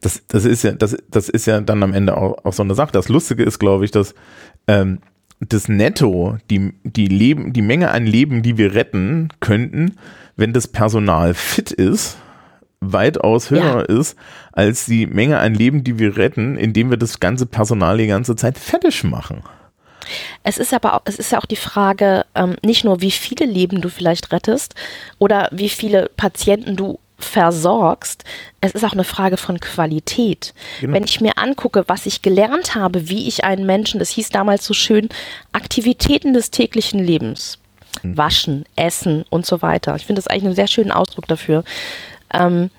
Das, 0.00 0.22
das 0.26 0.46
ist 0.46 0.64
ja, 0.64 0.72
das, 0.72 0.96
das 1.10 1.28
ist 1.28 1.44
ja 1.44 1.60
dann 1.60 1.82
am 1.82 1.92
Ende 1.92 2.16
auch, 2.16 2.46
auch 2.46 2.54
so 2.54 2.62
eine 2.62 2.74
Sache. 2.74 2.92
Das 2.92 3.10
Lustige 3.10 3.42
ist, 3.42 3.58
glaube 3.58 3.84
ich, 3.84 3.90
dass 3.90 4.14
ähm, 4.66 5.00
das 5.40 5.68
Netto, 5.68 6.38
die, 6.48 6.72
die 6.82 7.08
Leben, 7.08 7.52
die 7.52 7.60
Menge 7.60 7.90
an 7.90 8.06
Leben, 8.06 8.42
die 8.42 8.56
wir 8.56 8.72
retten 8.72 9.28
könnten, 9.40 9.96
wenn 10.34 10.54
das 10.54 10.66
Personal 10.66 11.34
fit 11.34 11.70
ist, 11.70 12.16
weitaus 12.80 13.50
höher 13.50 13.86
ist 13.86 14.16
als 14.52 14.86
die 14.86 15.06
Menge 15.06 15.40
an 15.40 15.52
Leben, 15.52 15.84
die 15.84 15.98
wir 15.98 16.16
retten, 16.16 16.56
indem 16.56 16.88
wir 16.88 16.96
das 16.96 17.20
ganze 17.20 17.44
Personal 17.44 17.98
die 17.98 18.06
ganze 18.06 18.34
Zeit 18.34 18.56
fettisch 18.56 19.04
machen. 19.04 19.42
Es 20.42 20.58
ist 20.58 20.72
aber 20.74 20.94
auch, 20.94 21.02
es 21.04 21.18
ist 21.18 21.32
ja 21.32 21.38
auch 21.38 21.46
die 21.46 21.56
Frage, 21.56 22.24
ähm, 22.34 22.56
nicht 22.62 22.84
nur 22.84 23.00
wie 23.00 23.10
viele 23.10 23.46
Leben 23.46 23.80
du 23.80 23.88
vielleicht 23.88 24.32
rettest 24.32 24.74
oder 25.18 25.48
wie 25.52 25.68
viele 25.68 26.10
Patienten 26.16 26.76
du 26.76 26.98
versorgst, 27.18 28.24
es 28.60 28.72
ist 28.72 28.84
auch 28.84 28.92
eine 28.92 29.04
Frage 29.04 29.36
von 29.36 29.60
Qualität. 29.60 30.54
Genau. 30.80 30.94
Wenn 30.94 31.04
ich 31.04 31.20
mir 31.20 31.38
angucke, 31.38 31.84
was 31.86 32.06
ich 32.06 32.22
gelernt 32.22 32.74
habe, 32.74 33.08
wie 33.08 33.28
ich 33.28 33.44
einen 33.44 33.66
Menschen, 33.66 33.98
das 33.98 34.10
hieß 34.10 34.30
damals 34.30 34.64
so 34.64 34.74
schön, 34.74 35.08
Aktivitäten 35.52 36.34
des 36.34 36.50
täglichen 36.50 37.00
Lebens, 37.00 37.58
waschen, 38.02 38.64
essen 38.76 39.24
und 39.30 39.46
so 39.46 39.62
weiter. 39.62 39.96
Ich 39.96 40.06
finde 40.06 40.20
das 40.20 40.26
eigentlich 40.26 40.44
einen 40.44 40.54
sehr 40.54 40.66
schönen 40.66 40.92
Ausdruck 40.92 41.26
dafür. 41.26 41.64
Ähm, 42.32 42.70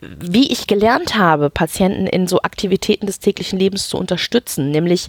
wie 0.00 0.50
ich 0.50 0.66
gelernt 0.66 1.16
habe, 1.16 1.50
Patienten 1.50 2.06
in 2.06 2.26
so 2.26 2.42
Aktivitäten 2.42 3.06
des 3.06 3.20
täglichen 3.20 3.58
Lebens 3.58 3.88
zu 3.88 3.96
unterstützen, 3.96 4.70
nämlich 4.70 5.08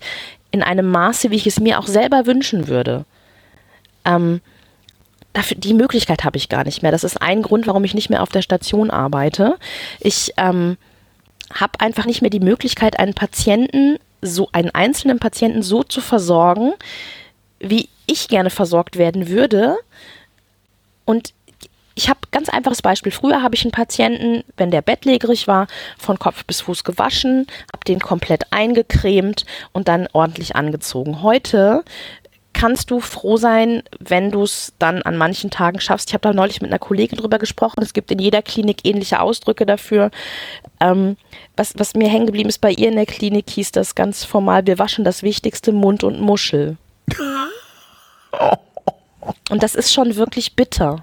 in 0.55 0.63
einem 0.63 0.89
Maße, 0.89 1.31
wie 1.31 1.35
ich 1.35 1.47
es 1.47 1.59
mir 1.59 1.79
auch 1.79 1.87
selber 1.87 2.25
wünschen 2.25 2.69
würde. 2.69 3.03
Ähm, 4.05 4.39
dafür, 5.33 5.57
die 5.57 5.73
Möglichkeit 5.73 6.23
habe 6.23 6.37
ich 6.37 6.47
gar 6.47 6.63
nicht 6.63 6.81
mehr. 6.81 6.93
Das 6.93 7.03
ist 7.03 7.21
ein 7.21 7.41
Grund, 7.41 7.67
warum 7.67 7.83
ich 7.83 7.93
nicht 7.93 8.09
mehr 8.09 8.23
auf 8.23 8.29
der 8.29 8.41
Station 8.41 8.89
arbeite. 8.89 9.57
Ich 9.99 10.31
ähm, 10.37 10.77
habe 11.53 11.79
einfach 11.81 12.05
nicht 12.05 12.21
mehr 12.21 12.29
die 12.31 12.39
Möglichkeit, 12.39 12.97
einen 12.97 13.13
Patienten, 13.13 13.97
so 14.21 14.47
einen 14.53 14.71
einzelnen 14.71 15.19
Patienten 15.19 15.61
so 15.61 15.83
zu 15.83 15.99
versorgen, 15.99 16.71
wie 17.59 17.89
ich 18.07 18.29
gerne 18.29 18.49
versorgt 18.49 18.97
werden 18.97 19.27
würde. 19.27 19.77
Und 21.03 21.33
ich 21.95 22.09
habe 22.09 22.19
ganz 22.31 22.49
einfaches 22.49 22.81
Beispiel. 22.81 23.11
Früher 23.11 23.41
habe 23.41 23.55
ich 23.55 23.63
einen 23.63 23.71
Patienten, 23.71 24.43
wenn 24.57 24.69
der 24.69 24.81
bettlägerig 24.81 25.47
war, 25.47 25.67
von 25.97 26.19
Kopf 26.19 26.43
bis 26.45 26.61
Fuß 26.61 26.83
gewaschen, 26.83 27.47
habe 27.73 27.85
den 27.87 27.99
komplett 27.99 28.51
eingecremt 28.51 29.45
und 29.71 29.87
dann 29.87 30.07
ordentlich 30.11 30.57
angezogen. 30.57 31.21
Heute 31.23 31.85
kannst 32.51 32.91
du 32.91 32.99
froh 32.99 33.37
sein, 33.37 33.83
wenn 33.99 34.31
du 34.31 34.43
es 34.43 34.73
dann 34.77 35.01
an 35.03 35.17
manchen 35.17 35.51
Tagen 35.51 35.79
schaffst. 35.79 36.09
Ich 36.09 36.13
habe 36.13 36.21
da 36.21 36.33
neulich 36.33 36.61
mit 36.61 36.71
einer 36.71 36.79
Kollegin 36.79 37.17
drüber 37.17 37.37
gesprochen. 37.37 37.81
Es 37.81 37.93
gibt 37.93 38.11
in 38.11 38.19
jeder 38.19 38.41
Klinik 38.41 38.85
ähnliche 38.85 39.19
Ausdrücke 39.19 39.65
dafür. 39.65 40.11
Ähm, 40.79 41.17
was, 41.55 41.73
was 41.77 41.95
mir 41.95 42.09
hängen 42.09 42.25
geblieben 42.25 42.49
ist 42.49 42.59
bei 42.59 42.71
ihr 42.71 42.89
in 42.89 42.95
der 42.95 43.05
Klinik, 43.05 43.49
hieß 43.49 43.71
das 43.71 43.95
ganz 43.95 44.23
formal, 44.25 44.65
wir 44.67 44.79
waschen 44.79 45.05
das 45.05 45.23
Wichtigste 45.23 45.71
Mund 45.71 46.03
und 46.03 46.19
Muschel. 46.19 46.77
Und 49.49 49.63
das 49.63 49.75
ist 49.75 49.93
schon 49.93 50.15
wirklich 50.15 50.55
bitter. 50.55 51.01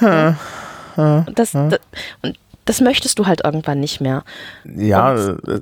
Und 0.00 1.38
das, 1.38 1.52
das, 1.52 1.78
und 2.22 2.38
das 2.66 2.80
möchtest 2.80 3.18
du 3.18 3.26
halt 3.26 3.42
irgendwann 3.44 3.80
nicht 3.80 4.00
mehr. 4.00 4.22
Ja, 4.64 5.14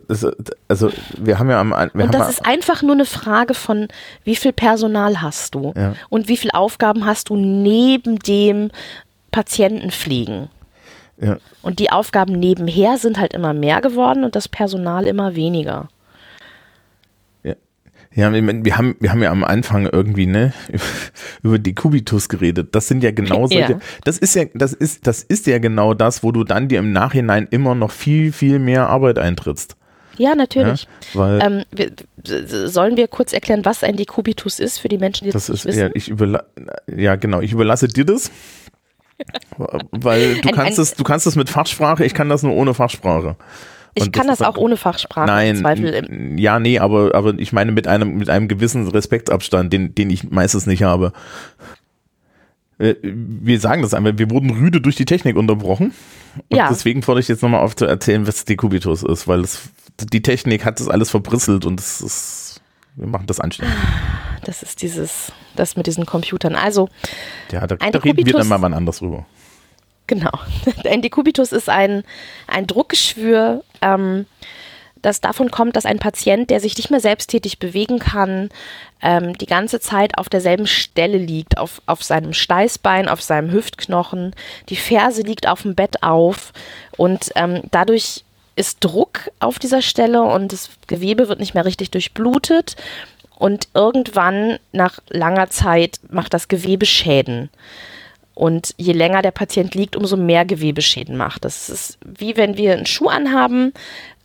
das, 0.08 0.26
also 0.68 0.90
wir 1.16 1.38
haben 1.38 1.48
ja 1.50 1.60
am 1.60 1.70
wir 1.70 2.04
Und 2.04 2.12
das 2.14 2.22
ja- 2.22 2.28
ist 2.28 2.46
einfach 2.46 2.82
nur 2.82 2.92
eine 2.92 3.04
Frage 3.04 3.54
von, 3.54 3.88
wie 4.24 4.36
viel 4.36 4.52
Personal 4.52 5.22
hast 5.22 5.54
du 5.54 5.72
Ja. 5.76 5.94
und 6.08 6.28
wie 6.28 6.36
viele 6.36 6.54
Aufgaben 6.54 7.06
hast 7.06 7.30
du 7.30 7.36
neben 7.36 8.18
dem 8.18 8.70
Patientenpflegen. 9.30 10.48
ja, 11.20 11.36
Und 11.62 11.78
die 11.78 11.90
Aufgaben 11.90 12.32
nebenher 12.38 12.98
sind 12.98 13.18
halt 13.18 13.32
immer 13.32 13.52
mehr 13.54 13.80
geworden 13.80 14.24
und 14.24 14.34
das 14.36 14.48
Personal 14.48 15.06
immer 15.06 15.34
weniger. 15.34 15.88
Ja, 18.18 18.32
wir, 18.32 18.76
haben, 18.76 18.96
wir 18.98 19.10
haben 19.12 19.22
ja 19.22 19.30
am 19.30 19.44
Anfang 19.44 19.86
irgendwie, 19.86 20.26
ne, 20.26 20.52
über 21.44 21.58
die 21.60 21.74
Kubitus 21.74 22.28
geredet. 22.28 22.74
Das 22.74 22.88
sind 22.88 23.04
ja 23.04 23.12
genau 23.12 23.46
solche, 23.46 23.72
Ja. 23.74 23.78
das 24.04 24.18
ist 24.18 24.34
ja, 24.34 24.44
das 24.54 24.72
ist, 24.72 25.06
das 25.06 25.22
ist 25.22 25.46
ja 25.46 25.58
genau 25.58 25.94
das, 25.94 26.24
wo 26.24 26.32
du 26.32 26.42
dann 26.42 26.66
dir 26.68 26.80
im 26.80 26.92
Nachhinein 26.92 27.46
immer 27.50 27.76
noch 27.76 27.92
viel, 27.92 28.32
viel 28.32 28.58
mehr 28.58 28.88
Arbeit 28.88 29.18
eintrittst. 29.20 29.76
Ja, 30.16 30.30
Ja? 30.30 30.34
natürlich. 30.34 30.88
Weil 31.14 31.40
Ähm, 31.40 31.62
wir, 31.70 31.92
sollen 32.68 32.96
wir 32.96 33.06
kurz 33.06 33.32
erklären, 33.32 33.64
was 33.64 33.84
ein 33.84 33.94
Dekubitus 33.96 34.58
ist 34.58 34.78
für 34.78 34.88
die 34.88 34.98
Menschen, 34.98 35.26
die 35.26 35.30
das, 35.30 35.46
das 35.46 35.60
ist, 35.60 35.66
nicht 35.66 35.76
ja, 35.76 35.84
wissen? 35.84 35.92
ich 35.94 36.08
überla 36.08 36.42
ja, 36.92 37.14
genau, 37.14 37.40
ich 37.40 37.52
überlasse 37.52 37.86
dir 37.86 38.04
das. 38.04 38.32
Weil 39.90 40.36
du 40.40 40.48
Ein- 40.48 40.54
kannst 40.54 40.78
ein- 40.78 40.82
es, 40.82 40.94
du 40.94 41.04
kannst 41.04 41.26
es 41.28 41.36
mit 41.36 41.50
Fachsprache, 41.50 42.04
ich 42.04 42.14
kann 42.14 42.28
das 42.28 42.42
nur 42.42 42.54
ohne 42.54 42.74
Fachsprache. 42.74 43.36
Ich 44.02 44.12
kann 44.12 44.26
das, 44.26 44.40
ist 44.40 44.46
auch 44.46 44.56
ohne 44.56 44.76
Fachsprache 44.76 45.26
Nein, 45.26 45.56
im 45.56 45.60
Zweifel. 45.62 46.36
Ja, 46.38 46.58
nee, 46.58 46.78
aber, 46.78 47.14
aber 47.14 47.34
ich 47.38 47.52
meine 47.52 47.72
mit 47.72 47.86
einem, 47.86 48.16
mit 48.16 48.28
einem 48.30 48.48
gewissen 48.48 48.86
Respektabstand, 48.88 49.72
den, 49.72 49.94
den 49.94 50.10
ich 50.10 50.30
meistens 50.30 50.66
nicht 50.66 50.82
habe. 50.82 51.12
Äh, 52.78 52.94
Wir 53.02 53.60
sagen 53.60 53.82
das 53.82 53.94
einfach, 53.94 54.12
wir 54.16 54.30
wurden 54.30 54.50
rüde 54.50 54.80
durch 54.80 54.96
die 54.96 55.04
Technik 55.04 55.36
unterbrochen. 55.36 55.92
Und 56.48 56.56
Ja. 56.56 56.68
deswegen 56.68 57.02
fordere 57.02 57.20
ich 57.20 57.28
jetzt 57.28 57.42
nochmal 57.42 57.60
auf 57.60 57.74
zu 57.76 57.84
erzählen, 57.86 58.26
was 58.26 58.44
Dekubitus 58.44 59.02
ist, 59.02 59.26
weil 59.26 59.40
es, 59.40 59.70
die 60.12 60.22
Technik 60.22 60.64
hat 60.64 60.78
das 60.80 60.88
alles 60.88 61.10
verbrisselt 61.10 61.64
und 61.66 61.80
es 61.80 62.00
ist, 62.00 62.60
wir 62.94 63.08
machen 63.08 63.26
das 63.26 63.40
anständig. 63.40 63.74
das 64.44 64.62
ist 64.62 64.82
dieses, 64.82 65.32
das 65.56 65.76
mit 65.76 65.86
diesen 65.88 66.06
Computern. 66.06 66.54
Also, 66.54 66.88
Ja, 67.50 67.66
da, 67.66 67.76
da 67.76 67.98
reden 67.98 68.24
wir 68.24 68.32
dann 68.32 68.46
mal 68.48 68.62
wann 68.62 68.74
anders 68.74 68.98
drüber. 68.98 69.26
Genau. 70.08 70.32
Ein 70.84 71.02
Dekubitus 71.02 71.52
ist 71.52 71.68
ein, 71.68 72.02
ein 72.48 72.66
Druckgeschwür, 72.66 73.62
ähm, 73.80 74.26
das 75.00 75.20
davon 75.20 75.52
kommt, 75.52 75.76
dass 75.76 75.86
ein 75.86 76.00
Patient, 76.00 76.50
der 76.50 76.58
sich 76.58 76.76
nicht 76.76 76.90
mehr 76.90 76.98
selbsttätig 76.98 77.60
bewegen 77.60 78.00
kann, 78.00 78.48
ähm, 79.00 79.38
die 79.38 79.46
ganze 79.46 79.78
Zeit 79.78 80.18
auf 80.18 80.28
derselben 80.28 80.66
Stelle 80.66 81.18
liegt, 81.18 81.56
auf, 81.56 81.80
auf 81.86 82.02
seinem 82.02 82.32
Steißbein, 82.32 83.08
auf 83.08 83.22
seinem 83.22 83.52
Hüftknochen, 83.52 84.34
die 84.70 84.76
Ferse 84.76 85.22
liegt 85.22 85.46
auf 85.46 85.62
dem 85.62 85.76
Bett 85.76 86.02
auf 86.02 86.52
und 86.96 87.30
ähm, 87.36 87.62
dadurch 87.70 88.24
ist 88.56 88.78
Druck 88.84 89.30
auf 89.38 89.60
dieser 89.60 89.82
Stelle 89.82 90.22
und 90.22 90.52
das 90.52 90.70
Gewebe 90.88 91.28
wird 91.28 91.38
nicht 91.38 91.54
mehr 91.54 91.64
richtig 91.64 91.92
durchblutet 91.92 92.74
und 93.36 93.68
irgendwann 93.74 94.58
nach 94.72 94.98
langer 95.10 95.48
Zeit 95.48 96.00
macht 96.10 96.34
das 96.34 96.48
Gewebe 96.48 96.86
Schäden. 96.86 97.50
Und 98.38 98.72
je 98.76 98.92
länger 98.92 99.20
der 99.20 99.32
Patient 99.32 99.74
liegt, 99.74 99.96
umso 99.96 100.16
mehr 100.16 100.44
Gewebeschäden 100.44 101.16
macht. 101.16 101.44
Das 101.44 101.68
ist 101.68 101.98
wie 102.04 102.36
wenn 102.36 102.56
wir 102.56 102.72
einen 102.72 102.86
Schuh 102.86 103.08
anhaben, 103.08 103.72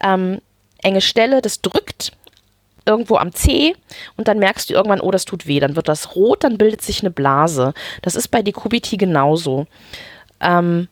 ähm, 0.01 0.39
enge 0.83 1.01
Stelle, 1.01 1.41
das 1.41 1.61
drückt 1.61 2.11
irgendwo 2.85 3.15
am 3.15 3.33
Zeh 3.33 3.75
und 4.15 4.27
dann 4.27 4.37
merkst 4.37 4.69
du 4.69 4.75
irgendwann, 4.75 5.01
oh, 5.01 5.09
das 5.09 5.25
tut 5.25 5.47
weh. 5.47 5.59
Dann 5.59 5.75
wird 5.75 5.87
das 5.87 6.15
rot, 6.15 6.43
dann 6.43 6.59
bildet 6.59 6.83
sich 6.83 7.01
eine 7.01 7.09
Blase. 7.09 7.73
Das 8.03 8.13
ist 8.13 8.27
bei 8.27 8.43
Dekubiti 8.43 8.97
genauso. 8.97 9.65
Ähm, 10.39 10.89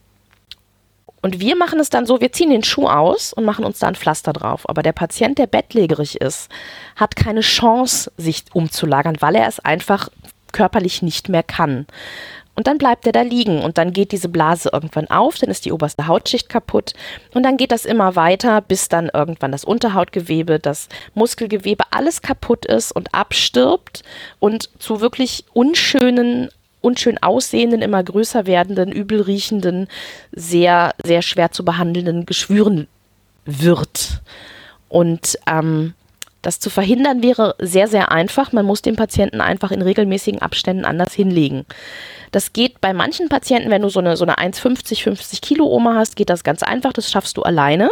und 1.21 1.39
wir 1.39 1.55
machen 1.55 1.79
es 1.79 1.91
dann 1.91 2.07
so, 2.07 2.21
wir 2.21 2.31
ziehen 2.31 2.49
den 2.49 2.63
Schuh 2.63 2.88
aus 2.88 3.34
und 3.34 3.45
machen 3.45 3.65
uns 3.65 3.77
da 3.77 3.88
ein 3.88 3.93
Pflaster 3.93 4.34
drauf. 4.34 4.67
Aber 4.67 4.81
der 4.81 4.93
Patient, 4.93 5.38
der 5.38 5.45
bettlägerig 5.45 6.19
ist, 6.19 6.49
hat 6.95 7.15
keine 7.15 7.41
Chance, 7.41 8.12
sich 8.17 8.45
umzulagern, 8.51 9.17
weil 9.19 9.36
er 9.36 9.47
es 9.47 9.60
einfach 9.60 10.10
körperlich 10.51 11.03
nicht 11.03 11.29
mehr 11.29 11.43
kann. 11.43 11.86
Und 12.56 12.68
dann 12.68 12.78
bleibt 12.78 13.06
er 13.06 13.14
da 13.14 13.22
liegen 13.22 13.62
und 13.64 13.78
dann 13.78 13.94
geht 13.94 14.12
diese 14.12 14.28
Blase 14.28 14.70
irgendwann 14.74 15.10
auf, 15.10 15.38
dann 15.38 15.50
ist 15.50 15.66
die 15.66 15.72
oberste 15.72 16.08
Hautschicht 16.08 16.50
kaputt 16.50 16.94
und 17.34 17.44
dann 17.44 17.56
geht 17.56 17.72
das 17.72 17.86
immer 17.86 18.16
weiter, 18.16 18.62
bis 18.62 18.90
dann 18.90 19.10
irgendwann 19.14 19.54
das 19.54 19.64
Unterhautgewebe, 19.64 20.60
das 20.60 20.90
Muskelgewebe, 21.14 21.86
alles 21.92 22.22
kaputt 22.22 22.66
ist 22.66 22.92
und 22.92 23.14
abstirbt 23.14 24.04
und 24.40 24.70
zu 24.80 25.00
wirklich 25.00 25.46
unschönen, 25.54 26.50
unschön 26.82 27.18
aussehenden, 27.24 27.82
immer 27.82 28.04
größer 28.04 28.46
werdenden, 28.46 28.92
übel 28.92 29.22
riechenden, 29.22 29.88
sehr, 30.34 30.94
sehr 31.04 31.22
schwer 31.22 31.52
zu 31.52 31.64
behandelnden 31.64 32.26
Geschwüren 32.26 32.88
wird. 33.46 34.22
Und 34.90 35.40
ähm, 35.48 35.94
das 36.41 36.60
zu 36.60 36.69
verhindern 36.69 37.21
wäre 37.21 37.56
sehr, 37.60 37.88
sehr 37.88 38.12
einfach. 38.12 38.51
Man 38.51 38.65
muss 38.65 38.82
den 38.82 38.95
Patienten 38.95 39.41
einfach 39.41 39.71
in 39.71 39.82
regelmäßigen 39.82 40.41
Abständen 40.41 40.86
anders 40.86 41.13
hinlegen. 41.13 41.65
Das 42.32 42.54
geht 42.54 42.82
bei 42.82 42.93
manchen 42.93 43.30
Patienten, 43.30 43.69
wenn 43.69 43.82
du 43.82 43.89
so 43.89 43.99
eine, 43.99 44.17
so 44.17 44.25
eine 44.25 44.38
1,50, 44.38 45.04
50 45.04 45.41
Kilo 45.41 45.65
Oma 45.67 45.95
hast, 45.95 46.15
geht 46.15 46.30
das 46.30 46.43
ganz 46.43 46.63
einfach. 46.63 46.93
Das 46.93 47.12
schaffst 47.12 47.38
du 47.38 47.43
alleine. 47.43 47.89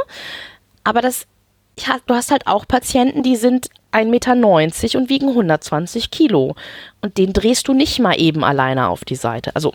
Aber 0.84 1.02
das, 1.02 1.28
du 1.76 2.16
hast 2.16 2.32
halt 2.32 2.48
auch 2.48 2.68
Patienten, 2.68 3.22
die 3.22 3.36
sind 3.36 3.70
1,90 3.92 4.06
Meter 4.06 5.00
und 5.00 5.10
wiegen 5.10 5.30
120 5.30 6.10
Kilo. 6.10 6.56
Und 7.02 7.18
den 7.18 7.34
drehst 7.34 7.68
du 7.68 7.74
nicht 7.74 8.00
mal 8.00 8.20
eben 8.20 8.44
alleine 8.44 8.88
auf 8.88 9.06
die 9.06 9.16
Seite. 9.16 9.56
Also 9.56 9.74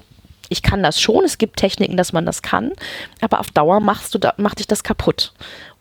ich 0.48 0.62
kann 0.62 0.82
das 0.82 1.00
schon, 1.00 1.24
es 1.24 1.38
gibt 1.38 1.56
Techniken, 1.56 1.96
dass 1.96 2.12
man 2.12 2.26
das 2.26 2.42
kann, 2.42 2.72
aber 3.20 3.40
auf 3.40 3.50
Dauer 3.50 3.80
machst 3.80 4.14
du 4.14 4.18
da, 4.18 4.34
macht 4.36 4.58
dich 4.58 4.66
das 4.66 4.84
kaputt. 4.84 5.32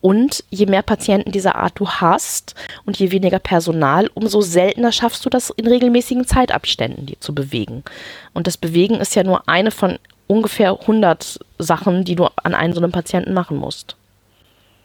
Und 0.03 0.43
je 0.49 0.65
mehr 0.65 0.81
Patienten 0.81 1.31
dieser 1.31 1.55
Art 1.55 1.79
du 1.79 1.87
hast 1.87 2.55
und 2.85 2.99
je 2.99 3.11
weniger 3.11 3.39
Personal, 3.39 4.09
umso 4.13 4.41
seltener 4.41 4.91
schaffst 4.91 5.25
du 5.25 5.29
das 5.29 5.49
in 5.49 5.65
regelmäßigen 5.65 6.27
Zeitabständen, 6.27 7.05
die 7.05 7.17
zu 7.21 7.33
bewegen. 7.33 7.85
Und 8.33 8.45
das 8.45 8.57
Bewegen 8.57 8.95
ist 8.95 9.15
ja 9.15 9.23
nur 9.23 9.47
eine 9.47 9.71
von 9.71 9.97
ungefähr 10.27 10.77
100 10.77 11.39
Sachen, 11.57 12.03
die 12.03 12.15
du 12.15 12.27
an 12.43 12.53
einem 12.53 12.73
so 12.73 12.81
einem 12.81 12.91
Patienten 12.91 13.33
machen 13.33 13.55
musst. 13.55 13.95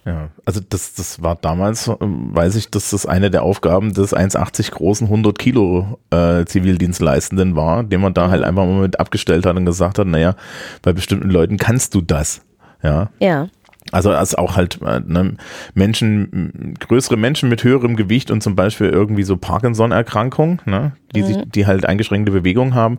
Ja, 0.04 0.28
also 0.44 0.60
das, 0.60 0.94
das 0.94 1.20
war 1.20 1.34
damals, 1.34 1.88
ähm, 2.00 2.32
weiß 2.32 2.54
ich, 2.54 2.70
dass 2.70 2.90
das 2.90 3.04
eine 3.04 3.32
der 3.32 3.42
Aufgaben 3.42 3.94
des 3.94 4.14
1,80 4.14 4.70
großen 4.70 5.08
100 5.08 5.36
Kilo 5.36 5.98
äh, 6.10 6.44
Zivildienstleistenden 6.44 7.56
war, 7.56 7.82
den 7.82 8.00
man 8.00 8.14
da 8.14 8.30
halt 8.30 8.44
einfach 8.44 8.66
mal 8.66 8.82
mit 8.82 9.00
abgestellt 9.00 9.46
hat 9.46 9.56
und 9.56 9.66
gesagt 9.66 9.98
hat, 9.98 10.06
naja, 10.06 10.36
bei 10.82 10.92
bestimmten 10.92 11.28
Leuten 11.28 11.56
kannst 11.56 11.96
du 11.96 12.02
das. 12.02 12.42
Ja. 12.84 13.10
Ja. 13.18 13.48
Also 13.90 14.10
als 14.10 14.34
auch 14.34 14.56
halt 14.56 14.80
äh, 14.82 15.00
ne, 15.04 15.36
Menschen, 15.74 16.74
größere 16.78 17.16
Menschen 17.16 17.48
mit 17.48 17.64
höherem 17.64 17.96
Gewicht 17.96 18.30
und 18.30 18.42
zum 18.42 18.54
Beispiel 18.54 18.88
irgendwie 18.88 19.22
so 19.22 19.36
Parkinson-Erkrankung, 19.36 20.60
ne, 20.66 20.92
die 21.14 21.22
mhm. 21.22 21.26
sich, 21.26 21.36
die 21.46 21.66
halt 21.66 21.86
eingeschränkte 21.86 22.32
Bewegung 22.32 22.74
haben, 22.74 22.98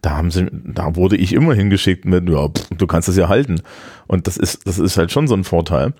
da 0.00 0.16
haben 0.16 0.30
sie, 0.30 0.48
da 0.50 0.96
wurde 0.96 1.16
ich 1.16 1.32
immer 1.32 1.54
hingeschickt 1.54 2.04
mit, 2.04 2.28
ja, 2.28 2.48
pff, 2.48 2.68
du 2.76 2.86
kannst 2.86 3.08
es 3.08 3.16
ja 3.16 3.28
halten. 3.28 3.60
Und 4.06 4.26
das 4.26 4.36
ist, 4.36 4.66
das 4.66 4.78
ist 4.78 4.96
halt 4.96 5.12
schon 5.12 5.28
so 5.28 5.34
ein 5.34 5.44
Vorteil. 5.44 5.92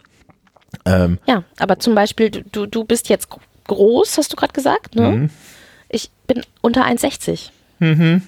Ähm, 0.87 1.19
ja, 1.27 1.45
aber 1.59 1.79
zum 1.79 1.95
Beispiel, 1.95 2.31
du, 2.31 2.67
du 2.67 2.85
bist 2.85 3.09
jetzt 3.09 3.29
groß, 3.67 4.19
hast 4.19 4.33
du 4.33 4.37
gerade 4.37 4.53
gesagt, 4.53 4.95
ne? 4.95 5.11
Mhm. 5.11 5.31
Ich 5.89 6.11
bin 6.27 6.43
unter 6.63 6.87
1,60. 6.87 7.51
Mhm. 7.81 8.23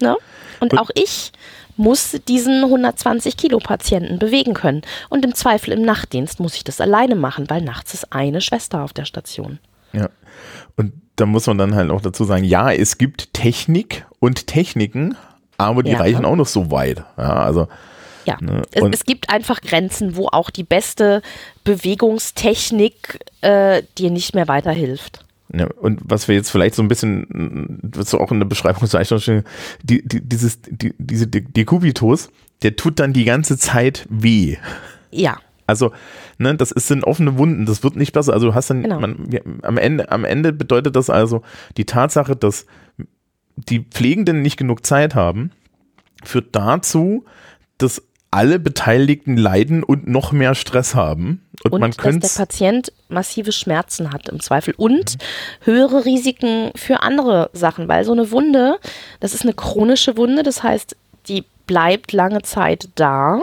Ne? 0.00 0.16
Und, 0.60 0.72
Und 0.72 0.78
auch 0.78 0.90
ich 0.94 1.32
muss 1.78 2.16
diesen 2.28 2.64
120 2.64 3.36
Kilo 3.36 3.58
Patienten 3.58 4.18
bewegen 4.18 4.54
können. 4.54 4.82
Und 5.08 5.24
im 5.24 5.34
Zweifel 5.34 5.72
im 5.72 5.82
Nachtdienst 5.82 6.40
muss 6.40 6.54
ich 6.54 6.64
das 6.64 6.80
alleine 6.80 7.14
machen, 7.14 7.48
weil 7.48 7.62
nachts 7.62 7.94
ist 7.94 8.12
eine 8.12 8.40
Schwester 8.40 8.82
auf 8.82 8.92
der 8.92 9.04
Station. 9.04 9.58
Ja. 9.92 10.10
Und 10.76 10.92
da 11.16 11.26
muss 11.26 11.46
man 11.46 11.58
dann 11.58 11.74
halt 11.74 11.90
auch 11.90 12.00
dazu 12.00 12.24
sagen, 12.24 12.44
ja, 12.44 12.70
es 12.70 12.98
gibt 12.98 13.32
Technik 13.32 14.06
und 14.20 14.46
Techniken, 14.46 15.16
aber 15.56 15.82
die 15.82 15.92
ja. 15.92 15.98
reichen 15.98 16.24
auch 16.24 16.36
noch 16.36 16.46
so 16.46 16.70
weit. 16.70 17.04
Ja, 17.16 17.42
also 17.42 17.68
ja, 18.24 18.36
ne? 18.40 18.62
es, 18.72 18.82
es, 18.92 19.04
gibt 19.04 19.30
einfach 19.30 19.60
Grenzen, 19.60 20.14
wo 20.14 20.28
auch 20.28 20.50
die 20.50 20.62
beste 20.62 21.22
Bewegungstechnik 21.64 23.24
äh, 23.40 23.82
dir 23.96 24.10
nicht 24.10 24.34
mehr 24.34 24.48
weiterhilft. 24.48 25.24
Ja, 25.52 25.66
und 25.66 26.00
was 26.04 26.28
wir 26.28 26.34
jetzt 26.34 26.50
vielleicht 26.50 26.74
so 26.74 26.82
ein 26.82 26.88
bisschen, 26.88 27.80
was 27.94 28.10
du 28.10 28.18
auch 28.18 28.30
in 28.32 28.38
der 28.38 28.46
Beschreibung 28.46 28.86
stehen, 28.86 29.44
die, 29.82 30.06
die, 30.06 30.20
dieses, 30.20 30.60
die, 30.60 30.94
diese 30.98 31.26
Dekubitus, 31.26 32.30
der 32.62 32.76
tut 32.76 32.98
dann 32.98 33.12
die 33.12 33.24
ganze 33.24 33.56
Zeit 33.56 34.06
weh. 34.10 34.56
Ja. 35.10 35.38
Also, 35.66 35.92
ne, 36.38 36.54
das 36.54 36.70
ist, 36.70 36.88
sind 36.88 37.04
offene 37.04 37.38
Wunden, 37.38 37.66
das 37.66 37.82
wird 37.82 37.96
nicht 37.96 38.12
besser. 38.12 38.32
Also 38.32 38.48
du 38.48 38.54
hast 38.54 38.70
dann, 38.70 38.82
genau. 38.82 39.00
man, 39.00 39.28
am, 39.62 39.78
Ende, 39.78 40.10
am 40.10 40.24
Ende 40.24 40.52
bedeutet 40.52 40.96
das 40.96 41.10
also 41.10 41.42
die 41.76 41.84
Tatsache, 41.84 42.36
dass 42.36 42.66
die 43.56 43.80
Pflegenden 43.80 44.42
nicht 44.42 44.56
genug 44.56 44.84
Zeit 44.84 45.14
haben, 45.14 45.50
führt 46.24 46.54
dazu, 46.54 47.24
dass 47.76 48.02
alle 48.30 48.58
Beteiligten 48.58 49.36
leiden 49.36 49.82
und 49.82 50.08
noch 50.08 50.32
mehr 50.32 50.54
Stress 50.54 50.94
haben. 50.94 51.46
Und, 51.64 51.72
und 51.72 51.80
man 51.80 51.96
könnte. 51.96 52.20
Dass 52.20 52.34
der 52.34 52.44
Patient 52.44 52.92
massive 53.08 53.52
Schmerzen 53.52 54.12
hat 54.12 54.28
im 54.28 54.40
Zweifel 54.40 54.74
und 54.76 55.14
mhm. 55.14 55.18
höhere 55.64 56.04
Risiken 56.04 56.70
für 56.76 57.02
andere 57.02 57.50
Sachen, 57.52 57.88
weil 57.88 58.04
so 58.04 58.12
eine 58.12 58.30
Wunde, 58.30 58.78
das 59.20 59.34
ist 59.34 59.42
eine 59.42 59.54
chronische 59.54 60.16
Wunde, 60.16 60.42
das 60.42 60.62
heißt, 60.62 60.96
die 61.28 61.44
bleibt 61.66 62.12
lange 62.12 62.42
Zeit 62.42 62.88
da 62.94 63.42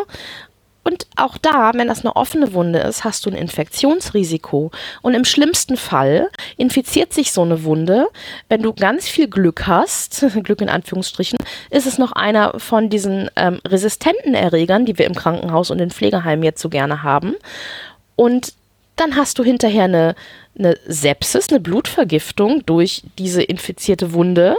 und 0.86 1.08
auch 1.16 1.40
da, 1.40 1.72
wenn 1.74 1.88
das 1.88 2.06
eine 2.06 2.16
offene 2.16 2.54
Wunde 2.54 2.78
ist, 2.78 3.04
hast 3.04 3.26
du 3.26 3.32
ein 3.32 3.36
Infektionsrisiko. 3.36 4.70
Und 5.02 5.16
im 5.16 5.26
schlimmsten 5.26 5.78
Fall 5.78 6.30
infiziert 6.58 7.12
sich 7.12 7.32
so 7.32 7.42
eine 7.42 7.64
Wunde. 7.64 8.08
Wenn 8.50 8.62
du 8.62 8.72
ganz 8.72 9.08
viel 9.08 9.28
Glück 9.28 9.66
hast, 9.66 10.24
Glück 10.44 10.62
in 10.62 10.70
Anführungsstrichen, 10.70 11.40
ist 11.72 11.88
es 11.88 11.98
noch 11.98 12.12
einer 12.12 12.60
von 12.60 12.92
diesen 12.92 13.32
ähm, 13.36 13.60
resistenten 13.66 14.36
Erregern, 14.36 14.86
die 14.86 15.00
wir 15.00 15.08
im 15.08 15.16
Krankenhaus 15.16 15.72
und 15.72 15.80
in 15.80 15.90
Pflegeheimen 15.90 16.44
jetzt 16.44 16.62
so 16.62 16.70
gerne 16.70 17.02
haben. 17.02 17.36
Und 18.16 18.54
dann 18.96 19.16
hast 19.16 19.40
du 19.40 19.44
hinterher 19.44 19.86
eine, 19.86 20.16
eine 20.56 20.78
Sepsis, 20.86 21.50
eine 21.50 21.60
Blutvergiftung 21.62 22.64
durch 22.68 23.02
diese 23.18 23.42
infizierte 23.42 24.14
Wunde, 24.14 24.56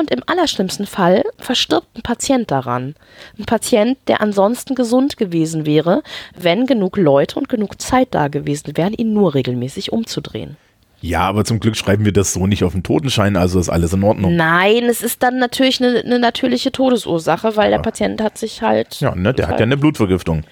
und 0.00 0.10
im 0.10 0.22
allerschlimmsten 0.26 0.86
Fall 0.86 1.22
verstirbt 1.38 1.96
ein 1.96 2.02
Patient 2.02 2.50
daran. 2.50 2.94
Ein 3.38 3.44
Patient, 3.44 3.98
der 4.08 4.20
ansonsten 4.20 4.74
gesund 4.74 5.16
gewesen 5.16 5.66
wäre, 5.66 6.02
wenn 6.36 6.66
genug 6.66 6.96
Leute 6.96 7.38
und 7.38 7.48
genug 7.48 7.80
Zeit 7.80 8.08
da 8.10 8.28
gewesen 8.28 8.76
wären, 8.76 8.94
ihn 8.94 9.12
nur 9.12 9.34
regelmäßig 9.34 9.92
umzudrehen. 9.92 10.56
Ja, 11.02 11.20
aber 11.20 11.44
zum 11.44 11.60
Glück 11.60 11.76
schreiben 11.76 12.04
wir 12.04 12.12
das 12.12 12.34
so 12.34 12.46
nicht 12.46 12.62
auf 12.62 12.72
den 12.72 12.82
Totenschein, 12.82 13.36
also 13.36 13.58
ist 13.58 13.70
alles 13.70 13.92
in 13.94 14.02
Ordnung. 14.02 14.36
Nein, 14.36 14.84
es 14.84 15.02
ist 15.02 15.22
dann 15.22 15.38
natürlich 15.38 15.82
eine, 15.82 16.00
eine 16.00 16.18
natürliche 16.18 16.72
Todesursache, 16.72 17.56
weil 17.56 17.70
ja. 17.70 17.78
der 17.78 17.82
Patient 17.82 18.20
hat 18.20 18.36
sich 18.36 18.60
halt. 18.60 19.00
Ja, 19.00 19.14
ne, 19.14 19.32
der 19.32 19.48
hat 19.48 19.58
ja 19.58 19.64
eine 19.64 19.78
Blutvergiftung. 19.78 20.44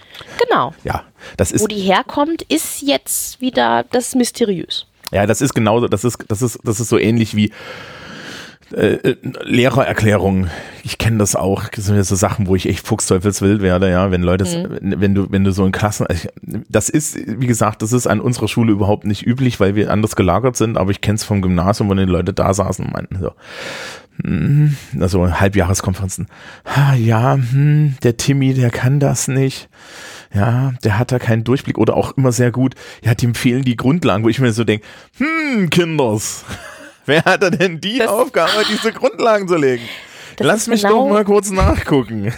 Genau. 0.46 0.72
Ja, 0.84 1.04
das 1.36 1.52
ist. 1.52 1.62
Wo 1.62 1.66
die 1.66 1.80
herkommt, 1.80 2.42
ist 2.42 2.80
jetzt 2.80 3.42
wieder 3.42 3.84
das 3.90 4.14
mysteriös. 4.14 4.86
Ja, 5.12 5.26
das 5.26 5.42
ist 5.42 5.54
genauso, 5.54 5.88
das 5.88 6.04
ist, 6.04 6.24
das 6.28 6.40
ist, 6.40 6.58
das 6.64 6.80
ist 6.80 6.88
so 6.88 6.98
ähnlich 6.98 7.34
wie 7.34 7.52
äh, 8.72 8.94
äh, 8.94 9.16
Lehrererklärung, 9.44 10.48
ich 10.84 10.98
kenne 10.98 11.18
das 11.18 11.36
auch, 11.36 11.68
das 11.68 11.86
sind 11.86 11.96
ja 11.96 12.04
so 12.04 12.16
Sachen, 12.16 12.46
wo 12.46 12.54
ich 12.54 12.68
echt 12.68 12.86
fuchsteufelswild 12.86 13.62
werde, 13.62 13.90
ja, 13.90 14.10
wenn 14.10 14.22
Leute, 14.22 14.44
mhm. 14.44 15.00
wenn 15.00 15.14
du, 15.14 15.30
wenn 15.30 15.44
du 15.44 15.52
so 15.52 15.64
in 15.64 15.72
Klassen, 15.72 16.06
das 16.68 16.88
ist, 16.88 17.16
wie 17.16 17.46
gesagt, 17.46 17.82
das 17.82 17.92
ist 17.92 18.06
an 18.06 18.20
unserer 18.20 18.48
Schule 18.48 18.72
überhaupt 18.72 19.04
nicht 19.04 19.26
üblich, 19.26 19.58
weil 19.60 19.74
wir 19.74 19.90
anders 19.90 20.16
gelagert 20.16 20.56
sind, 20.56 20.76
aber 20.76 20.90
ich 20.90 21.00
kenne 21.00 21.16
es 21.16 21.24
vom 21.24 21.40
Gymnasium, 21.40 21.88
wo 21.88 21.94
die 21.94 22.02
Leute 22.02 22.34
da 22.34 22.52
saßen 22.52 22.84
und 22.84 22.92
meinten 22.92 23.18
so, 23.20 23.32
hm, 24.22 24.76
also 25.00 25.40
Halbjahreskonferenzen. 25.40 26.26
Ha, 26.66 26.94
ja, 26.94 27.34
hm, 27.34 27.96
der 28.02 28.16
Timmy, 28.16 28.52
der 28.54 28.70
kann 28.70 29.00
das 29.00 29.28
nicht. 29.28 29.68
Ja, 30.34 30.74
der 30.84 30.98
hat 30.98 31.12
da 31.12 31.18
keinen 31.18 31.44
Durchblick 31.44 31.78
oder 31.78 31.96
auch 31.96 32.16
immer 32.16 32.32
sehr 32.32 32.50
gut. 32.50 32.74
Ja, 33.02 33.14
dem 33.14 33.34
fehlen 33.34 33.62
die 33.62 33.76
Grundlagen, 33.76 34.24
wo 34.24 34.28
ich 34.28 34.40
mir 34.40 34.52
so 34.52 34.64
denke, 34.64 34.84
hm, 35.18 35.70
Kinders, 35.70 36.44
wer 37.08 37.24
hat 37.24 37.42
da 37.42 37.50
denn 37.50 37.80
die 37.80 37.98
das, 37.98 38.08
Aufgabe, 38.08 38.52
diese 38.70 38.92
Grundlagen 38.92 39.48
zu 39.48 39.56
legen? 39.56 39.88
Lass 40.38 40.68
mich 40.68 40.82
genau, 40.82 41.04
doch 41.04 41.08
mal 41.10 41.24
kurz 41.24 41.50
nachgucken. 41.50 42.32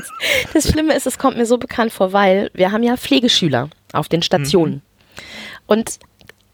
das 0.54 0.68
Schlimme 0.68 0.94
ist, 0.94 1.06
es 1.06 1.18
kommt 1.18 1.36
mir 1.36 1.44
so 1.44 1.58
bekannt 1.58 1.92
vor, 1.92 2.12
weil 2.12 2.50
wir 2.54 2.72
haben 2.72 2.82
ja 2.82 2.96
Pflegeschüler 2.96 3.68
auf 3.92 4.08
den 4.08 4.22
Stationen. 4.22 4.76
Mhm. 4.76 4.82
Und 5.66 5.98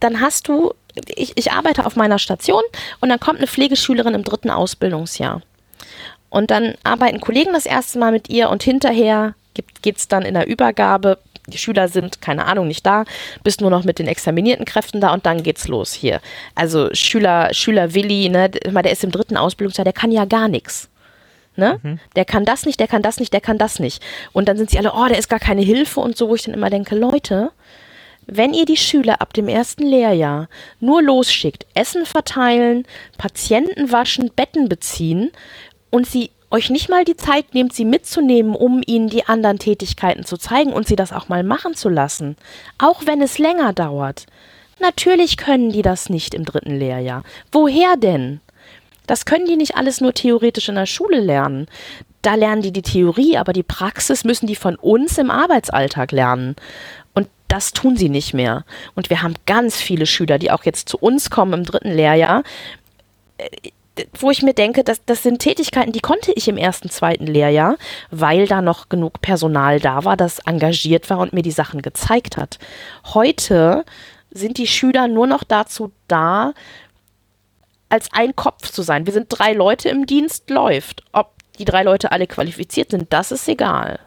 dann 0.00 0.20
hast 0.20 0.48
du, 0.48 0.74
ich, 1.14 1.32
ich 1.36 1.52
arbeite 1.52 1.86
auf 1.86 1.94
meiner 1.94 2.18
Station 2.18 2.62
und 3.00 3.08
dann 3.08 3.20
kommt 3.20 3.38
eine 3.38 3.46
Pflegeschülerin 3.46 4.14
im 4.14 4.24
dritten 4.24 4.50
Ausbildungsjahr. 4.50 5.42
Und 6.30 6.50
dann 6.50 6.74
arbeiten 6.82 7.20
Kollegen 7.20 7.52
das 7.52 7.66
erste 7.66 7.98
Mal 7.98 8.12
mit 8.12 8.28
ihr 8.28 8.50
und 8.50 8.62
hinterher 8.62 9.34
geht 9.82 9.96
es 9.96 10.08
dann 10.08 10.24
in 10.24 10.34
der 10.34 10.46
Übergabe. 10.46 11.18
Die 11.48 11.58
Schüler 11.58 11.88
sind, 11.88 12.20
keine 12.20 12.46
Ahnung, 12.46 12.68
nicht 12.68 12.84
da, 12.86 13.04
bist 13.42 13.60
nur 13.60 13.70
noch 13.70 13.84
mit 13.84 13.98
den 13.98 14.06
examinierten 14.06 14.64
Kräften 14.64 15.00
da 15.00 15.12
und 15.12 15.26
dann 15.26 15.42
geht's 15.42 15.68
los 15.68 15.92
hier. 15.92 16.20
Also 16.54 16.88
Schüler, 16.92 17.52
Schüler 17.52 17.94
Willi, 17.94 18.28
ne, 18.28 18.48
der 18.50 18.92
ist 18.92 19.04
im 19.04 19.10
dritten 19.10 19.36
Ausbildungsjahr, 19.36 19.84
der 19.84 19.92
kann 19.92 20.12
ja 20.12 20.24
gar 20.24 20.48
nichts. 20.48 20.88
Ne? 21.56 21.80
Mhm. 21.82 21.98
Der 22.14 22.24
kann 22.24 22.44
das 22.44 22.66
nicht, 22.66 22.78
der 22.78 22.86
kann 22.86 23.02
das 23.02 23.18
nicht, 23.18 23.32
der 23.32 23.40
kann 23.40 23.58
das 23.58 23.80
nicht. 23.80 24.02
Und 24.32 24.48
dann 24.48 24.56
sind 24.56 24.70
sie 24.70 24.78
alle, 24.78 24.92
oh, 24.92 25.06
der 25.08 25.18
ist 25.18 25.28
gar 25.28 25.40
keine 25.40 25.62
Hilfe 25.62 26.00
und 26.00 26.16
so, 26.16 26.28
wo 26.28 26.36
ich 26.36 26.44
dann 26.44 26.54
immer 26.54 26.70
denke, 26.70 26.94
Leute, 26.94 27.50
wenn 28.26 28.54
ihr 28.54 28.64
die 28.64 28.76
Schüler 28.76 29.20
ab 29.20 29.32
dem 29.32 29.48
ersten 29.48 29.84
Lehrjahr 29.84 30.48
nur 30.78 31.02
losschickt, 31.02 31.66
Essen 31.74 32.06
verteilen, 32.06 32.86
Patienten 33.16 33.90
waschen, 33.90 34.30
Betten 34.36 34.68
beziehen 34.68 35.32
und 35.90 36.06
sie 36.06 36.30
euch 36.50 36.70
nicht 36.70 36.88
mal 36.88 37.04
die 37.04 37.16
Zeit 37.16 37.54
nehmt, 37.54 37.72
sie 37.72 37.84
mitzunehmen, 37.84 38.54
um 38.54 38.82
ihnen 38.86 39.08
die 39.08 39.26
anderen 39.26 39.58
Tätigkeiten 39.58 40.24
zu 40.24 40.36
zeigen 40.36 40.72
und 40.72 40.88
sie 40.88 40.96
das 40.96 41.12
auch 41.12 41.28
mal 41.28 41.42
machen 41.42 41.74
zu 41.74 41.88
lassen, 41.88 42.36
auch 42.78 43.06
wenn 43.06 43.20
es 43.20 43.38
länger 43.38 43.72
dauert. 43.72 44.26
Natürlich 44.80 45.36
können 45.36 45.70
die 45.70 45.82
das 45.82 46.08
nicht 46.08 46.34
im 46.34 46.44
dritten 46.44 46.78
Lehrjahr. 46.78 47.24
Woher 47.52 47.96
denn? 47.96 48.40
Das 49.06 49.24
können 49.24 49.46
die 49.46 49.56
nicht 49.56 49.76
alles 49.76 50.00
nur 50.00 50.14
theoretisch 50.14 50.68
in 50.68 50.76
der 50.76 50.86
Schule 50.86 51.20
lernen. 51.20 51.66
Da 52.22 52.34
lernen 52.34 52.62
die 52.62 52.72
die 52.72 52.82
Theorie, 52.82 53.36
aber 53.36 53.52
die 53.52 53.62
Praxis 53.62 54.24
müssen 54.24 54.46
die 54.46 54.56
von 54.56 54.76
uns 54.76 55.18
im 55.18 55.30
Arbeitsalltag 55.30 56.12
lernen 56.12 56.56
das 57.48 57.72
tun 57.72 57.96
sie 57.96 58.10
nicht 58.10 58.34
mehr. 58.34 58.64
Und 58.94 59.10
wir 59.10 59.22
haben 59.22 59.34
ganz 59.46 59.76
viele 59.76 60.06
Schüler, 60.06 60.38
die 60.38 60.50
auch 60.50 60.64
jetzt 60.64 60.88
zu 60.88 60.98
uns 60.98 61.30
kommen 61.30 61.54
im 61.54 61.64
dritten 61.64 61.90
Lehrjahr, 61.90 62.44
äh, 63.38 63.48
wo 64.18 64.30
ich 64.30 64.42
mir 64.42 64.54
denke, 64.54 64.84
das, 64.84 65.04
das 65.04 65.22
sind 65.22 65.40
Tätigkeiten, 65.40 65.92
die 65.92 66.00
konnte 66.00 66.32
ich 66.32 66.48
im 66.48 66.56
ersten, 66.56 66.90
zweiten 66.90 67.26
Lehrjahr, 67.26 67.76
weil 68.10 68.46
da 68.46 68.62
noch 68.62 68.88
genug 68.88 69.20
Personal 69.20 69.80
da 69.80 70.04
war, 70.04 70.16
das 70.16 70.38
engagiert 70.40 71.10
war 71.10 71.18
und 71.18 71.32
mir 71.32 71.42
die 71.42 71.50
Sachen 71.50 71.82
gezeigt 71.82 72.36
hat. 72.36 72.58
Heute 73.14 73.84
sind 74.30 74.58
die 74.58 74.66
Schüler 74.66 75.08
nur 75.08 75.26
noch 75.26 75.44
dazu 75.44 75.92
da, 76.06 76.52
als 77.88 78.08
ein 78.12 78.36
Kopf 78.36 78.70
zu 78.70 78.82
sein. 78.82 79.06
Wir 79.06 79.12
sind 79.12 79.26
drei 79.28 79.52
Leute 79.52 79.88
im 79.88 80.06
Dienst, 80.06 80.50
läuft. 80.50 81.02
Ob 81.12 81.32
die 81.58 81.64
drei 81.64 81.82
Leute 81.82 82.12
alle 82.12 82.26
qualifiziert 82.26 82.90
sind, 82.90 83.12
das 83.12 83.32
ist 83.32 83.48
egal. 83.48 83.98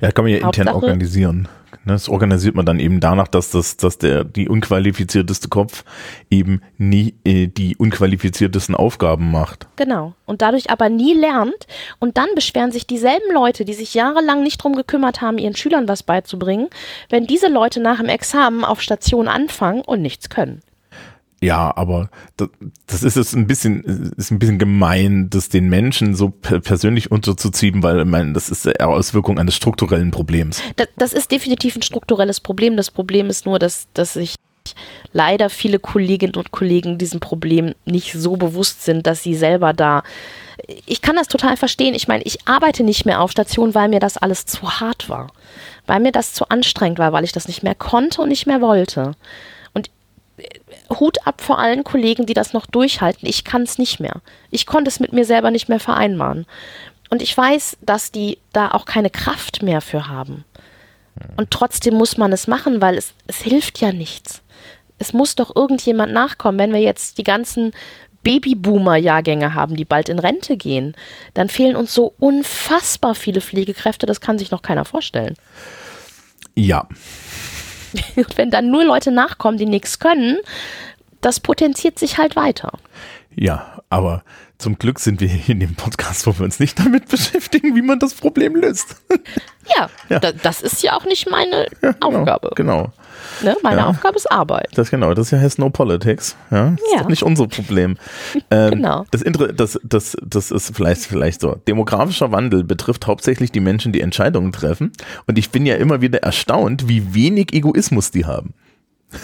Ja, 0.00 0.10
kann 0.12 0.24
man 0.24 0.32
ja 0.32 0.38
intern 0.38 0.68
Hauptsache, 0.68 0.74
organisieren. 0.74 1.48
Ne, 1.84 1.94
das 1.94 2.08
organisiert 2.08 2.54
man 2.54 2.66
dann 2.66 2.78
eben 2.78 3.00
danach, 3.00 3.28
dass 3.28 3.50
das, 3.50 3.76
dass 3.76 3.96
der 3.96 4.24
die 4.24 4.48
unqualifizierteste 4.48 5.48
Kopf 5.48 5.84
eben 6.30 6.60
nie 6.76 7.14
äh, 7.24 7.46
die 7.46 7.76
unqualifiziertesten 7.76 8.74
Aufgaben 8.74 9.30
macht. 9.30 9.66
Genau. 9.76 10.14
Und 10.26 10.42
dadurch 10.42 10.70
aber 10.70 10.88
nie 10.88 11.14
lernt. 11.14 11.66
Und 11.98 12.18
dann 12.18 12.28
beschweren 12.34 12.72
sich 12.72 12.86
dieselben 12.86 13.32
Leute, 13.32 13.64
die 13.64 13.74
sich 13.74 13.94
jahrelang 13.94 14.42
nicht 14.42 14.62
drum 14.62 14.76
gekümmert 14.76 15.20
haben, 15.20 15.38
ihren 15.38 15.56
Schülern 15.56 15.88
was 15.88 16.02
beizubringen, 16.02 16.68
wenn 17.08 17.26
diese 17.26 17.48
Leute 17.48 17.80
nach 17.80 17.98
dem 17.98 18.08
Examen 18.08 18.64
auf 18.64 18.82
Station 18.82 19.28
anfangen 19.28 19.80
und 19.80 20.02
nichts 20.02 20.28
können. 20.28 20.60
Ja, 21.42 21.74
aber 21.74 22.10
das, 22.86 23.02
ist 23.02 23.16
jetzt 23.16 23.34
ein 23.34 23.46
bisschen, 23.46 24.12
ist 24.16 24.30
ein 24.30 24.38
bisschen 24.38 24.58
gemein, 24.58 25.30
das 25.30 25.48
den 25.48 25.70
Menschen 25.70 26.14
so 26.14 26.28
persönlich 26.28 27.10
unterzuziehen, 27.10 27.82
weil 27.82 28.00
ich 28.00 28.04
meine, 28.04 28.34
das 28.34 28.50
ist 28.50 28.66
eher 28.66 28.88
Auswirkung 28.88 29.38
eines 29.38 29.56
strukturellen 29.56 30.10
Problems. 30.10 30.62
Das, 30.76 30.88
das 30.96 31.12
ist 31.14 31.32
definitiv 31.32 31.76
ein 31.76 31.82
strukturelles 31.82 32.40
Problem. 32.40 32.76
Das 32.76 32.90
Problem 32.90 33.28
ist 33.28 33.46
nur, 33.46 33.58
dass, 33.58 33.88
dass 33.94 34.12
sich 34.14 34.34
leider 35.14 35.48
viele 35.48 35.78
Kolleginnen 35.78 36.34
und 36.34 36.50
Kollegen 36.50 36.98
diesem 36.98 37.20
Problem 37.20 37.74
nicht 37.86 38.12
so 38.12 38.36
bewusst 38.36 38.84
sind, 38.84 39.06
dass 39.06 39.22
sie 39.22 39.34
selber 39.34 39.72
da. 39.72 40.02
Ich 40.84 41.00
kann 41.00 41.16
das 41.16 41.28
total 41.28 41.56
verstehen. 41.56 41.94
Ich 41.94 42.06
meine, 42.06 42.22
ich 42.24 42.46
arbeite 42.46 42.84
nicht 42.84 43.06
mehr 43.06 43.22
auf 43.22 43.30
Station, 43.30 43.74
weil 43.74 43.88
mir 43.88 44.00
das 44.00 44.18
alles 44.18 44.44
zu 44.44 44.78
hart 44.78 45.08
war. 45.08 45.32
Weil 45.86 46.00
mir 46.00 46.12
das 46.12 46.34
zu 46.34 46.50
anstrengend 46.50 46.98
war, 46.98 47.12
weil 47.12 47.24
ich 47.24 47.32
das 47.32 47.48
nicht 47.48 47.62
mehr 47.62 47.74
konnte 47.74 48.20
und 48.20 48.28
nicht 48.28 48.46
mehr 48.46 48.60
wollte. 48.60 49.12
Hut 50.98 51.26
ab 51.26 51.40
vor 51.40 51.58
allen 51.58 51.84
Kollegen, 51.84 52.26
die 52.26 52.34
das 52.34 52.52
noch 52.52 52.66
durchhalten. 52.66 53.28
Ich 53.28 53.44
kann 53.44 53.62
es 53.62 53.78
nicht 53.78 54.00
mehr. 54.00 54.22
Ich 54.50 54.66
konnte 54.66 54.88
es 54.88 55.00
mit 55.00 55.12
mir 55.12 55.24
selber 55.24 55.50
nicht 55.50 55.68
mehr 55.68 55.80
vereinbaren. 55.80 56.46
Und 57.10 57.22
ich 57.22 57.36
weiß, 57.36 57.78
dass 57.80 58.12
die 58.12 58.38
da 58.52 58.70
auch 58.70 58.84
keine 58.84 59.10
Kraft 59.10 59.62
mehr 59.62 59.80
für 59.80 60.08
haben. 60.08 60.44
Und 61.36 61.50
trotzdem 61.50 61.94
muss 61.94 62.16
man 62.16 62.32
es 62.32 62.46
machen, 62.46 62.80
weil 62.80 62.96
es, 62.96 63.14
es 63.26 63.38
hilft 63.38 63.80
ja 63.80 63.92
nichts. 63.92 64.42
Es 64.98 65.12
muss 65.12 65.34
doch 65.34 65.54
irgendjemand 65.54 66.12
nachkommen. 66.12 66.58
Wenn 66.58 66.72
wir 66.72 66.80
jetzt 66.80 67.18
die 67.18 67.24
ganzen 67.24 67.72
Babyboomer-Jahrgänge 68.22 69.54
haben, 69.54 69.76
die 69.76 69.84
bald 69.84 70.08
in 70.08 70.18
Rente 70.18 70.56
gehen, 70.56 70.94
dann 71.34 71.48
fehlen 71.48 71.76
uns 71.76 71.94
so 71.94 72.14
unfassbar 72.18 73.14
viele 73.14 73.40
Pflegekräfte, 73.40 74.06
das 74.06 74.20
kann 74.20 74.38
sich 74.38 74.50
noch 74.50 74.62
keiner 74.62 74.84
vorstellen. 74.84 75.34
Ja, 76.54 76.86
Und 78.16 78.38
wenn 78.38 78.50
dann 78.50 78.70
nur 78.70 78.84
Leute 78.84 79.10
nachkommen, 79.10 79.58
die 79.58 79.66
nichts 79.66 79.98
können, 79.98 80.38
das 81.20 81.40
potenziert 81.40 81.98
sich 81.98 82.18
halt 82.18 82.36
weiter. 82.36 82.72
Ja, 83.34 83.82
aber 83.90 84.22
zum 84.58 84.78
Glück 84.78 84.98
sind 84.98 85.20
wir 85.20 85.28
hier 85.28 85.54
in 85.54 85.60
dem 85.60 85.74
Podcast, 85.74 86.26
wo 86.26 86.38
wir 86.38 86.44
uns 86.44 86.60
nicht 86.60 86.78
damit 86.78 87.08
beschäftigen, 87.08 87.74
wie 87.76 87.82
man 87.82 87.98
das 87.98 88.14
Problem 88.14 88.56
löst. 88.56 88.96
Ja, 89.76 89.88
ja. 90.08 90.18
Da, 90.18 90.32
das 90.32 90.60
ist 90.60 90.82
ja 90.82 90.96
auch 90.96 91.04
nicht 91.04 91.30
meine 91.30 91.66
ja, 91.82 91.92
genau, 91.92 92.18
Aufgabe. 92.18 92.52
Genau. 92.56 92.92
Ne? 93.42 93.56
Meine 93.62 93.78
ja. 93.78 93.86
Aufgabe 93.86 94.16
ist 94.16 94.30
Arbeit. 94.30 94.70
Das 94.74 94.90
genau, 94.90 95.14
das 95.14 95.32
ist 95.32 95.42
ja 95.42 95.62
No 95.62 95.70
Politics. 95.70 96.36
Ja, 96.50 96.70
das 96.70 96.80
ja. 96.94 97.00
ist 97.02 97.08
nicht 97.08 97.22
unser 97.22 97.46
Problem. 97.46 97.96
ähm, 98.50 98.70
genau. 98.70 99.04
Das, 99.10 99.22
das, 99.54 99.80
das, 99.82 100.16
das 100.22 100.50
ist 100.50 100.74
vielleicht, 100.74 101.02
vielleicht 101.02 101.40
so. 101.40 101.56
Demografischer 101.66 102.32
Wandel 102.32 102.64
betrifft 102.64 103.06
hauptsächlich 103.06 103.52
die 103.52 103.60
Menschen, 103.60 103.92
die 103.92 104.00
Entscheidungen 104.00 104.52
treffen. 104.52 104.92
Und 105.26 105.38
ich 105.38 105.50
bin 105.50 105.66
ja 105.66 105.76
immer 105.76 106.00
wieder 106.00 106.22
erstaunt, 106.22 106.88
wie 106.88 107.14
wenig 107.14 107.52
Egoismus 107.52 108.10
die 108.10 108.26
haben. 108.26 108.54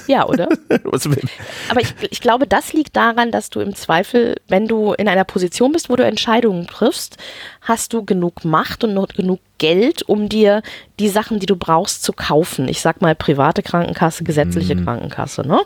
Ja, 0.06 0.26
oder? 0.26 0.48
Aber 1.70 1.80
ich, 1.80 1.94
ich 2.10 2.20
glaube, 2.20 2.46
das 2.46 2.72
liegt 2.72 2.96
daran, 2.96 3.30
dass 3.30 3.50
du 3.50 3.60
im 3.60 3.74
Zweifel, 3.74 4.36
wenn 4.48 4.66
du 4.66 4.92
in 4.94 5.08
einer 5.08 5.24
Position 5.24 5.72
bist, 5.72 5.88
wo 5.90 5.96
du 5.96 6.04
Entscheidungen 6.04 6.66
triffst, 6.66 7.16
hast 7.60 7.92
du 7.92 8.04
genug 8.04 8.44
Macht 8.44 8.84
und 8.84 9.14
genug 9.14 9.40
Geld, 9.58 10.02
um 10.02 10.28
dir 10.28 10.62
die 10.98 11.08
Sachen, 11.08 11.38
die 11.38 11.46
du 11.46 11.56
brauchst, 11.56 12.02
zu 12.02 12.12
kaufen. 12.12 12.68
Ich 12.68 12.80
sag 12.80 13.00
mal 13.00 13.14
private 13.14 13.62
Krankenkasse, 13.62 14.24
gesetzliche 14.24 14.74
mhm. 14.74 14.84
Krankenkasse, 14.84 15.46
ne? 15.46 15.60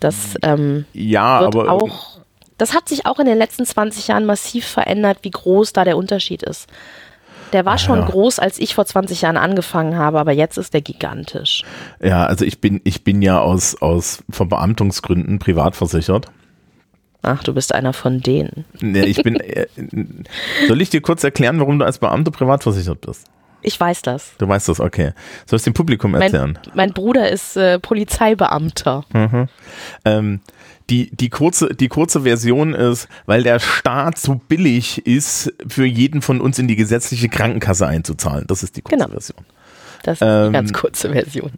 Das 0.00 0.34
ähm, 0.42 0.84
ja, 0.92 1.40
wird 1.40 1.56
aber 1.56 1.72
auch. 1.72 2.18
Das 2.56 2.74
hat 2.74 2.88
sich 2.88 3.06
auch 3.06 3.18
in 3.18 3.26
den 3.26 3.38
letzten 3.38 3.64
20 3.64 4.08
Jahren 4.08 4.26
massiv 4.26 4.66
verändert, 4.66 5.18
wie 5.22 5.30
groß 5.30 5.72
da 5.72 5.84
der 5.84 5.96
Unterschied 5.96 6.42
ist. 6.42 6.68
Der 7.52 7.64
war 7.64 7.78
schon 7.78 8.00
ja. 8.00 8.06
groß, 8.06 8.38
als 8.38 8.58
ich 8.58 8.74
vor 8.74 8.86
20 8.86 9.22
Jahren 9.22 9.36
angefangen 9.36 9.96
habe, 9.96 10.18
aber 10.18 10.32
jetzt 10.32 10.58
ist 10.58 10.74
der 10.74 10.80
gigantisch. 10.80 11.64
Ja, 12.00 12.26
also 12.26 12.44
ich 12.44 12.60
bin, 12.60 12.80
ich 12.84 13.04
bin 13.04 13.22
ja 13.22 13.40
aus, 13.40 13.80
aus 13.80 14.22
Verbeamtungsgründen 14.30 15.38
privat 15.38 15.76
versichert. 15.76 16.26
Ach, 17.22 17.42
du 17.42 17.52
bist 17.52 17.74
einer 17.74 17.92
von 17.92 18.20
denen. 18.20 18.64
Nee, 18.80 19.04
ich 19.04 19.22
bin. 19.22 19.40
Äh, 19.40 19.66
soll 20.68 20.80
ich 20.80 20.90
dir 20.90 21.00
kurz 21.00 21.24
erklären, 21.24 21.58
warum 21.58 21.78
du 21.78 21.84
als 21.84 21.98
Beamter 21.98 22.30
privat 22.30 22.62
versichert 22.62 23.00
bist? 23.00 23.26
Ich 23.60 23.78
weiß 23.78 24.02
das. 24.02 24.32
Du 24.38 24.46
weißt 24.46 24.68
das, 24.68 24.78
okay. 24.78 25.12
Soll 25.46 25.56
ich 25.56 25.60
es 25.60 25.64
dem 25.64 25.74
Publikum 25.74 26.14
erklären? 26.14 26.58
Mein, 26.66 26.76
mein 26.76 26.92
Bruder 26.92 27.28
ist 27.28 27.56
äh, 27.56 27.80
Polizeibeamter. 27.80 29.04
Mhm. 29.12 29.48
Ähm, 30.04 30.40
die, 30.90 31.10
die, 31.14 31.28
kurze, 31.28 31.74
die 31.74 31.88
kurze 31.88 32.22
Version 32.22 32.74
ist, 32.74 33.08
weil 33.26 33.42
der 33.42 33.60
Staat 33.60 34.18
so 34.18 34.40
billig 34.48 35.06
ist, 35.06 35.52
für 35.66 35.84
jeden 35.84 36.22
von 36.22 36.40
uns 36.40 36.58
in 36.58 36.68
die 36.68 36.76
gesetzliche 36.76 37.28
Krankenkasse 37.28 37.86
einzuzahlen. 37.86 38.46
Das 38.46 38.62
ist 38.62 38.76
die 38.76 38.82
kurze 38.82 38.96
genau. 38.96 39.10
Version. 39.10 39.38
Das 40.02 40.20
ist 40.20 40.26
ähm, 40.26 40.46
die 40.46 40.52
ganz 40.52 40.72
kurze 40.72 41.12
Version. 41.12 41.52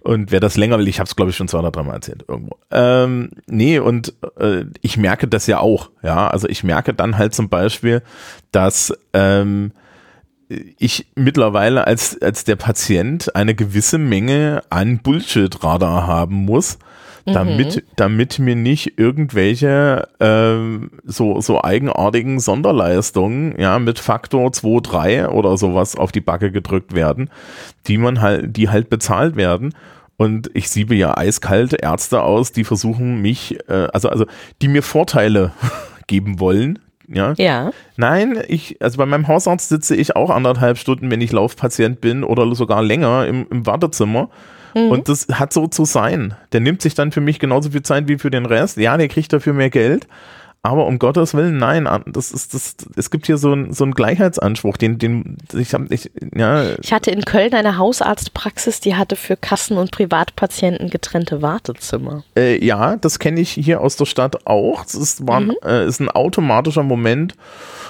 Und 0.00 0.32
wer 0.32 0.40
das 0.40 0.56
länger 0.56 0.78
will, 0.78 0.88
ich 0.88 0.98
habe 0.98 1.06
es 1.06 1.14
glaube 1.14 1.30
ich 1.30 1.36
schon 1.36 1.46
zwei 1.48 1.60
oder 1.60 1.70
dreimal 1.70 1.94
erzählt 1.94 2.24
irgendwo. 2.26 2.56
Ähm, 2.70 3.30
nee, 3.46 3.78
und 3.78 4.14
äh, 4.36 4.64
ich 4.80 4.96
merke 4.96 5.28
das 5.28 5.46
ja 5.46 5.60
auch. 5.60 5.90
Ja, 6.02 6.28
also 6.28 6.48
ich 6.48 6.64
merke 6.64 6.92
dann 6.92 7.18
halt 7.18 7.34
zum 7.34 7.48
Beispiel, 7.48 8.02
dass 8.50 8.92
ähm, 9.12 9.72
ich 10.78 11.06
mittlerweile 11.14 11.86
als, 11.86 12.20
als 12.20 12.44
der 12.44 12.56
Patient 12.56 13.34
eine 13.36 13.54
gewisse 13.54 13.98
Menge 13.98 14.62
an 14.70 14.98
Bullshit-Radar 14.98 16.06
haben 16.06 16.44
muss, 16.44 16.78
damit, 17.24 17.76
mhm. 17.76 17.80
damit 17.96 18.38
mir 18.38 18.56
nicht 18.56 18.98
irgendwelche 18.98 20.08
ähm, 20.20 20.90
so, 21.04 21.40
so 21.40 21.62
eigenartigen 21.62 22.40
Sonderleistungen, 22.40 23.58
ja, 23.58 23.78
mit 23.78 23.98
Faktor 23.98 24.52
2, 24.52 24.80
3 24.82 25.28
oder 25.28 25.56
sowas 25.56 25.96
auf 25.96 26.12
die 26.12 26.20
Backe 26.20 26.50
gedrückt 26.50 26.94
werden, 26.94 27.30
die 27.86 27.98
man 27.98 28.20
halt, 28.20 28.56
die 28.56 28.68
halt 28.68 28.90
bezahlt 28.90 29.36
werden. 29.36 29.74
Und 30.16 30.50
ich 30.54 30.68
siebe 30.70 30.94
ja 30.94 31.16
eiskalte 31.16 31.76
Ärzte 31.76 32.22
aus, 32.22 32.52
die 32.52 32.64
versuchen 32.64 33.22
mich, 33.22 33.58
äh, 33.68 33.88
also, 33.92 34.08
also, 34.08 34.26
die 34.60 34.68
mir 34.68 34.82
Vorteile 34.82 35.52
geben 36.06 36.40
wollen. 36.40 36.78
Ja. 37.08 37.34
ja. 37.36 37.72
Nein, 37.96 38.42
ich, 38.48 38.80
also 38.80 38.98
bei 38.98 39.06
meinem 39.06 39.28
Hausarzt 39.28 39.68
sitze 39.68 39.96
ich 39.96 40.16
auch 40.16 40.30
anderthalb 40.30 40.78
Stunden, 40.78 41.10
wenn 41.10 41.20
ich 41.20 41.32
Laufpatient 41.32 42.00
bin 42.00 42.24
oder 42.24 42.52
sogar 42.54 42.82
länger 42.82 43.26
im, 43.26 43.46
im 43.50 43.66
Wartezimmer 43.66 44.30
Mhm. 44.74 44.90
Und 44.90 45.08
das 45.08 45.26
hat 45.32 45.52
so 45.52 45.66
zu 45.66 45.84
sein. 45.84 46.34
Der 46.52 46.60
nimmt 46.60 46.82
sich 46.82 46.94
dann 46.94 47.12
für 47.12 47.20
mich 47.20 47.38
genauso 47.38 47.70
viel 47.70 47.82
Zeit 47.82 48.08
wie 48.08 48.18
für 48.18 48.30
den 48.30 48.46
Rest. 48.46 48.76
Ja, 48.76 48.96
der 48.96 49.08
kriegt 49.08 49.32
dafür 49.32 49.52
mehr 49.52 49.70
Geld. 49.70 50.06
Aber 50.64 50.86
um 50.86 51.00
Gottes 51.00 51.34
Willen, 51.34 51.56
nein, 51.56 51.88
das 52.06 52.30
ist 52.30 52.54
das. 52.54 52.76
Es 52.94 53.10
gibt 53.10 53.26
hier 53.26 53.36
so, 53.36 53.52
ein, 53.52 53.72
so 53.72 53.82
einen 53.82 53.94
Gleichheitsanspruch, 53.94 54.76
den, 54.76 54.96
den 54.96 55.38
ich 55.54 55.74
habe, 55.74 55.92
ich, 55.92 56.12
ja. 56.36 56.76
Ich 56.80 56.92
hatte 56.92 57.10
in 57.10 57.24
Köln 57.24 57.52
eine 57.52 57.78
Hausarztpraxis, 57.78 58.78
die 58.78 58.94
hatte 58.94 59.16
für 59.16 59.36
Kassen- 59.36 59.76
und 59.76 59.90
Privatpatienten 59.90 60.88
getrennte 60.88 61.42
Wartezimmer. 61.42 62.22
Äh, 62.36 62.64
ja, 62.64 62.94
das 62.94 63.18
kenne 63.18 63.40
ich 63.40 63.50
hier 63.50 63.80
aus 63.80 63.96
der 63.96 64.04
Stadt 64.04 64.46
auch. 64.46 64.84
Das 64.84 64.94
ist, 64.94 65.26
war, 65.26 65.40
mhm. 65.40 65.56
äh, 65.64 65.84
ist 65.84 65.98
ein 65.98 66.08
automatischer 66.08 66.84
Moment, 66.84 67.34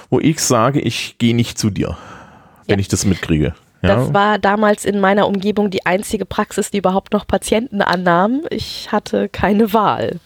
wo 0.09 0.19
ich 0.19 0.39
sage, 0.39 0.79
ich 0.79 1.19
gehe 1.19 1.35
nicht 1.35 1.59
zu 1.59 1.69
dir, 1.69 1.95
wenn 2.65 2.79
ja. 2.79 2.81
ich 2.81 2.87
das 2.87 3.05
mitkriege. 3.05 3.53
Ja. 3.83 3.95
Das 3.95 4.13
war 4.13 4.39
damals 4.39 4.85
in 4.85 5.01
meiner 5.01 5.27
Umgebung 5.27 5.69
die 5.69 5.85
einzige 5.85 6.25
Praxis, 6.25 6.71
die 6.71 6.77
überhaupt 6.77 7.11
noch 7.11 7.27
Patienten 7.27 7.81
annahm. 7.81 8.43
Ich 8.49 8.93
hatte 8.93 9.27
keine 9.27 9.73
Wahl. 9.73 10.21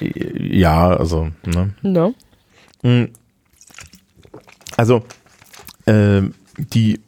Ja, 0.00 0.88
also, 0.88 1.30
ne? 1.46 1.70
ne? 1.80 2.14
Hm. 2.82 3.08
Also, 4.76 5.04
äh, 5.86 6.20
die. 6.58 7.00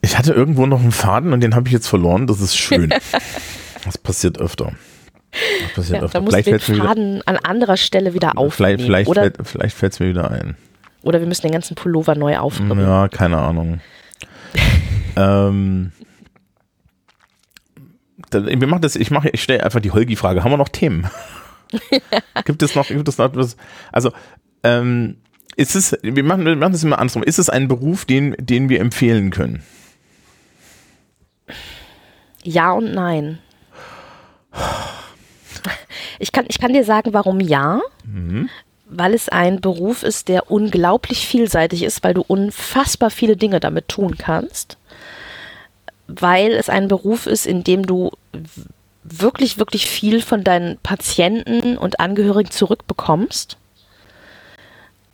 Ich 0.00 0.16
hatte 0.16 0.32
irgendwo 0.32 0.64
noch 0.64 0.80
einen 0.80 0.92
Faden 0.92 1.34
und 1.34 1.40
den 1.40 1.54
habe 1.54 1.68
ich 1.68 1.72
jetzt 1.72 1.88
verloren. 1.88 2.26
Das 2.26 2.40
ist 2.40 2.56
schön. 2.56 2.94
das 3.84 3.98
passiert 3.98 4.38
öfter. 4.38 4.72
Das 5.32 5.72
passiert 5.74 5.98
ja, 5.98 6.04
öfter. 6.04 6.20
Da 6.20 6.26
vielleicht 6.26 6.46
den 6.46 6.60
Faden 6.60 7.16
wieder, 7.16 7.28
an 7.28 7.36
anderer 7.36 7.76
Stelle 7.76 8.14
wieder 8.14 8.38
aufnehmen. 8.38 8.80
Vielleicht, 8.80 9.10
vielleicht 9.42 9.76
fällt 9.76 9.92
es 9.92 10.00
mir 10.00 10.08
wieder 10.08 10.30
ein. 10.30 10.56
Oder 11.04 11.20
wir 11.20 11.26
müssen 11.26 11.42
den 11.42 11.52
ganzen 11.52 11.74
Pullover 11.74 12.14
neu 12.14 12.38
aufbringen. 12.38 12.80
Ja, 12.80 13.08
keine 13.08 13.38
Ahnung. 13.38 13.80
ähm, 15.16 15.92
wir 18.32 18.66
machen 18.66 18.80
das, 18.80 18.96
ich 18.96 19.10
mache, 19.10 19.28
ich 19.28 19.42
stelle 19.42 19.62
einfach 19.62 19.80
die 19.80 19.90
Holgi-Frage. 19.90 20.42
Haben 20.42 20.52
wir 20.52 20.56
noch 20.56 20.70
Themen? 20.70 21.08
gibt 22.44 22.62
es 22.62 22.74
noch, 22.74 22.88
gibt 22.88 23.06
es 23.06 23.18
noch 23.18 23.26
etwas? 23.26 23.56
Also, 23.92 24.12
ähm, 24.62 25.18
ist 25.56 25.76
es, 25.76 25.96
wir 26.02 26.24
machen, 26.24 26.46
wir 26.46 26.56
machen 26.56 26.72
das 26.72 26.82
immer 26.82 26.98
andersrum. 26.98 27.22
Ist 27.22 27.38
es 27.38 27.50
ein 27.50 27.68
Beruf, 27.68 28.06
den, 28.06 28.34
den 28.38 28.68
wir 28.70 28.80
empfehlen 28.80 29.30
können? 29.30 29.62
Ja 32.42 32.72
und 32.72 32.92
nein. 32.92 33.38
Ich 36.20 36.30
kann, 36.30 36.44
ich 36.48 36.60
kann 36.60 36.72
dir 36.72 36.84
sagen, 36.84 37.12
warum 37.12 37.40
ja. 37.40 37.80
Mhm 38.06 38.48
weil 38.96 39.14
es 39.14 39.28
ein 39.28 39.60
Beruf 39.60 40.02
ist, 40.02 40.28
der 40.28 40.50
unglaublich 40.50 41.26
vielseitig 41.26 41.82
ist, 41.82 42.04
weil 42.04 42.14
du 42.14 42.22
unfassbar 42.22 43.10
viele 43.10 43.36
Dinge 43.36 43.58
damit 43.58 43.88
tun 43.88 44.16
kannst, 44.16 44.78
weil 46.06 46.52
es 46.52 46.68
ein 46.68 46.88
Beruf 46.88 47.26
ist, 47.26 47.46
in 47.46 47.64
dem 47.64 47.86
du 47.86 48.12
wirklich, 49.02 49.58
wirklich 49.58 49.86
viel 49.86 50.22
von 50.22 50.44
deinen 50.44 50.78
Patienten 50.78 51.76
und 51.76 51.98
Angehörigen 51.98 52.50
zurückbekommst. 52.50 53.56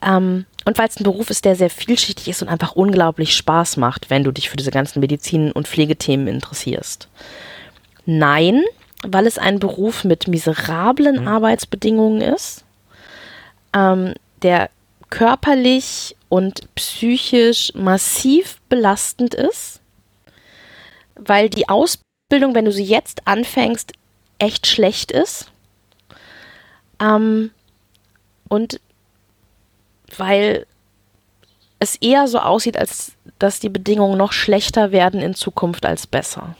Ähm, 0.03 0.45
und 0.67 0.79
weil 0.79 0.89
es 0.89 0.99
ein 0.99 1.05
Beruf 1.05 1.31
ist, 1.31 1.45
der 1.47 1.57
sehr 1.57 1.71
vielschichtig 1.71 2.29
ist 2.29 2.43
und 2.43 2.49
einfach 2.49 2.73
unglaublich 2.73 3.35
Spaß 3.35 3.79
macht, 3.79 4.11
wenn 4.11 4.25
du 4.25 4.31
dich 4.31 4.51
für 4.51 4.57
diese 4.57 4.71
ganzen 4.71 5.01
Medizin- 5.01 5.53
und 5.53 5.69
Pflegethemen 5.69 6.29
interessierst. 6.29 7.09
Nein, 8.05 8.63
weil 9.03 9.27
es 9.27 9.39
ein 9.39 9.59
Beruf 9.59 10.05
mit 10.05 10.29
miserablen 10.29 11.23
mhm. 11.23 11.29
Arbeitsbedingungen 11.29 12.21
ist 12.21 12.65
ähm, 13.75 14.15
der 14.43 14.71
körperlich 15.11 16.17
und 16.29 16.75
psychisch 16.75 17.73
massiv 17.75 18.61
belastend 18.69 19.35
ist, 19.35 19.81
weil 21.17 21.51
die 21.51 21.69
Ausbildung, 21.69 22.55
wenn 22.55 22.65
du 22.65 22.73
sie 22.73 22.85
jetzt 22.85 23.27
anfängst, 23.27 23.93
echt 24.39 24.67
schlecht 24.67 25.11
ist. 25.11 25.51
Ähm, 27.01 27.51
und 28.49 28.81
weil 30.17 30.67
es 31.79 31.97
eher 31.97 32.29
so 32.29 32.39
aussieht, 32.39 32.77
als 32.77 33.13
dass 33.39 33.59
die 33.59 33.69
Bedingungen 33.69 34.19
noch 34.19 34.33
schlechter 34.33 34.93
werden 34.93 35.21
in 35.21 35.35
Zukunft 35.35 35.87
als 35.87 36.07
besser. 36.07 36.57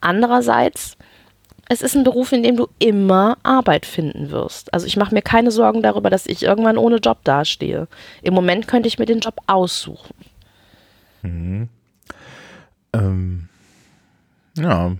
Andererseits 0.00 0.96
es 1.68 1.82
ist 1.82 1.96
ein 1.96 2.04
Beruf, 2.04 2.32
in 2.32 2.42
dem 2.42 2.56
du 2.56 2.68
immer 2.78 3.38
Arbeit 3.42 3.86
finden 3.86 4.30
wirst. 4.30 4.72
Also 4.74 4.86
ich 4.86 4.96
mache 4.96 5.14
mir 5.14 5.22
keine 5.22 5.50
Sorgen 5.50 5.82
darüber, 5.82 6.10
dass 6.10 6.26
ich 6.26 6.42
irgendwann 6.42 6.76
ohne 6.76 6.96
Job 6.96 7.18
dastehe. 7.24 7.88
Im 8.22 8.34
Moment 8.34 8.68
könnte 8.68 8.88
ich 8.88 8.98
mir 8.98 9.06
den 9.06 9.20
Job 9.20 9.36
aussuchen. 9.46 10.14
Mhm. 11.22 11.68
Ähm, 12.92 13.48
ja. 14.56 14.92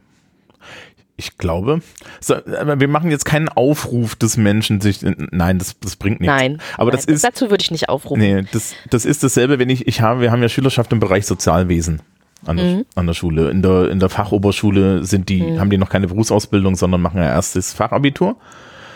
Ich 1.17 1.37
glaube, 1.37 1.83
so, 2.21 2.35
wir 2.35 2.89
machen 2.89 3.11
jetzt 3.11 3.27
keinen 3.27 3.49
Aufruf 3.49 4.17
des 4.17 4.37
Menschen, 4.37 4.81
sich, 4.81 5.01
nein, 5.03 5.59
das, 5.59 5.79
das 5.79 5.95
bringt 5.95 6.21
nichts. 6.21 6.35
Nein, 6.35 6.61
aber 6.77 6.91
nein, 6.91 6.97
das 6.97 7.05
ist, 7.05 7.23
dazu 7.23 7.51
würde 7.51 7.63
ich 7.63 7.71
nicht 7.71 7.89
aufrufen. 7.89 8.21
Nee, 8.21 8.45
das, 8.51 8.75
das 8.91 9.05
ist 9.05 9.23
dasselbe, 9.23 9.59
wenn 9.59 9.71
ich, 9.71 9.87
ich 9.87 10.01
habe, 10.01 10.21
wir 10.21 10.33
haben 10.33 10.43
ja 10.43 10.49
Schülerschaft 10.49 10.91
im 10.91 10.99
Bereich 10.99 11.27
Sozialwesen 11.27 12.01
an 12.47 12.57
der, 12.57 12.66
mhm. 12.66 12.84
an 12.95 13.07
der 13.07 13.14
Schule. 13.14 13.51
In 13.51 13.62
der, 13.62 13.90
in 13.90 14.01
der 14.01 14.09
Fachoberschule 14.09 15.05
sind 15.05 15.28
die, 15.28 15.43
mhm. 15.43 15.61
haben 15.61 15.70
die 15.70 15.78
noch 15.78 15.88
keine 15.88 16.09
Berufsausbildung, 16.09 16.76
sondern 16.76 17.01
machen 17.01 17.18
ja 17.18 17.28
erst 17.28 17.57
das 17.57 17.72
Fachabitur. 17.72 18.36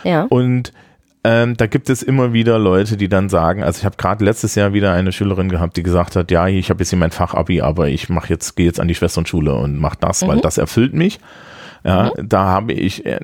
Ja. 0.04 0.22
Und 0.24 0.72
ähm, 1.24 1.56
da 1.56 1.66
gibt 1.66 1.90
es 1.90 2.02
immer 2.02 2.32
wieder 2.32 2.58
Leute, 2.58 2.96
die 2.96 3.08
dann 3.08 3.28
sagen, 3.28 3.62
also 3.62 3.80
ich 3.80 3.84
habe 3.84 3.96
gerade 3.96 4.24
letztes 4.24 4.54
Jahr 4.54 4.72
wieder 4.72 4.92
eine 4.92 5.10
Schülerin 5.12 5.48
gehabt, 5.48 5.76
die 5.76 5.82
gesagt 5.82 6.14
hat, 6.14 6.30
ja, 6.30 6.46
ich 6.46 6.70
habe 6.70 6.80
jetzt 6.80 6.90
hier 6.90 6.98
mein 6.98 7.10
Fachabi, 7.10 7.60
aber 7.62 7.88
ich 7.88 8.08
mache 8.08 8.28
jetzt, 8.28 8.54
gehe 8.54 8.66
jetzt 8.66 8.78
an 8.80 8.88
die 8.88 8.94
Schwesternschule 8.94 9.54
und 9.54 9.76
mache 9.76 9.96
das, 10.00 10.22
mhm. 10.22 10.28
weil 10.28 10.40
das 10.40 10.58
erfüllt 10.58 10.94
mich. 10.94 11.18
Ja, 11.84 12.12
mhm. 12.16 12.28
da 12.28 12.46
habe 12.46 12.72
ich 12.72 13.06
äh, 13.06 13.20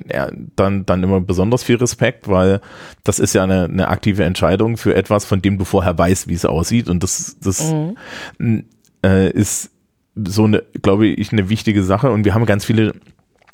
dann, 0.54 0.86
dann 0.86 1.02
immer 1.02 1.20
besonders 1.20 1.64
viel 1.64 1.76
Respekt, 1.76 2.28
weil 2.28 2.60
das 3.02 3.18
ist 3.18 3.34
ja 3.34 3.42
eine, 3.42 3.64
eine 3.64 3.88
aktive 3.88 4.22
Entscheidung 4.22 4.76
für 4.76 4.94
etwas, 4.94 5.24
von 5.24 5.42
dem 5.42 5.58
du 5.58 5.64
vorher 5.64 5.98
weißt, 5.98 6.28
wie 6.28 6.34
es 6.34 6.44
aussieht. 6.44 6.88
Und 6.88 7.02
das, 7.02 7.36
das 7.40 7.72
mhm. 8.38 8.64
äh, 9.04 9.30
ist 9.30 9.71
so 10.14 10.44
eine, 10.44 10.62
glaube 10.82 11.06
ich, 11.06 11.32
eine 11.32 11.48
wichtige 11.48 11.82
Sache. 11.82 12.10
Und 12.10 12.24
wir 12.24 12.34
haben 12.34 12.46
ganz 12.46 12.64
viele 12.64 12.94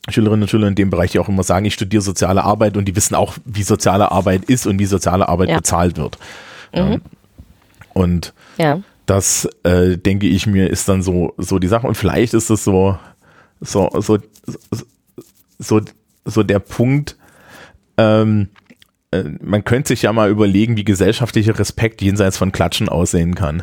Schülerinnen 0.09 0.43
und 0.43 0.49
Schüler 0.49 0.69
in 0.69 0.75
dem 0.75 0.91
Bereich, 0.91 1.13
die 1.13 1.19
auch 1.19 1.29
immer 1.29 1.43
sagen, 1.43 1.67
ich 1.67 1.75
studiere 1.75 2.03
soziale 2.03 2.45
Arbeit 2.45 2.77
und 2.77 2.87
die 2.87 2.97
wissen 2.97 3.15
auch, 3.15 3.37
wie 3.45 3.63
soziale 3.63 4.11
Arbeit 4.11 4.45
ist 4.45 4.67
und 4.67 4.79
wie 4.79 4.87
soziale 4.87 5.29
Arbeit 5.29 5.51
ja. 5.51 5.57
bezahlt 5.57 5.97
wird. 5.97 6.19
Mhm. 6.75 7.01
Und 7.93 8.33
ja. 8.57 8.81
das, 9.07 9.49
äh, 9.65 9.97
denke 9.97 10.27
ich 10.27 10.47
mir, 10.47 10.71
ist 10.71 10.89
dann 10.89 11.03
so, 11.03 11.35
so 11.37 11.59
die 11.59 11.69
Sache. 11.69 11.87
Und 11.87 11.97
vielleicht 11.97 12.35
ist 12.35 12.51
es 12.51 12.65
so, 12.65 12.99
so, 13.61 13.91
so, 14.01 14.19
so, 15.59 15.81
so 16.25 16.43
der 16.43 16.59
Punkt, 16.59 17.17
ähm, 17.97 18.49
äh, 19.11 19.25
man 19.43 19.65
könnte 19.65 19.89
sich 19.89 20.03
ja 20.03 20.13
mal 20.13 20.31
überlegen, 20.31 20.77
wie 20.77 20.85
gesellschaftlicher 20.85 21.59
Respekt 21.59 22.03
jenseits 22.03 22.37
von 22.37 22.53
Klatschen 22.53 22.89
aussehen 22.89 23.35
kann. 23.35 23.63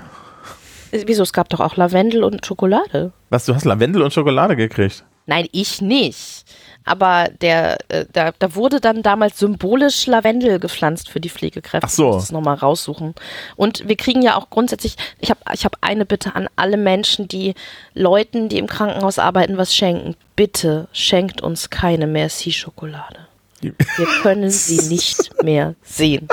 Wieso? 1.05 1.23
Es 1.23 1.33
gab 1.33 1.49
doch 1.49 1.59
auch 1.59 1.75
Lavendel 1.75 2.23
und 2.23 2.45
Schokolade. 2.45 3.11
Was, 3.29 3.45
du 3.45 3.55
hast 3.55 3.65
Lavendel 3.65 4.01
und 4.01 4.13
Schokolade 4.13 4.55
gekriegt? 4.55 5.03
Nein, 5.27 5.47
ich 5.51 5.81
nicht. 5.81 6.45
Aber 6.83 7.29
der, 7.41 7.77
äh, 7.89 8.05
da, 8.13 8.31
da 8.37 8.53
wurde 8.53 8.79
dann 8.79 9.01
damals 9.01 9.39
symbolisch 9.39 10.05
Lavendel 10.05 10.59
gepflanzt 10.59 11.09
für 11.09 11.19
die 11.19 11.29
Pflegekräfte. 11.29 11.87
Ach 11.87 11.89
so. 11.89 12.03
Ich 12.09 12.13
muss 12.13 12.23
das 12.25 12.31
nochmal 12.31 12.55
raussuchen. 12.55 13.15
Und 13.55 13.87
wir 13.87 13.95
kriegen 13.95 14.21
ja 14.21 14.35
auch 14.37 14.51
grundsätzlich, 14.51 14.95
ich 15.19 15.31
habe 15.31 15.39
ich 15.53 15.65
hab 15.65 15.77
eine 15.81 16.05
Bitte 16.05 16.35
an 16.35 16.47
alle 16.55 16.77
Menschen, 16.77 17.27
die 17.27 17.55
Leuten, 17.95 18.49
die 18.49 18.59
im 18.59 18.67
Krankenhaus 18.67 19.17
arbeiten, 19.17 19.57
was 19.57 19.75
schenken. 19.75 20.15
Bitte 20.35 20.87
schenkt 20.93 21.41
uns 21.41 21.71
keine 21.71 22.05
Merci-Schokolade. 22.05 23.27
Wir 23.61 23.73
können 24.21 24.51
sie 24.51 24.87
nicht 24.93 25.41
mehr 25.43 25.73
sehen. 25.81 26.27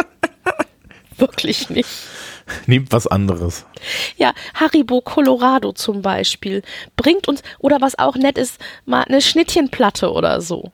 Wirklich 1.16 1.70
nicht. 1.70 1.88
Nehmt 2.66 2.92
was 2.92 3.06
anderes. 3.06 3.64
Ja, 4.16 4.32
Haribo 4.54 5.00
Colorado 5.00 5.72
zum 5.72 6.02
Beispiel. 6.02 6.62
Bringt 6.96 7.28
uns, 7.28 7.42
oder 7.58 7.80
was 7.80 7.98
auch 7.98 8.16
nett 8.16 8.38
ist, 8.38 8.58
mal 8.86 9.02
eine 9.02 9.20
Schnittchenplatte 9.20 10.10
oder 10.12 10.40
so. 10.40 10.70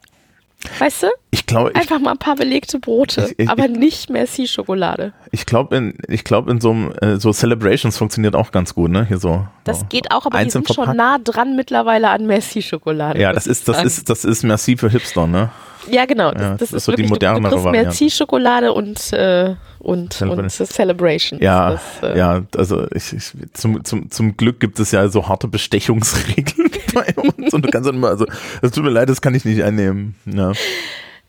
Weißt 0.80 1.04
du? 1.04 1.06
Ich 1.30 1.46
glaube, 1.46 1.72
Einfach 1.76 2.00
mal 2.00 2.10
ein 2.10 2.18
paar 2.18 2.34
belegte 2.34 2.80
Brote, 2.80 3.28
Ich- 3.30 3.38
ich- 3.44 3.48
aber 3.48 3.68
nicht 3.68 4.10
Merci-Schokolade. 4.10 5.12
ich 5.30 5.46
glaube, 5.46 5.76
in, 5.76 5.94
ich 6.08 6.24
glaube, 6.24 6.50
in 6.50 6.60
so 6.60 6.70
einem, 6.72 6.92
äh, 7.00 7.20
so 7.20 7.32
Celebrations 7.32 7.96
funktioniert 7.96 8.34
auch 8.34 8.50
ganz 8.50 8.74
gut, 8.74 8.90
ne? 8.90 9.04
Hier 9.06 9.18
so. 9.18 9.46
Das 9.62 9.80
so. 9.80 9.86
geht 9.86 10.10
auch, 10.10 10.26
aber 10.26 10.42
die 10.42 10.50
sind 10.50 10.66
schon 10.66 10.74
verpackt. 10.74 10.96
nah 10.96 11.18
dran 11.22 11.54
mittlerweile 11.54 12.10
an 12.10 12.26
Merci-Schokolade. 12.26 13.20
Ja, 13.20 13.32
das 13.32 13.46
ist, 13.46 13.68
das 13.68 13.84
ist, 13.84 14.10
das 14.10 14.24
ist 14.24 14.42
Merci 14.42 14.76
für 14.76 14.90
Hipster, 14.90 15.28
ne? 15.28 15.50
Ja, 15.90 16.04
genau. 16.06 16.30
Das, 16.32 16.42
Ja, 16.42 16.50
das 16.50 16.58
das 16.58 16.72
ist, 16.72 16.84
so 16.84 16.92
die 16.92 16.98
wirklich, 17.04 17.18
du- 17.18 17.26
du 17.26 17.32
modernere 17.32 17.64
Variante. 17.64 17.88
Merci-Schokolade 17.88 18.72
und, 18.72 19.12
äh, 19.12 19.54
und, 19.78 20.12
Celebration. 20.12 20.44
und 20.44 20.50
Celebration. 20.72 21.40
Ja, 21.42 21.70
Das, 21.72 21.82
äh, 22.10 22.18
ja, 22.18 22.42
also 22.56 22.86
ich, 22.94 23.12
ich, 23.12 23.32
zum, 23.54 23.84
zum, 23.84 24.10
zum 24.10 24.36
Glück 24.36 24.60
gibt 24.60 24.78
es 24.80 24.90
ja 24.92 25.08
so 25.08 25.28
harte 25.28 25.48
Bestechungsregeln 25.48 26.70
bei 26.94 27.14
uns 27.16 27.52
und 27.54 27.64
du 27.64 27.70
kannst 27.70 27.88
dann 27.88 27.96
immer, 27.96 28.08
also 28.08 28.26
es 28.62 28.70
tut 28.72 28.84
mir 28.84 28.90
leid, 28.90 29.08
das 29.08 29.20
kann 29.20 29.34
ich 29.34 29.44
nicht 29.44 29.62
einnehmen. 29.62 30.14
Ja. 30.26 30.52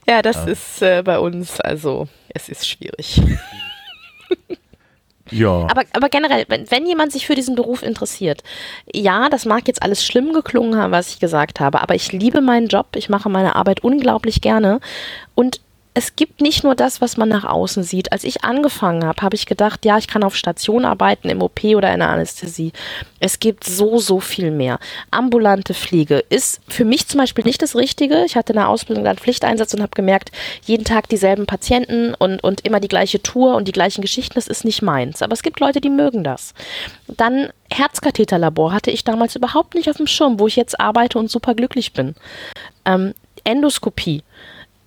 Ja, 0.07 0.21
das 0.23 0.45
ist 0.47 0.81
äh, 0.81 1.03
bei 1.03 1.19
uns, 1.19 1.59
also 1.61 2.07
es 2.29 2.49
ist 2.49 2.67
schwierig. 2.67 3.21
ja. 5.31 5.67
Aber, 5.69 5.83
aber 5.93 6.09
generell, 6.09 6.45
wenn, 6.47 6.69
wenn 6.71 6.85
jemand 6.85 7.11
sich 7.11 7.25
für 7.27 7.35
diesen 7.35 7.55
Beruf 7.55 7.83
interessiert, 7.83 8.43
ja, 8.93 9.29
das 9.29 9.45
mag 9.45 9.67
jetzt 9.67 9.81
alles 9.81 10.05
schlimm 10.05 10.33
geklungen 10.33 10.79
haben, 10.79 10.91
was 10.91 11.09
ich 11.09 11.19
gesagt 11.19 11.59
habe, 11.59 11.81
aber 11.81 11.95
ich 11.95 12.11
liebe 12.11 12.41
meinen 12.41 12.67
Job, 12.67 12.87
ich 12.95 13.09
mache 13.09 13.29
meine 13.29 13.55
Arbeit 13.55 13.83
unglaublich 13.83 14.41
gerne 14.41 14.79
und 15.35 15.61
es 15.99 16.15
gibt 16.15 16.39
nicht 16.39 16.63
nur 16.63 16.75
das, 16.75 17.01
was 17.01 17.17
man 17.17 17.27
nach 17.27 17.43
außen 17.43 17.83
sieht. 17.83 18.13
Als 18.13 18.23
ich 18.23 18.45
angefangen 18.45 19.03
habe, 19.03 19.21
habe 19.21 19.35
ich 19.35 19.45
gedacht, 19.45 19.83
ja, 19.83 19.97
ich 19.97 20.07
kann 20.07 20.23
auf 20.23 20.33
Station 20.33 20.85
arbeiten, 20.85 21.27
im 21.27 21.41
OP 21.41 21.61
oder 21.65 21.91
in 21.91 21.99
der 21.99 22.07
Anästhesie. 22.07 22.71
Es 23.19 23.39
gibt 23.39 23.65
so, 23.65 23.97
so 23.99 24.21
viel 24.21 24.49
mehr. 24.49 24.79
Ambulante 25.11 25.73
Pflege 25.73 26.23
ist 26.29 26.61
für 26.69 26.85
mich 26.85 27.09
zum 27.09 27.17
Beispiel 27.17 27.43
nicht 27.43 27.61
das 27.61 27.75
Richtige. 27.75 28.23
Ich 28.23 28.37
hatte 28.37 28.53
in 28.53 28.59
der 28.59 28.69
Ausbildung 28.69 29.03
dann 29.03 29.17
Pflichteinsatz 29.17 29.73
und 29.73 29.81
habe 29.81 29.91
gemerkt, 29.93 30.31
jeden 30.63 30.85
Tag 30.85 31.09
dieselben 31.09 31.45
Patienten 31.47 32.13
und, 32.13 32.41
und 32.45 32.65
immer 32.65 32.79
die 32.79 32.87
gleiche 32.87 33.21
Tour 33.21 33.57
und 33.57 33.67
die 33.67 33.73
gleichen 33.73 34.01
Geschichten, 34.01 34.35
das 34.35 34.47
ist 34.47 34.63
nicht 34.63 34.81
meins. 34.81 35.21
Aber 35.21 35.33
es 35.33 35.43
gibt 35.43 35.59
Leute, 35.59 35.81
die 35.81 35.89
mögen 35.89 36.23
das. 36.23 36.53
Dann 37.07 37.49
Herzkatheterlabor 37.69 38.71
hatte 38.71 38.89
ich 38.89 39.03
damals 39.03 39.35
überhaupt 39.35 39.75
nicht 39.75 39.89
auf 39.89 39.97
dem 39.97 40.07
Schirm, 40.07 40.39
wo 40.39 40.47
ich 40.47 40.55
jetzt 40.55 40.79
arbeite 40.79 41.19
und 41.19 41.29
super 41.29 41.55
glücklich 41.55 41.91
bin. 41.91 42.15
Ähm, 42.85 43.13
Endoskopie. 43.43 44.23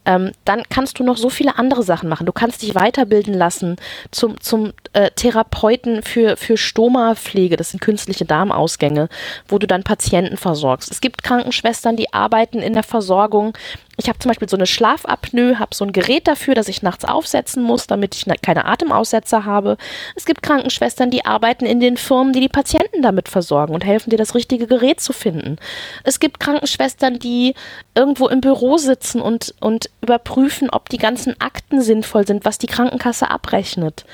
Ähm, 0.05 0.33
dann 0.45 0.63
kannst 0.69 0.99
du 0.99 1.05
noch 1.05 1.17
so 1.17 1.31
viele 1.31 1.59
andere 1.59 1.83
Sachen 1.83 2.09
machen. 2.09 2.27
Du 2.27 2.33
kannst 2.33 2.63
dich 2.63 2.75
weiterbilden 2.75 3.35
lassen 3.35 3.77
zum, 4.11 4.41
zum 4.41 4.73
äh, 4.93 5.11
Therapeuten 5.11 6.03
für, 6.03 6.37
für 6.37 6.57
Stoma-Pflege. 6.57 7.57
Das 7.57 7.71
sind 7.71 7.81
künstliche 7.81 8.25
Darmausgänge, 8.25 9.09
wo 9.49 9.59
du 9.59 9.67
dann 9.67 9.85
Patienten 9.85 10.37
versorgst. 10.37 10.91
Es 10.91 11.01
gibt 11.01 11.23
Krankenschwestern, 11.23 11.97
die 11.97 12.13
arbeiten 12.13 12.59
in 12.59 12.73
der 12.73 12.83
Versorgung. 12.83 13.57
Ich 13.99 14.09
habe 14.09 14.19
zum 14.19 14.31
Beispiel 14.31 14.49
so 14.49 14.57
eine 14.57 14.67
Schlafapnoe, 14.67 15.59
habe 15.59 15.75
so 15.75 15.85
ein 15.85 15.93
Gerät 15.93 16.27
dafür, 16.27 16.55
das 16.55 16.69
ich 16.69 16.83
nachts 16.83 17.05
aufsetzen 17.05 17.63
muss, 17.63 17.87
damit 17.87 18.15
ich 18.15 18.25
keine 18.41 18.65
Atemaussetzer 18.65 19.45
habe. 19.45 19.77
Es 20.17 20.25
gibt 20.25 20.43
Krankenschwestern, 20.43 21.11
die 21.11 21.27
arbeiten 21.27 21.67
in 21.67 21.79
den 21.79 21.99
Firmen, 21.99 22.33
die 22.33 22.41
die 22.41 22.49
Patienten 22.49 23.03
damit 23.03 23.29
versorgen 23.29 23.75
und 23.75 23.85
helfen 23.85 24.09
dir, 24.09 24.17
das 24.17 24.35
richtige 24.35 24.67
Gerät 24.67 25.01
zu 25.01 25.13
finden. 25.13 25.57
Es 26.05 26.21
gibt 26.21 26.41
Krankenschwestern, 26.41 27.19
die 27.19 27.55
irgendwo 27.95 28.29
im 28.29 28.41
Büro 28.41 28.79
sitzen 28.79 29.21
und, 29.21 29.55
und 29.61 29.91
überprüfen, 30.01 30.71
ob 30.71 30.89
die 30.89 30.99
ganzen 30.99 31.39
Akten 31.41 31.83
sinnvoll 31.83 32.27
sind, 32.27 32.47
was 32.47 32.57
die 32.57 32.69
Krankenkasse 32.69 33.31
abrechnet. 33.31 34.07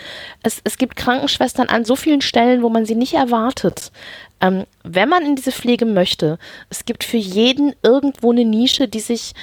Es, 0.43 0.61
es 0.65 0.79
gibt 0.79 0.97
Krankenschwestern 0.97 1.69
an 1.69 1.85
so 1.85 1.95
vielen 1.95 2.21
Stellen, 2.21 2.63
wo 2.63 2.69
man 2.69 2.85
sie 2.85 2.97
nicht 2.97 3.15
erwartet. 3.15 3.93
Ähm, 4.41 4.65
wenn 4.83 5.09
man 5.09 5.25
in 5.25 5.37
diese 5.37 5.53
Pflege 5.53 5.85
möchte, 5.85 6.39
es 6.71 6.85
gibt 6.85 7.05
für 7.05 7.17
jeden 7.17 7.75
irgendwo 7.83 8.33
eine 8.33 8.45
Nische, 8.45 8.89
die 8.89 9.01
sich 9.01 9.35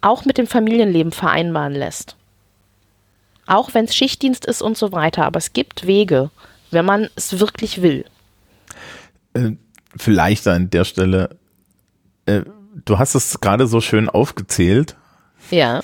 auch 0.00 0.24
mit 0.24 0.38
dem 0.38 0.46
Familienleben 0.46 1.12
vereinbaren 1.12 1.74
lässt. 1.74 2.16
Auch 3.46 3.74
wenn 3.74 3.84
es 3.84 3.94
Schichtdienst 3.94 4.44
ist 4.46 4.62
und 4.62 4.76
so 4.76 4.92
weiter. 4.92 5.24
Aber 5.24 5.38
es 5.38 5.52
gibt 5.52 5.86
Wege, 5.86 6.30
wenn 6.70 6.84
man 6.84 7.08
es 7.16 7.38
wirklich 7.38 7.82
will. 7.82 8.04
äh, 9.34 9.52
vielleicht 9.96 10.46
an 10.48 10.70
der 10.70 10.84
Stelle, 10.84 11.36
äh, 12.26 12.42
du 12.84 12.98
hast 12.98 13.14
es 13.14 13.40
gerade 13.40 13.66
so 13.66 13.80
schön 13.80 14.08
aufgezählt, 14.08 14.96
Ja. 15.50 15.80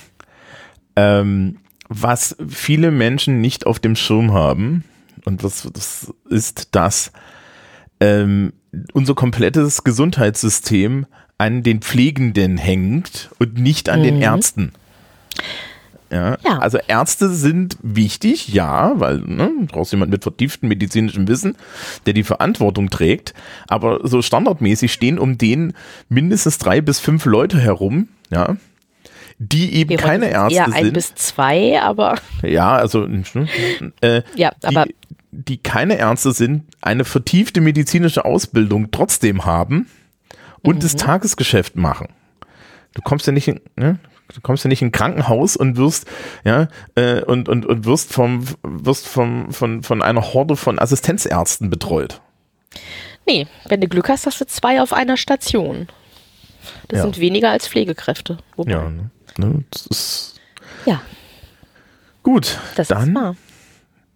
ähm, 0.95 1.59
was 1.89 2.35
viele 2.49 2.91
Menschen 2.91 3.41
nicht 3.41 3.65
auf 3.65 3.79
dem 3.79 3.95
Schirm 3.95 4.33
haben, 4.33 4.83
und 5.25 5.43
was 5.43 5.67
das 5.73 6.13
ist, 6.29 6.75
dass 6.75 7.11
ähm, 7.99 8.51
unser 8.93 9.15
komplettes 9.15 9.83
Gesundheitssystem 9.83 11.05
an 11.43 11.61
den 11.61 11.81
Pflegenden 11.81 12.57
hängt 12.57 13.29
und 13.37 13.57
nicht 13.57 13.89
an 13.89 14.01
den 14.01 14.21
Ärzten. 14.21 14.71
Ja, 16.09 16.37
Ja. 16.45 16.59
Also 16.59 16.77
Ärzte 16.87 17.29
sind 17.29 17.75
wichtig, 17.81 18.47
ja, 18.47 18.93
weil 18.95 19.17
ne, 19.19 19.51
du 19.59 19.65
brauchst 19.65 19.91
jemand 19.91 20.11
mit 20.11 20.23
vertieftem 20.23 20.69
medizinischem 20.69 21.27
Wissen, 21.27 21.57
der 22.05 22.13
die 22.13 22.23
Verantwortung 22.23 22.89
trägt. 22.89 23.33
Aber 23.67 24.07
so 24.07 24.21
standardmäßig 24.21 24.93
stehen 24.93 25.19
um 25.19 25.37
den 25.37 25.73
mindestens 26.07 26.59
drei 26.59 26.79
bis 26.79 26.99
fünf 26.99 27.25
Leute 27.25 27.59
herum, 27.59 28.07
ja, 28.31 28.55
die 29.37 29.73
eben 29.73 29.89
Wir 29.89 29.97
keine 29.97 30.29
Ärzte 30.29 30.55
eher 30.55 30.73
ein 30.73 30.83
sind. 30.85 30.93
bis 30.93 31.13
zwei, 31.15 31.81
aber 31.81 32.15
Ja, 32.41 32.73
also 32.77 33.05
ne, 33.05 33.47
äh, 33.99 34.21
ja, 34.35 34.53
aber 34.63 34.85
die, 34.85 34.95
die 35.31 35.57
keine 35.57 35.97
Ärzte 35.97 36.31
sind, 36.31 36.63
eine 36.79 37.03
vertiefte 37.03 37.59
medizinische 37.59 38.23
Ausbildung 38.23 38.91
trotzdem 38.91 39.45
haben 39.45 39.87
und 40.63 40.75
Mhm. 40.77 40.79
das 40.79 40.95
Tagesgeschäft 40.95 41.75
machen. 41.75 42.07
Du 42.95 43.01
kommst 43.01 43.25
ja 43.27 43.33
nicht 43.33 43.47
in, 43.47 43.61
ne? 43.75 43.99
Du 44.33 44.41
kommst 44.41 44.63
ja 44.63 44.67
nicht 44.69 44.81
in 44.81 44.87
ein 44.87 44.91
Krankenhaus 44.91 45.55
und 45.57 45.77
wirst, 45.77 46.07
ja, 46.45 46.67
äh, 46.95 47.21
und, 47.21 47.49
und, 47.49 47.65
und 47.65 47.85
wirst 47.85 48.11
vom, 48.13 48.45
wirst 48.63 49.05
vom, 49.07 49.51
von, 49.51 49.83
von 49.83 50.01
einer 50.01 50.21
Horde 50.33 50.55
von 50.55 50.79
Assistenzärzten 50.79 51.69
betreut. 51.69 52.21
nee, 53.27 53.47
wenn 53.67 53.81
du 53.81 53.87
Glück 53.87 54.09
hast, 54.09 54.25
hast 54.25 54.41
du 54.41 54.45
zwei 54.47 54.81
auf 54.81 54.91
einer 54.93 55.17
Station. 55.17 55.87
Das 56.87 56.97
Ja. 56.97 57.03
sind 57.03 57.19
weniger 57.19 57.51
als 57.51 57.67
Pflegekräfte. 57.67 58.37
Wobei- 58.55 58.71
Ja, 58.71 58.89
ne? 58.89 59.09
Ne? 59.37 59.63
Das 59.71 59.85
ist 59.87 60.39
ja 60.85 61.01
gut. 62.23 62.59
das 62.75 62.85
ist 62.89 62.91
Dann 62.91 63.13
wahr. 63.15 63.35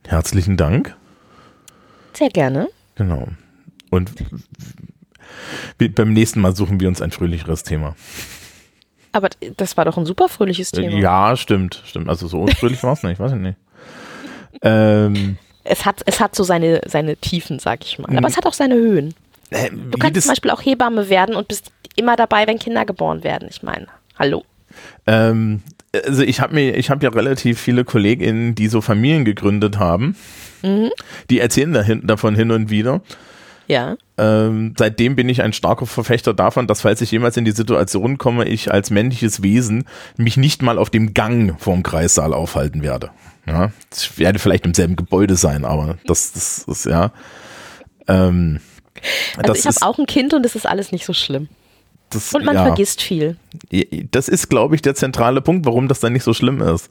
herzlichen 0.07 0.57
Dank. 0.57 0.95
Sehr 2.13 2.29
gerne. 2.29 2.69
Genau. 2.95 3.27
Und 3.89 4.11
beim 5.77 6.13
nächsten 6.13 6.41
Mal 6.41 6.55
suchen 6.55 6.79
wir 6.79 6.87
uns 6.87 7.01
ein 7.01 7.11
fröhlicheres 7.11 7.63
Thema. 7.63 7.95
Aber 9.11 9.29
das 9.57 9.77
war 9.77 9.85
doch 9.85 9.97
ein 9.97 10.05
super 10.05 10.29
fröhliches 10.29 10.71
Thema. 10.71 10.95
Ja, 10.97 11.35
stimmt, 11.37 11.81
stimmt. 11.85 12.09
Also 12.09 12.27
so 12.27 12.41
unfröhlich 12.41 12.83
war 12.83 12.93
es 12.93 13.03
nicht, 13.03 13.19
weiß 13.19 13.31
ich 13.33 13.39
nicht. 13.39 13.57
Ähm, 14.61 15.37
Es 15.63 15.85
hat, 15.85 16.01
es 16.05 16.19
hat 16.19 16.35
so 16.35 16.43
seine, 16.43 16.81
seine 16.85 17.15
Tiefen, 17.17 17.59
sag 17.59 17.83
ich 17.83 17.99
mal. 17.99 18.15
Aber 18.17 18.27
es 18.27 18.37
hat 18.37 18.45
auch 18.45 18.53
seine 18.53 18.75
Höhen. 18.75 19.13
äh, 19.49 19.69
Du 19.71 19.97
kannst 19.97 20.21
zum 20.21 20.29
Beispiel 20.31 20.51
auch 20.51 20.61
Hebamme 20.63 21.09
werden 21.09 21.35
und 21.35 21.47
bist 21.47 21.71
immer 21.95 22.15
dabei, 22.15 22.47
wenn 22.47 22.59
Kinder 22.59 22.85
geboren 22.85 23.23
werden. 23.23 23.47
Ich 23.49 23.63
meine, 23.63 23.87
hallo? 24.17 24.43
ähm, 25.07 25.61
also 26.05 26.21
ich 26.21 26.41
habe 26.41 26.53
mir, 26.53 26.75
ich 26.77 26.89
habe 26.89 27.03
ja 27.03 27.09
relativ 27.09 27.59
viele 27.59 27.83
KollegInnen, 27.85 28.53
die 28.55 28.67
so 28.67 28.81
Familien 28.81 29.25
gegründet 29.25 29.79
haben. 29.79 30.15
Mhm. 30.61 30.91
Die 31.29 31.39
erzählen 31.39 31.73
dahin, 31.73 32.05
davon 32.05 32.35
hin 32.35 32.51
und 32.51 32.69
wieder. 32.69 33.01
Ja. 33.67 33.97
Ähm, 34.17 34.73
seitdem 34.77 35.15
bin 35.15 35.27
ich 35.29 35.41
ein 35.41 35.51
starker 35.53 35.85
Verfechter 35.85 36.33
davon, 36.33 36.67
dass 36.67 36.81
falls 36.81 37.01
ich 37.01 37.11
jemals 37.11 37.35
in 37.37 37.45
die 37.45 37.51
Situation 37.51 38.17
komme, 38.17 38.45
ich 38.47 38.71
als 38.71 38.89
männliches 38.91 39.43
Wesen 39.43 39.85
mich 40.15 40.37
nicht 40.37 40.61
mal 40.61 40.77
auf 40.77 40.89
dem 40.89 41.13
Gang 41.13 41.59
vorm 41.59 41.83
Kreissaal 41.83 42.33
aufhalten 42.33 42.81
werde. 42.81 43.11
Ja, 43.45 43.71
ich 43.95 44.17
werde 44.17 44.39
vielleicht 44.39 44.65
im 44.65 44.73
selben 44.73 44.95
Gebäude 44.95 45.35
sein, 45.35 45.65
aber 45.65 45.97
das, 46.05 46.31
das 46.33 46.59
ist 46.59 46.85
ja. 46.85 47.11
Ähm, 48.07 48.59
Also 49.37 49.53
ich 49.53 49.65
habe 49.65 49.85
auch 49.85 49.99
ein 49.99 50.05
Kind 50.05 50.33
und 50.33 50.45
es 50.45 50.55
ist 50.55 50.65
alles 50.65 50.91
nicht 50.91 51.05
so 51.05 51.13
schlimm. 51.13 51.47
das, 52.09 52.33
Und 52.33 52.45
man 52.45 52.55
ja, 52.55 52.65
vergisst 52.65 53.01
viel. 53.01 53.37
Das 54.11 54.27
ist, 54.29 54.49
glaube 54.49 54.75
ich, 54.75 54.81
der 54.81 54.95
zentrale 54.95 55.41
Punkt, 55.41 55.65
warum 55.65 55.87
das 55.87 55.99
dann 55.99 56.13
nicht 56.13 56.23
so 56.23 56.33
schlimm 56.33 56.61
ist. 56.61 56.89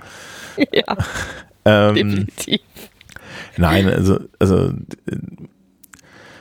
Ja, 0.72 0.96
Ähm, 1.66 1.94
definitiv. 1.94 2.60
nein, 3.58 3.90
also, 3.90 4.20
also 4.38 4.72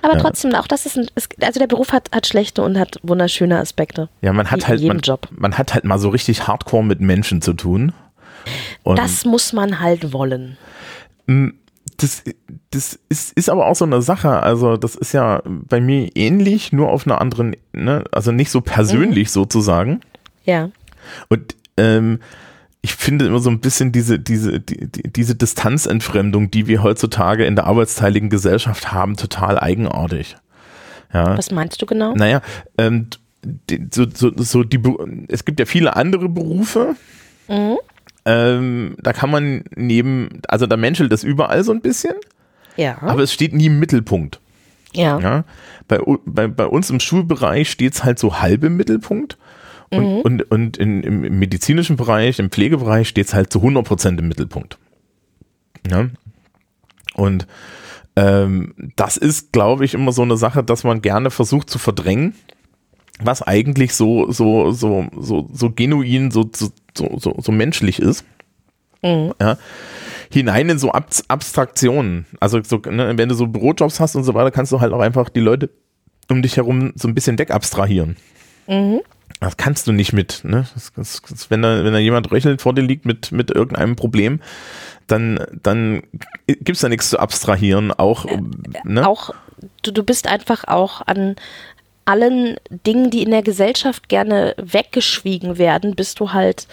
Aber 0.06 0.18
ja. 0.18 0.22
trotzdem, 0.22 0.54
auch 0.54 0.68
das 0.68 0.86
ist 0.86 0.98
ein, 0.98 1.08
also 1.42 1.60
der 1.60 1.66
Beruf 1.66 1.92
hat, 1.92 2.12
hat 2.14 2.28
schlechte 2.28 2.62
und 2.62 2.78
hat 2.78 3.00
wunderschöne 3.02 3.58
Aspekte. 3.60 4.08
ja, 4.22 4.34
man 4.34 4.52
hat 4.52 4.68
halt, 4.68 4.84
man, 4.84 5.00
Job. 5.00 5.28
man 5.32 5.58
hat 5.58 5.74
halt 5.74 5.84
mal 5.84 5.98
so 5.98 6.10
richtig 6.10 6.48
Hardcore 6.48 6.84
mit 6.84 7.02
Menschen 7.02 7.42
zu 7.42 7.54
tun. 7.54 7.92
Und 8.84 9.00
Das 9.00 9.26
muss 9.26 9.52
man 9.52 9.80
halt 9.80 10.14
wollen. 10.14 10.58
das, 11.26 12.24
das 12.70 13.00
ist, 13.10 13.32
ist 13.34 13.50
aber 13.50 13.66
auch 13.66 13.76
so 13.76 13.86
eine 13.86 14.04
Sache. 14.04 14.44
Also, 14.44 14.78
das 14.78 14.94
ist 14.94 15.12
ja 15.12 15.42
bei 15.44 15.82
mir 15.82 16.16
ähnlich, 16.16 16.72
nur 16.72 16.90
auf 16.90 17.08
einer 17.08 17.20
anderen, 17.20 17.56
ne? 17.74 18.04
also 18.12 18.32
nicht 18.32 18.52
so 18.52 18.62
persönlich 18.62 19.32
sozusagen. 19.32 20.02
Ja. 20.44 20.70
Und 21.30 21.56
ähm, 21.78 22.20
ich 22.86 22.94
finde 22.94 23.26
immer 23.26 23.40
so 23.40 23.50
ein 23.50 23.62
bisschen 23.62 23.92
diese, 23.92 24.20
diese, 24.20 24.60
die, 24.60 24.88
die, 24.88 25.12
diese 25.12 25.34
Distanzentfremdung, 25.34 26.52
die 26.52 26.68
wir 26.68 26.84
heutzutage 26.84 27.44
in 27.44 27.56
der 27.56 27.66
arbeitsteiligen 27.66 28.30
Gesellschaft 28.30 28.92
haben, 28.92 29.18
total 29.18 29.60
eigenartig. 29.60 30.38
Ja. 31.12 31.36
Was 31.36 31.50
meinst 31.50 31.82
du 31.82 31.88
genau? 31.88 32.14
Naja, 32.14 32.42
ähm, 32.78 33.08
die, 33.44 33.88
so, 33.92 34.06
so, 34.14 34.32
so 34.36 34.64
die, 34.64 34.80
es 35.30 35.46
gibt 35.46 35.60
ja 35.60 35.66
viele 35.66 35.96
andere 35.96 36.30
Berufe. 36.30 36.96
Mhm. 37.48 37.78
Ähm, 38.24 38.96
da 39.02 39.14
kann 39.14 39.32
man 39.32 39.64
neben, 39.76 40.42
also 40.48 40.68
da 40.68 40.78
menschelt 40.78 41.12
das 41.12 41.24
überall 41.24 41.64
so 41.64 41.72
ein 41.72 41.82
bisschen. 41.82 42.14
Ja. 42.78 43.02
Aber 43.02 43.24
es 43.24 43.34
steht 43.34 43.56
nie 43.56 43.66
im 43.66 43.80
Mittelpunkt. 43.80 44.40
Ja. 44.94 45.20
ja? 45.20 45.44
Bei, 45.88 46.00
bei, 46.28 46.48
bei 46.48 46.68
uns 46.68 46.92
im 46.92 47.00
Schulbereich 47.00 47.72
steht 47.72 47.96
es 47.96 48.04
halt 48.04 48.20
so 48.20 48.42
halb 48.42 48.64
im 48.64 48.78
Mittelpunkt. 48.78 49.40
Und, 49.90 50.04
mhm. 50.04 50.22
und, 50.22 50.52
und 50.52 50.78
in, 50.78 51.04
im 51.04 51.40
medizinischen 51.40 51.96
Bereich, 51.96 52.40
im 52.40 52.50
Pflegebereich 52.50 53.08
steht 53.08 53.28
es 53.28 53.34
halt 53.34 53.52
zu 53.52 53.60
100 53.60 53.86
Prozent 53.86 54.20
im 54.20 54.28
Mittelpunkt. 54.28 54.78
Ja? 55.90 56.08
Und 57.14 57.48
ähm, 58.16 58.74
das 58.96 59.18
ist, 59.18 59.52
glaube 59.52 59.86
ich, 59.86 59.94
immer 59.94 60.12
so 60.12 60.24
eine 60.24 60.38
Sache, 60.38 60.64
dass 60.64 60.84
man 60.84 61.02
gerne 61.02 61.30
versucht 61.30 61.70
zu 61.70 61.78
verdrängen, 61.78 62.34
was 63.20 63.42
eigentlich 63.42 63.94
so, 63.94 64.32
so, 64.32 64.72
so, 64.72 65.08
so, 65.18 65.50
so 65.54 65.72
genuin, 65.72 66.32
so, 66.32 66.50
so, 66.54 66.72
so, 66.94 67.36
so 67.40 67.52
menschlich 67.52 68.00
ist. 68.00 68.26
Mhm. 69.04 69.34
Ja 69.40 69.58
hinein 70.32 70.70
in 70.70 70.78
so 70.78 70.92
Ab 70.92 71.10
Abstraktionen. 71.28 72.26
Also 72.40 72.62
so, 72.64 72.78
ne, 72.78 73.18
wenn 73.18 73.30
du 73.30 73.36
so 73.36 73.48
Bürojobs 73.48 74.00
hast 74.00 74.16
und 74.16 74.24
so 74.24 74.34
weiter, 74.34 74.52
kannst 74.52 74.72
du 74.72 74.82
halt 74.82 74.94
auch 74.94 75.00
einfach 75.00 75.30
die 75.30 75.40
Leute 75.40 75.70
um 76.30 76.42
dich 76.42 76.58
herum 76.58 76.94
so 76.96 77.08
ein 77.08 77.16
bisschen 77.16 77.38
wegabstrahieren. 77.38 78.18
Mhm. 78.68 79.02
Das 79.40 79.58
kannst 79.58 79.88
du 79.88 79.92
nicht 79.92 80.14
mit, 80.14 80.42
ne? 80.44 80.66
Das, 80.74 80.94
das, 80.96 81.22
das, 81.30 81.52
wenn, 81.52 81.62
da, 81.62 81.84
wenn 81.84 81.94
da 81.94 82.00
jemand 82.00 82.32
röchelt 82.32 82.62
vor 82.62 82.74
dir 82.74 82.82
liegt 82.82 83.06
mit, 83.06 83.32
mit 83.32 83.52
irgendeinem 83.52 83.96
Problem, 83.96 84.40
dann, 85.08 85.46
dann 85.62 86.04
gibt 86.48 86.72
es 86.72 86.80
da 86.80 86.90
nichts 86.90 87.10
zu 87.10 87.20
abstrahieren. 87.20 87.92
Auch, 87.92 88.26
äh, 88.26 88.40
ne? 88.84 89.08
auch 89.08 89.32
du, 89.82 89.92
du 89.92 90.04
bist 90.04 90.28
einfach 90.28 90.64
auch 90.68 91.02
an 91.06 91.36
allen 92.06 92.58
Dingen, 92.70 93.10
die 93.10 93.24
in 93.24 93.32
der 93.32 93.42
Gesellschaft 93.42 94.10
gerne 94.10 94.54
weggeschwiegen 94.58 95.58
werden, 95.58 95.96
bist 95.96 96.20
du 96.20 96.34
halt 96.34 96.68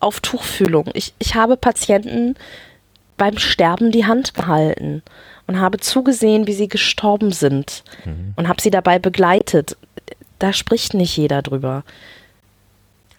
auf 0.00 0.20
Tuchfühlung. 0.20 0.90
Ich, 0.94 1.12
ich 1.18 1.34
habe 1.34 1.56
Patienten 1.56 2.36
beim 3.16 3.36
Sterben 3.36 3.90
die 3.90 4.06
Hand 4.06 4.34
gehalten 4.34 5.02
und 5.48 5.60
habe 5.60 5.78
zugesehen, 5.78 6.46
wie 6.46 6.52
sie 6.52 6.68
gestorben 6.68 7.32
sind 7.32 7.82
mhm. 8.04 8.32
und 8.36 8.48
habe 8.48 8.62
sie 8.62 8.70
dabei 8.70 9.00
begleitet. 9.00 9.76
Da 10.38 10.52
spricht 10.52 10.94
nicht 10.94 11.16
jeder 11.16 11.42
drüber. 11.42 11.84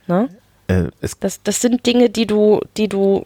Ne? 0.08 0.30
Äh, 0.68 0.86
das, 1.02 1.42
das 1.44 1.62
sind 1.62 1.86
Dinge, 1.86 2.10
die 2.10 2.28
du, 2.28 2.62
die 2.78 2.88
du 2.88 3.26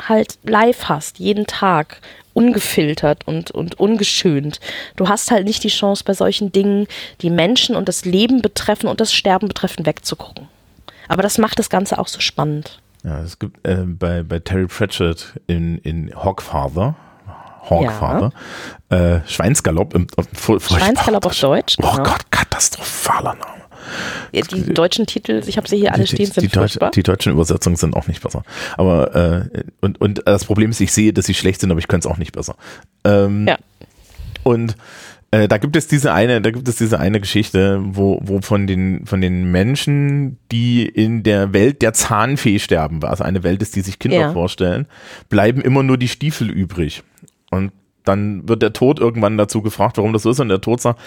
halt 0.00 0.38
live 0.44 0.84
hast, 0.84 1.18
jeden 1.18 1.46
Tag, 1.46 2.00
ungefiltert 2.34 3.26
und, 3.26 3.50
und 3.50 3.80
ungeschönt. 3.80 4.60
Du 4.96 5.08
hast 5.08 5.30
halt 5.30 5.44
nicht 5.44 5.64
die 5.64 5.68
Chance, 5.68 6.04
bei 6.04 6.14
solchen 6.14 6.52
Dingen, 6.52 6.86
die 7.20 7.30
Menschen 7.30 7.74
und 7.74 7.88
das 7.88 8.04
Leben 8.04 8.42
betreffen 8.42 8.88
und 8.88 9.00
das 9.00 9.12
Sterben 9.12 9.48
betreffen, 9.48 9.86
wegzugucken. 9.86 10.46
Aber 11.08 11.22
das 11.22 11.38
macht 11.38 11.58
das 11.58 11.68
Ganze 11.68 11.98
auch 11.98 12.06
so 12.06 12.20
spannend. 12.20 12.80
Ja, 13.02 13.22
es 13.22 13.38
gibt 13.38 13.66
äh, 13.66 13.84
bei, 13.84 14.22
bei 14.22 14.38
Terry 14.38 14.66
Pratchett 14.66 15.34
in, 15.46 15.78
in 15.78 16.14
Hawkfather, 16.14 16.94
Hawkfather, 17.70 18.32
ja. 18.90 19.16
äh, 19.16 19.20
Schweinsgalopp 19.26 19.94
im 19.94 20.06
Schweinsgalopp 20.58 21.26
auf 21.26 21.38
Deutsch. 21.38 21.76
Oh 21.82 21.90
genau. 21.90 22.02
Gott, 22.02 22.30
katastrophaler 22.30 23.34
Name. 23.34 23.58
Ja, 24.32 24.42
die 24.42 24.74
deutschen 24.74 25.06
Titel, 25.06 25.42
ich 25.46 25.56
habe 25.56 25.68
sie 25.68 25.78
hier 25.78 25.94
alle 25.94 26.06
stehen, 26.06 26.26
sind 26.26 26.42
die, 26.42 26.48
Deutsch, 26.48 26.78
die 26.94 27.02
deutschen 27.02 27.32
Übersetzungen 27.32 27.76
sind 27.76 27.96
auch 27.96 28.06
nicht 28.06 28.22
besser. 28.22 28.42
Aber 28.76 29.14
äh, 29.14 29.62
und, 29.80 30.00
und 30.00 30.22
das 30.26 30.44
Problem 30.44 30.70
ist, 30.70 30.80
ich 30.80 30.92
sehe, 30.92 31.12
dass 31.12 31.26
sie 31.26 31.34
schlecht 31.34 31.60
sind, 31.60 31.70
aber 31.70 31.80
ich 31.80 31.88
könnte 31.88 32.08
es 32.08 32.12
auch 32.12 32.18
nicht 32.18 32.32
besser. 32.32 32.56
Ähm, 33.04 33.46
ja. 33.48 33.56
Und 34.42 34.76
äh, 35.30 35.46
da 35.46 35.58
gibt 35.58 35.76
es 35.76 35.86
diese 35.86 36.12
eine, 36.12 36.40
da 36.40 36.50
gibt 36.50 36.68
es 36.68 36.76
diese 36.76 36.98
eine 36.98 37.20
Geschichte, 37.20 37.80
wo, 37.82 38.18
wo 38.22 38.40
von 38.40 38.66
den, 38.66 39.04
von 39.04 39.20
den 39.20 39.50
Menschen, 39.50 40.38
die 40.50 40.86
in 40.86 41.22
der 41.22 41.52
Welt 41.52 41.82
der 41.82 41.92
Zahnfee 41.92 42.58
sterben, 42.58 43.04
also 43.04 43.24
eine 43.24 43.42
Welt 43.42 43.60
ist, 43.60 43.76
die 43.76 43.82
sich 43.82 43.98
Kinder 43.98 44.18
ja. 44.18 44.32
vorstellen, 44.32 44.86
bleiben 45.28 45.60
immer 45.60 45.82
nur 45.82 45.98
die 45.98 46.08
Stiefel 46.08 46.50
übrig. 46.50 47.02
Und 47.50 47.72
dann 48.08 48.48
wird 48.48 48.62
der 48.62 48.72
Tod 48.72 48.98
irgendwann 48.98 49.36
dazu 49.36 49.60
gefragt, 49.60 49.98
warum 49.98 50.12
das 50.12 50.22
so 50.22 50.30
ist. 50.30 50.40
Und 50.40 50.48
der 50.48 50.60
Tod 50.60 50.80
sagt, 50.80 50.98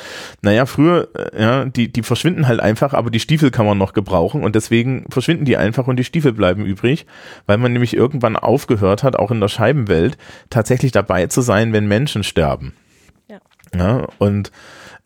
naja, 0.42 0.66
früher, 0.66 1.10
äh, 1.16 1.42
ja, 1.42 1.66
die, 1.66 1.92
die 1.92 2.04
verschwinden 2.04 2.48
halt 2.48 2.60
einfach, 2.60 2.94
aber 2.94 3.10
die 3.10 3.20
Stiefel 3.20 3.50
kann 3.52 3.66
man 3.66 3.78
noch 3.78 3.94
gebrauchen 3.94 4.44
und 4.44 4.56
deswegen 4.56 5.06
verschwinden 5.10 5.46
die 5.46 5.58
einfach 5.58 5.88
und 5.88 5.98
die 5.98 6.04
Stiefel 6.04 6.34
bleiben 6.34 6.66
übrig, 6.66 7.06
weil 7.48 7.58
man 7.58 7.74
nämlich 7.74 7.96
irgendwann 7.96 8.36
aufgehört 8.36 9.04
hat, 9.04 9.16
auch 9.16 9.32
in 9.32 9.42
der 9.42 9.48
Scheibenwelt, 9.48 10.18
tatsächlich 10.50 10.92
dabei 10.92 11.28
zu 11.28 11.42
sein, 11.42 11.74
wenn 11.74 11.88
Menschen 11.88 12.24
sterben. 12.24 12.74
Ja, 13.76 14.08
und 14.20 14.52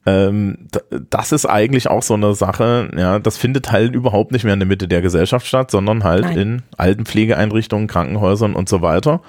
ähm, 0.08 0.68
das 1.10 1.32
ist 1.32 1.46
eigentlich 1.46 1.90
auch 1.90 2.04
so 2.04 2.14
eine 2.14 2.36
Sache, 2.36 2.92
ja, 2.96 3.20
das 3.20 3.38
findet 3.38 3.72
halt 3.72 3.96
überhaupt 3.96 4.32
nicht 4.32 4.44
mehr 4.44 4.54
in 4.54 4.60
der 4.60 4.68
Mitte 4.68 4.88
der 4.88 5.02
Gesellschaft 5.02 5.48
statt, 5.48 5.72
sondern 5.72 6.04
halt 6.04 6.26
Nein. 6.26 6.38
in 6.38 6.64
alten 6.78 7.06
Pflegeeinrichtungen, 7.06 7.88
Krankenhäusern 7.88 8.54
und 8.54 8.70
so 8.70 8.82
weiter. 8.82 9.22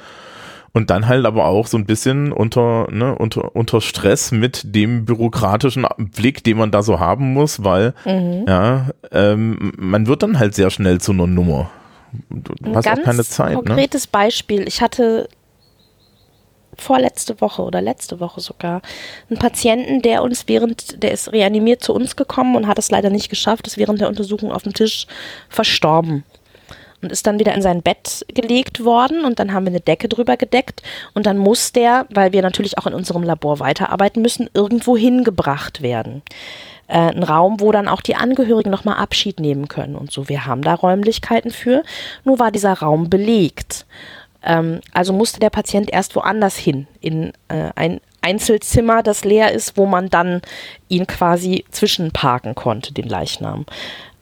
Und 0.77 0.91
dann 0.91 1.09
halt 1.09 1.25
aber 1.25 1.47
auch 1.47 1.69
so 1.69 1.79
ein 1.79 1.87
bisschen 1.87 2.33
unter, 2.33 2.87
ne, 2.91 3.15
unter, 3.15 3.57
unter 3.57 3.81
Stress 3.81 4.31
mit 4.31 4.61
dem 4.75 5.07
bürokratischen 5.07 5.87
Blick, 5.97 6.45
den 6.45 6.59
man 6.59 6.71
da 6.71 6.83
so 6.83 7.01
haben 7.01 7.33
muss, 7.33 7.65
weil 7.65 7.95
mhm. 8.05 8.45
ja, 8.47 8.91
ähm, 9.11 9.73
man 9.79 10.07
wird 10.07 10.23
dann 10.23 10.39
halt 10.39 10.55
sehr 10.55 10.69
schnell 10.69 11.01
zu 11.01 11.13
einer 11.13 11.27
Nummer. 11.27 11.71
Du 12.29 12.75
hast 12.75 12.87
auch 12.89 13.03
keine 13.03 13.25
Zeit. 13.25 13.53
Ein 13.53 13.55
ne? 13.55 13.63
konkretes 13.63 14.05
ne? 14.05 14.09
Beispiel. 14.13 14.69
Ich 14.69 14.83
hatte 14.83 15.31
vorletzte 16.77 17.41
Woche 17.41 17.63
oder 17.63 17.81
letzte 17.81 18.21
Woche 18.21 18.43
sogar, 18.43 18.83
einen 19.31 19.39
Patienten, 19.39 20.03
der 20.03 20.23
uns 20.23 20.47
während, 20.47 21.03
der 21.03 21.13
ist 21.13 21.33
reanimiert 21.33 21.83
zu 21.83 21.95
uns 21.95 22.17
gekommen 22.17 22.55
und 22.55 22.67
hat 22.67 22.79
es 22.79 22.91
leider 22.91 23.09
nicht 23.09 23.31
geschafft, 23.31 23.67
ist 23.67 23.79
während 23.79 24.03
der 24.03 24.09
Untersuchung 24.09 24.53
auf 24.53 24.65
dem 24.65 24.75
Tisch 24.75 25.07
verstorben 25.49 26.23
und 27.07 27.13
ist 27.13 27.27
dann 27.27 27.39
wieder 27.39 27.55
in 27.55 27.63
sein 27.63 27.83
Bett 27.83 28.27
gelegt 28.35 28.85
worden 28.85 29.25
und 29.25 29.39
dann 29.39 29.53
haben 29.53 29.65
wir 29.65 29.71
eine 29.71 29.81
Decke 29.81 30.09
drüber 30.09 30.37
gedeckt 30.37 30.83
und 31.15 31.25
dann 31.25 31.39
muss 31.39 31.71
der, 31.71 32.07
weil 32.11 32.33
wir 32.33 32.43
natürlich 32.43 32.79
auch 32.79 32.87
in 32.87 32.95
unserem 32.95 33.23
Labor 33.23 33.61
weiterarbeiten 33.61 34.23
müssen, 34.23 34.51
irgendwo 34.55 34.97
hingebracht 34.97 35.83
werden. 35.83 36.23
Äh, 36.89 37.13
ein 37.13 37.23
Raum, 37.23 37.61
wo 37.61 37.71
dann 37.71 37.87
auch 37.87 38.01
die 38.01 38.17
Angehörigen 38.17 38.71
nochmal 38.71 38.97
Abschied 38.97 39.39
nehmen 39.39 39.69
können 39.69 39.95
und 39.95 40.11
so. 40.11 40.29
Wir 40.29 40.47
haben 40.47 40.63
da 40.63 40.75
Räumlichkeiten 40.75 41.53
für, 41.53 41.85
nur 42.25 42.41
war 42.41 42.51
dieser 42.51 42.73
Raum 42.73 43.09
belegt. 43.09 43.87
Ähm, 44.43 44.81
also 44.93 45.13
musste 45.13 45.39
der 45.39 45.51
Patient 45.51 45.93
erst 45.93 46.17
woanders 46.17 46.57
hin, 46.57 46.89
in 47.01 47.33
äh, 47.49 47.71
ein 47.77 48.01
Einzelzimmer, 48.21 49.05
das 49.05 49.25
leer 49.25 49.53
ist, 49.53 49.77
wo 49.77 49.87
man 49.87 50.11
dann 50.11 50.43
ihn 50.89 51.07
quasi 51.07 51.65
zwischenparken 51.71 52.57
konnte, 52.57 52.93
den 52.93 53.09
Leichnam. 53.09 53.67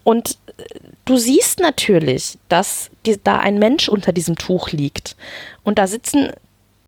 Und 0.03 0.37
du 1.05 1.16
siehst 1.16 1.61
natürlich, 1.61 2.38
dass 2.48 2.90
die, 3.07 3.18
da 3.22 3.38
ein 3.38 3.59
Mensch 3.59 3.88
unter 3.88 4.12
diesem 4.12 4.36
Tuch 4.36 4.70
liegt. 4.70 5.16
Und 5.62 5.78
da 5.78 5.86
sitzen 5.86 6.30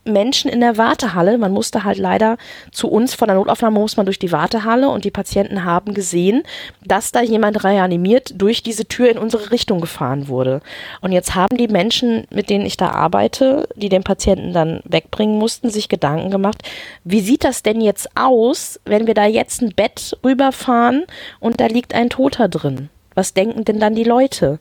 Menschen 0.07 0.51
in 0.51 0.61
der 0.61 0.79
Wartehalle. 0.79 1.37
Man 1.37 1.53
musste 1.53 1.85
halt 1.85 1.99
leider 1.99 2.37
zu 2.71 2.89
uns 2.89 3.15
von 3.15 3.29
der 3.29 3.37
Notaufnahme 3.37 3.81
muss 3.81 3.97
man 3.97 4.07
durch 4.07 4.19
die 4.19 4.33
Wartehalle 4.33 4.89
und 4.89 5.05
die 5.05 5.11
Patienten 5.11 5.65
haben 5.65 5.95
gesehen, 5.95 6.45
dass 6.85 7.13
da 7.13 7.21
jemand 7.21 7.65
reanimiert 7.65 8.41
durch 8.41 8.63
diese 8.63 8.87
Tür 8.87 9.11
in 9.11 9.19
unsere 9.19 9.51
Richtung 9.51 9.81
gefahren 9.81 10.29
wurde. 10.29 10.61
Und 11.01 11.13
jetzt 11.13 11.35
haben 11.35 11.57
die 11.57 11.69
Menschen, 11.69 12.27
mit 12.31 12.49
denen 12.49 12.67
ich 12.67 12.77
da 12.77 12.91
arbeite, 12.91 13.69
die 13.75 13.89
den 13.89 14.05
Patienten 14.05 14.53
dann 14.53 14.81
wegbringen 14.85 15.39
mussten, 15.39 15.71
sich 15.71 15.89
Gedanken 15.89 16.31
gemacht, 16.31 16.63
wie 17.05 17.21
sieht 17.21 17.45
das 17.45 17.63
denn 17.63 17.81
jetzt 17.81 18.09
aus, 18.17 18.81
wenn 18.85 19.07
wir 19.07 19.15
da 19.15 19.27
jetzt 19.27 19.61
ein 19.61 19.75
Bett 19.75 20.17
rüberfahren 20.25 21.05
und 21.41 21.61
da 21.61 21.67
liegt 21.67 21.95
ein 21.95 22.11
Toter 22.11 22.49
drin? 22.49 22.89
Was 23.17 23.35
denken 23.35 23.65
denn 23.65 23.81
dann 23.81 23.97
die 23.97 24.05
Leute? 24.05 24.61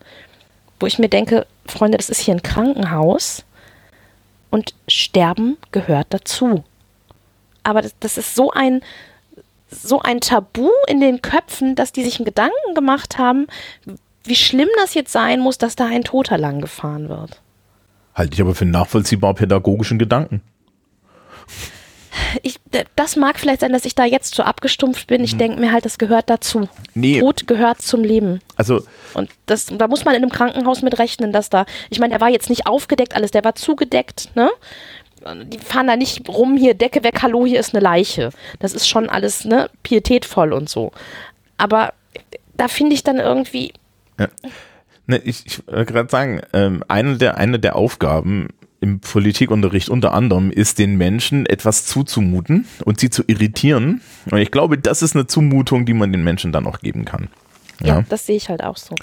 Wo 0.79 0.87
ich 0.87 0.97
mir 0.97 1.09
denke, 1.09 1.45
Freunde, 1.67 1.97
das 1.97 2.09
ist 2.09 2.21
hier 2.21 2.33
ein 2.33 2.41
Krankenhaus 2.41 3.45
und 4.49 4.73
Sterben 4.87 5.57
gehört 5.71 6.07
dazu. 6.09 6.63
Aber 7.63 7.81
das, 7.81 7.93
das 7.99 8.17
ist 8.17 8.33
so 8.33 8.51
ein, 8.51 8.81
so 9.69 10.01
ein 10.01 10.21
Tabu 10.21 10.69
in 10.87 11.01
den 11.01 11.21
Köpfen, 11.21 11.75
dass 11.75 11.91
die 11.91 12.03
sich 12.03 12.17
einen 12.17 12.25
Gedanken 12.25 12.73
gemacht 12.73 13.17
haben, 13.17 13.47
wie 14.23 14.35
schlimm 14.35 14.69
das 14.77 14.93
jetzt 14.93 15.11
sein 15.11 15.39
muss, 15.39 15.57
dass 15.57 15.75
da 15.75 15.85
ein 15.85 16.03
Toter 16.03 16.37
lang 16.37 16.61
gefahren 16.61 17.09
wird. 17.09 17.41
Halte 18.15 18.33
ich 18.33 18.41
aber 18.41 18.55
für 18.55 18.63
einen 18.63 18.71
nachvollziehbar 18.71 19.33
pädagogischen 19.33 19.99
Gedanken 19.99 20.41
ich, 22.43 22.59
das 22.95 23.16
mag 23.16 23.39
vielleicht 23.39 23.61
sein, 23.61 23.74
dass 23.74 23.86
ich 23.86 23.95
da 23.95 24.05
jetzt 24.05 24.36
so 24.36 24.43
abgestumpft 24.43 25.07
bin. 25.07 25.24
Ich 25.24 25.34
mhm. 25.34 25.39
denke 25.39 25.59
mir 25.59 25.72
halt, 25.72 25.86
das 25.86 25.97
gehört 25.97 26.30
dazu. 26.30 26.68
Nee. 26.93 27.20
Tod 27.20 27.47
gehört 27.47 27.82
zum 27.82 28.03
Leben. 28.03 28.39
Also. 28.55 28.86
Und 29.13 29.30
das, 29.45 29.66
da 29.66 29.88
muss 29.88 30.05
man 30.05 30.16
in 30.16 30.24
einem 30.24 30.32
Krankenhaus 30.32 30.82
mit 30.82 30.97
rechnen, 30.99 31.32
dass 31.32 31.49
da, 31.49 31.66
ich 31.89 31.99
meine, 31.99 32.11
der 32.11 32.22
war 32.22 32.30
jetzt 32.30 32.49
nicht 32.49 32.68
aufgedeckt 32.68 33.16
alles, 33.16 33.32
der 33.32 33.43
war 33.43 33.55
zugedeckt, 33.55 34.30
ne? 34.36 34.49
Die 35.45 35.57
fahren 35.57 35.88
da 35.88 35.95
nicht 35.95 36.28
rum, 36.30 36.55
hier 36.55 36.76
Decke 36.76 37.03
weg, 37.03 37.24
hallo, 37.24 37.47
hier 37.47 37.59
ist 37.59 37.74
eine 37.74 37.82
Leiche. 37.82 38.30
Das 38.59 38.74
ist 38.74 38.88
schon 38.88 39.09
alles, 39.09 39.43
ne, 39.43 39.72
pietätvoll 39.82 40.53
und 40.53 40.70
so. 40.70 40.91
Aber 41.57 41.93
da 42.57 42.68
finde 42.68 42.93
ich 42.93 43.03
dann 43.03 43.18
irgendwie. 43.18 43.74
Ja. 44.20 44.28
Ne, 45.07 45.18
ich, 45.18 45.45
ich 45.45 45.68
wollte 45.68 45.93
gerade 45.93 46.09
sagen, 46.09 46.41
ähm, 46.53 46.84
eine, 46.88 47.18
der, 47.18 47.38
eine 47.38 47.59
der 47.59 47.76
Aufgaben 47.76 48.49
im 48.82 48.99
Politikunterricht 48.99 49.89
unter 49.89 50.13
anderem 50.13 50.51
ist, 50.51 50.80
den 50.80 50.95
Menschen 50.97 51.45
etwas 51.45 51.86
zuzumuten 51.86 52.65
und 52.84 52.99
sie 52.99 53.09
zu 53.09 53.23
irritieren. 53.28 54.01
Und 54.30 54.38
ich 54.39 54.51
glaube, 54.51 54.78
das 54.78 55.01
ist 55.01 55.15
eine 55.15 55.28
Zumutung, 55.28 55.86
die 55.86 55.93
man 55.93 56.11
den 56.11 56.23
Menschen 56.23 56.51
dann 56.51 56.67
auch 56.67 56.80
geben 56.80 57.05
kann. 57.05 57.30
Ja, 57.82 57.95
Ja. 57.99 58.05
das 58.09 58.26
sehe 58.26 58.36
ich 58.38 58.49
halt 58.49 58.63
auch 58.63 58.78
so. 58.78 58.95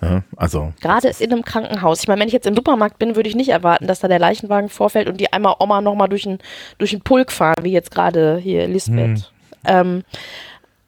Ja, 0.00 0.24
also 0.36 0.72
Gerade 0.80 1.12
in 1.20 1.30
einem 1.32 1.44
Krankenhaus. 1.44 2.00
Ich 2.02 2.08
meine, 2.08 2.20
wenn 2.20 2.26
ich 2.26 2.34
jetzt 2.34 2.46
im 2.48 2.56
Supermarkt 2.56 2.98
bin, 2.98 3.14
würde 3.14 3.28
ich 3.28 3.36
nicht 3.36 3.50
erwarten, 3.50 3.86
dass 3.86 4.00
da 4.00 4.08
der 4.08 4.18
Leichenwagen 4.18 4.68
vorfällt 4.68 5.08
und 5.08 5.20
die 5.20 5.32
einmal 5.32 5.54
Oma 5.60 5.80
nochmal 5.80 6.08
durch 6.08 6.24
den, 6.24 6.38
durch 6.78 6.90
den 6.90 7.02
Pulk 7.02 7.30
fahren, 7.30 7.62
wie 7.62 7.70
jetzt 7.70 7.92
gerade 7.92 8.36
hier 8.42 8.66
Lisbeth. 8.66 9.30
Ähm, 9.64 10.02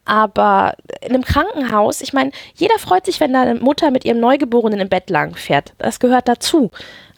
aber 0.05 0.75
in 1.01 1.15
einem 1.15 1.23
Krankenhaus, 1.25 2.01
ich 2.03 2.13
meine, 2.13 2.31
jeder 2.55 2.79
freut 2.79 3.07
sich, 3.07 3.21
wenn 3.21 3.33
da 3.33 3.43
eine 3.43 3.55
Mutter 3.55 3.91
mit 3.91 4.05
ihrem 4.05 4.21
Neugeborenen 4.21 4.81
im 4.81 4.89
Bett 4.89 5.09
lang 5.09 5.35
fährt. 5.35 5.73
Das 5.79 5.99
gehört 6.01 6.29
dazu. 6.29 6.71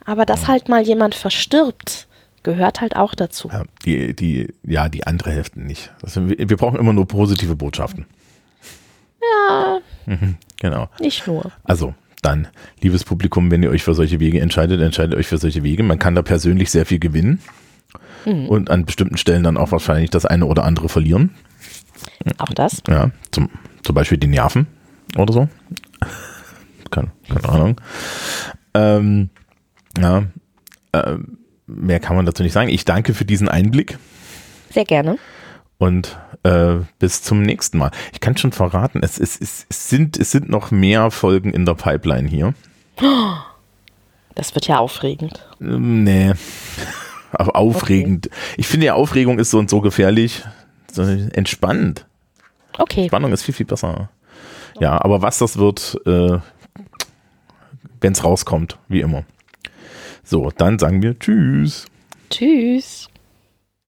Aber 0.07 0.25
dass 0.25 0.49
halt 0.49 0.69
mal 0.69 0.83
jemand 0.83 1.15
verstirbt, 1.15 2.07
gehört 2.43 2.81
halt 2.81 2.97
auch 2.97 3.15
dazu. 3.15 3.49
ja, 3.53 3.65
die, 3.85 4.15
die, 4.15 4.55
ja, 4.63 4.89
die 4.89 5.07
andere 5.07 5.33
Hälfte 5.33 5.61
nicht. 5.61 5.93
Also, 6.03 6.29
wir, 6.29 6.37
wir 6.49 6.57
brauchen 6.57 6.79
immer 6.79 6.93
nur 6.93 7.07
positive 7.09 7.57
Botschaften. 7.57 8.07
Ja, 9.21 9.79
Genau. 10.61 10.89
nicht 11.01 11.27
nur. 11.27 11.51
Also, 11.65 11.95
dann, 12.23 12.49
liebes 12.81 13.05
Publikum, 13.05 13.51
wenn 13.51 13.63
ihr 13.63 13.71
euch 13.71 13.83
für 13.83 13.95
solche 13.95 14.21
Wege 14.21 14.41
entscheidet, 14.41 14.81
entscheidet 14.81 15.19
euch 15.19 15.27
für 15.27 15.39
solche 15.39 15.63
Wege. 15.63 15.83
Man 15.83 15.99
kann 15.99 16.15
da 16.15 16.23
persönlich 16.23 16.71
sehr 16.71 16.87
viel 16.87 16.99
gewinnen 16.99 17.41
und 18.25 18.71
an 18.71 18.85
bestimmten 18.85 19.17
Stellen 19.17 19.45
dann 19.45 19.57
auch 19.57 19.71
wahrscheinlich 19.71 20.11
das 20.11 20.27
eine 20.27 20.47
oder 20.47 20.65
andere 20.65 20.89
verlieren. 20.89 21.35
Auch 22.39 22.53
das. 22.55 22.83
Ja, 22.89 23.11
zum, 23.31 23.49
zum 23.85 23.95
Beispiel 23.95 24.19
die 24.19 24.27
Nerven 24.27 24.67
oder 25.17 25.33
so. 25.33 25.49
keine, 26.91 27.13
keine 27.29 27.49
Ahnung. 27.49 27.81
Ähm, 28.75 29.31
ja, 30.01 30.25
ähm, 30.93 31.39
mehr 31.67 32.01
kann 32.01 32.17
man 32.17 32.27
dazu 32.27 32.43
nicht 32.43 32.53
sagen. 32.53 32.69
Ich 32.69 32.85
danke 32.85 33.15
für 33.15 33.25
diesen 33.25 33.49
Einblick 33.49 33.99
Sehr 34.71 34.85
gerne. 34.85 35.19
und 35.79 36.19
äh, 36.43 36.77
bis 36.99 37.23
zum 37.23 37.43
nächsten 37.43 37.79
Mal. 37.79 37.91
Ich 38.13 38.21
kann 38.21 38.37
schon 38.37 38.53
verraten, 38.53 39.01
es, 39.03 39.19
es, 39.19 39.41
es, 39.41 39.67
es, 39.69 39.89
sind, 39.89 40.17
es 40.17 40.31
sind 40.31 40.49
noch 40.49 40.71
mehr 40.71 41.11
Folgen 41.11 41.53
in 41.53 41.67
der 41.67 41.75
Pipeline 41.75 42.29
hier. 42.29 42.55
Das 44.35 44.55
wird 44.55 44.69
ja 44.69 44.79
aufregend. 44.79 45.47
Ähm, 45.61 46.05
nee. 46.05 46.33
Aber 47.33 47.57
aufregend. 47.57 48.31
Ich 48.57 48.69
finde 48.69 48.87
ja, 48.87 48.95
Aufregung 48.95 49.39
ist 49.39 49.51
so 49.51 49.59
und 49.59 49.69
so 49.69 49.81
gefährlich. 49.81 50.45
Entspannt. 50.97 52.07
Okay. 52.79 53.09
Spannung 53.09 53.33
ist 53.33 53.43
viel, 53.43 53.55
viel 53.55 53.67
besser. 53.67 54.09
Ja, 54.81 55.01
aber 55.03 55.23
was 55.23 55.39
das 55.39 55.59
wird, 55.59 56.01
äh, 56.07 56.39
wenn 58.01 58.13
es 58.13 58.25
rauskommt, 58.25 58.79
wie 58.89 59.01
immer. 59.01 59.25
So, 60.29 60.51
dann 60.51 60.77
sagen 60.81 61.03
wir 61.03 61.17
Tschüss. 61.17 61.87
Tschüss. 62.31 63.09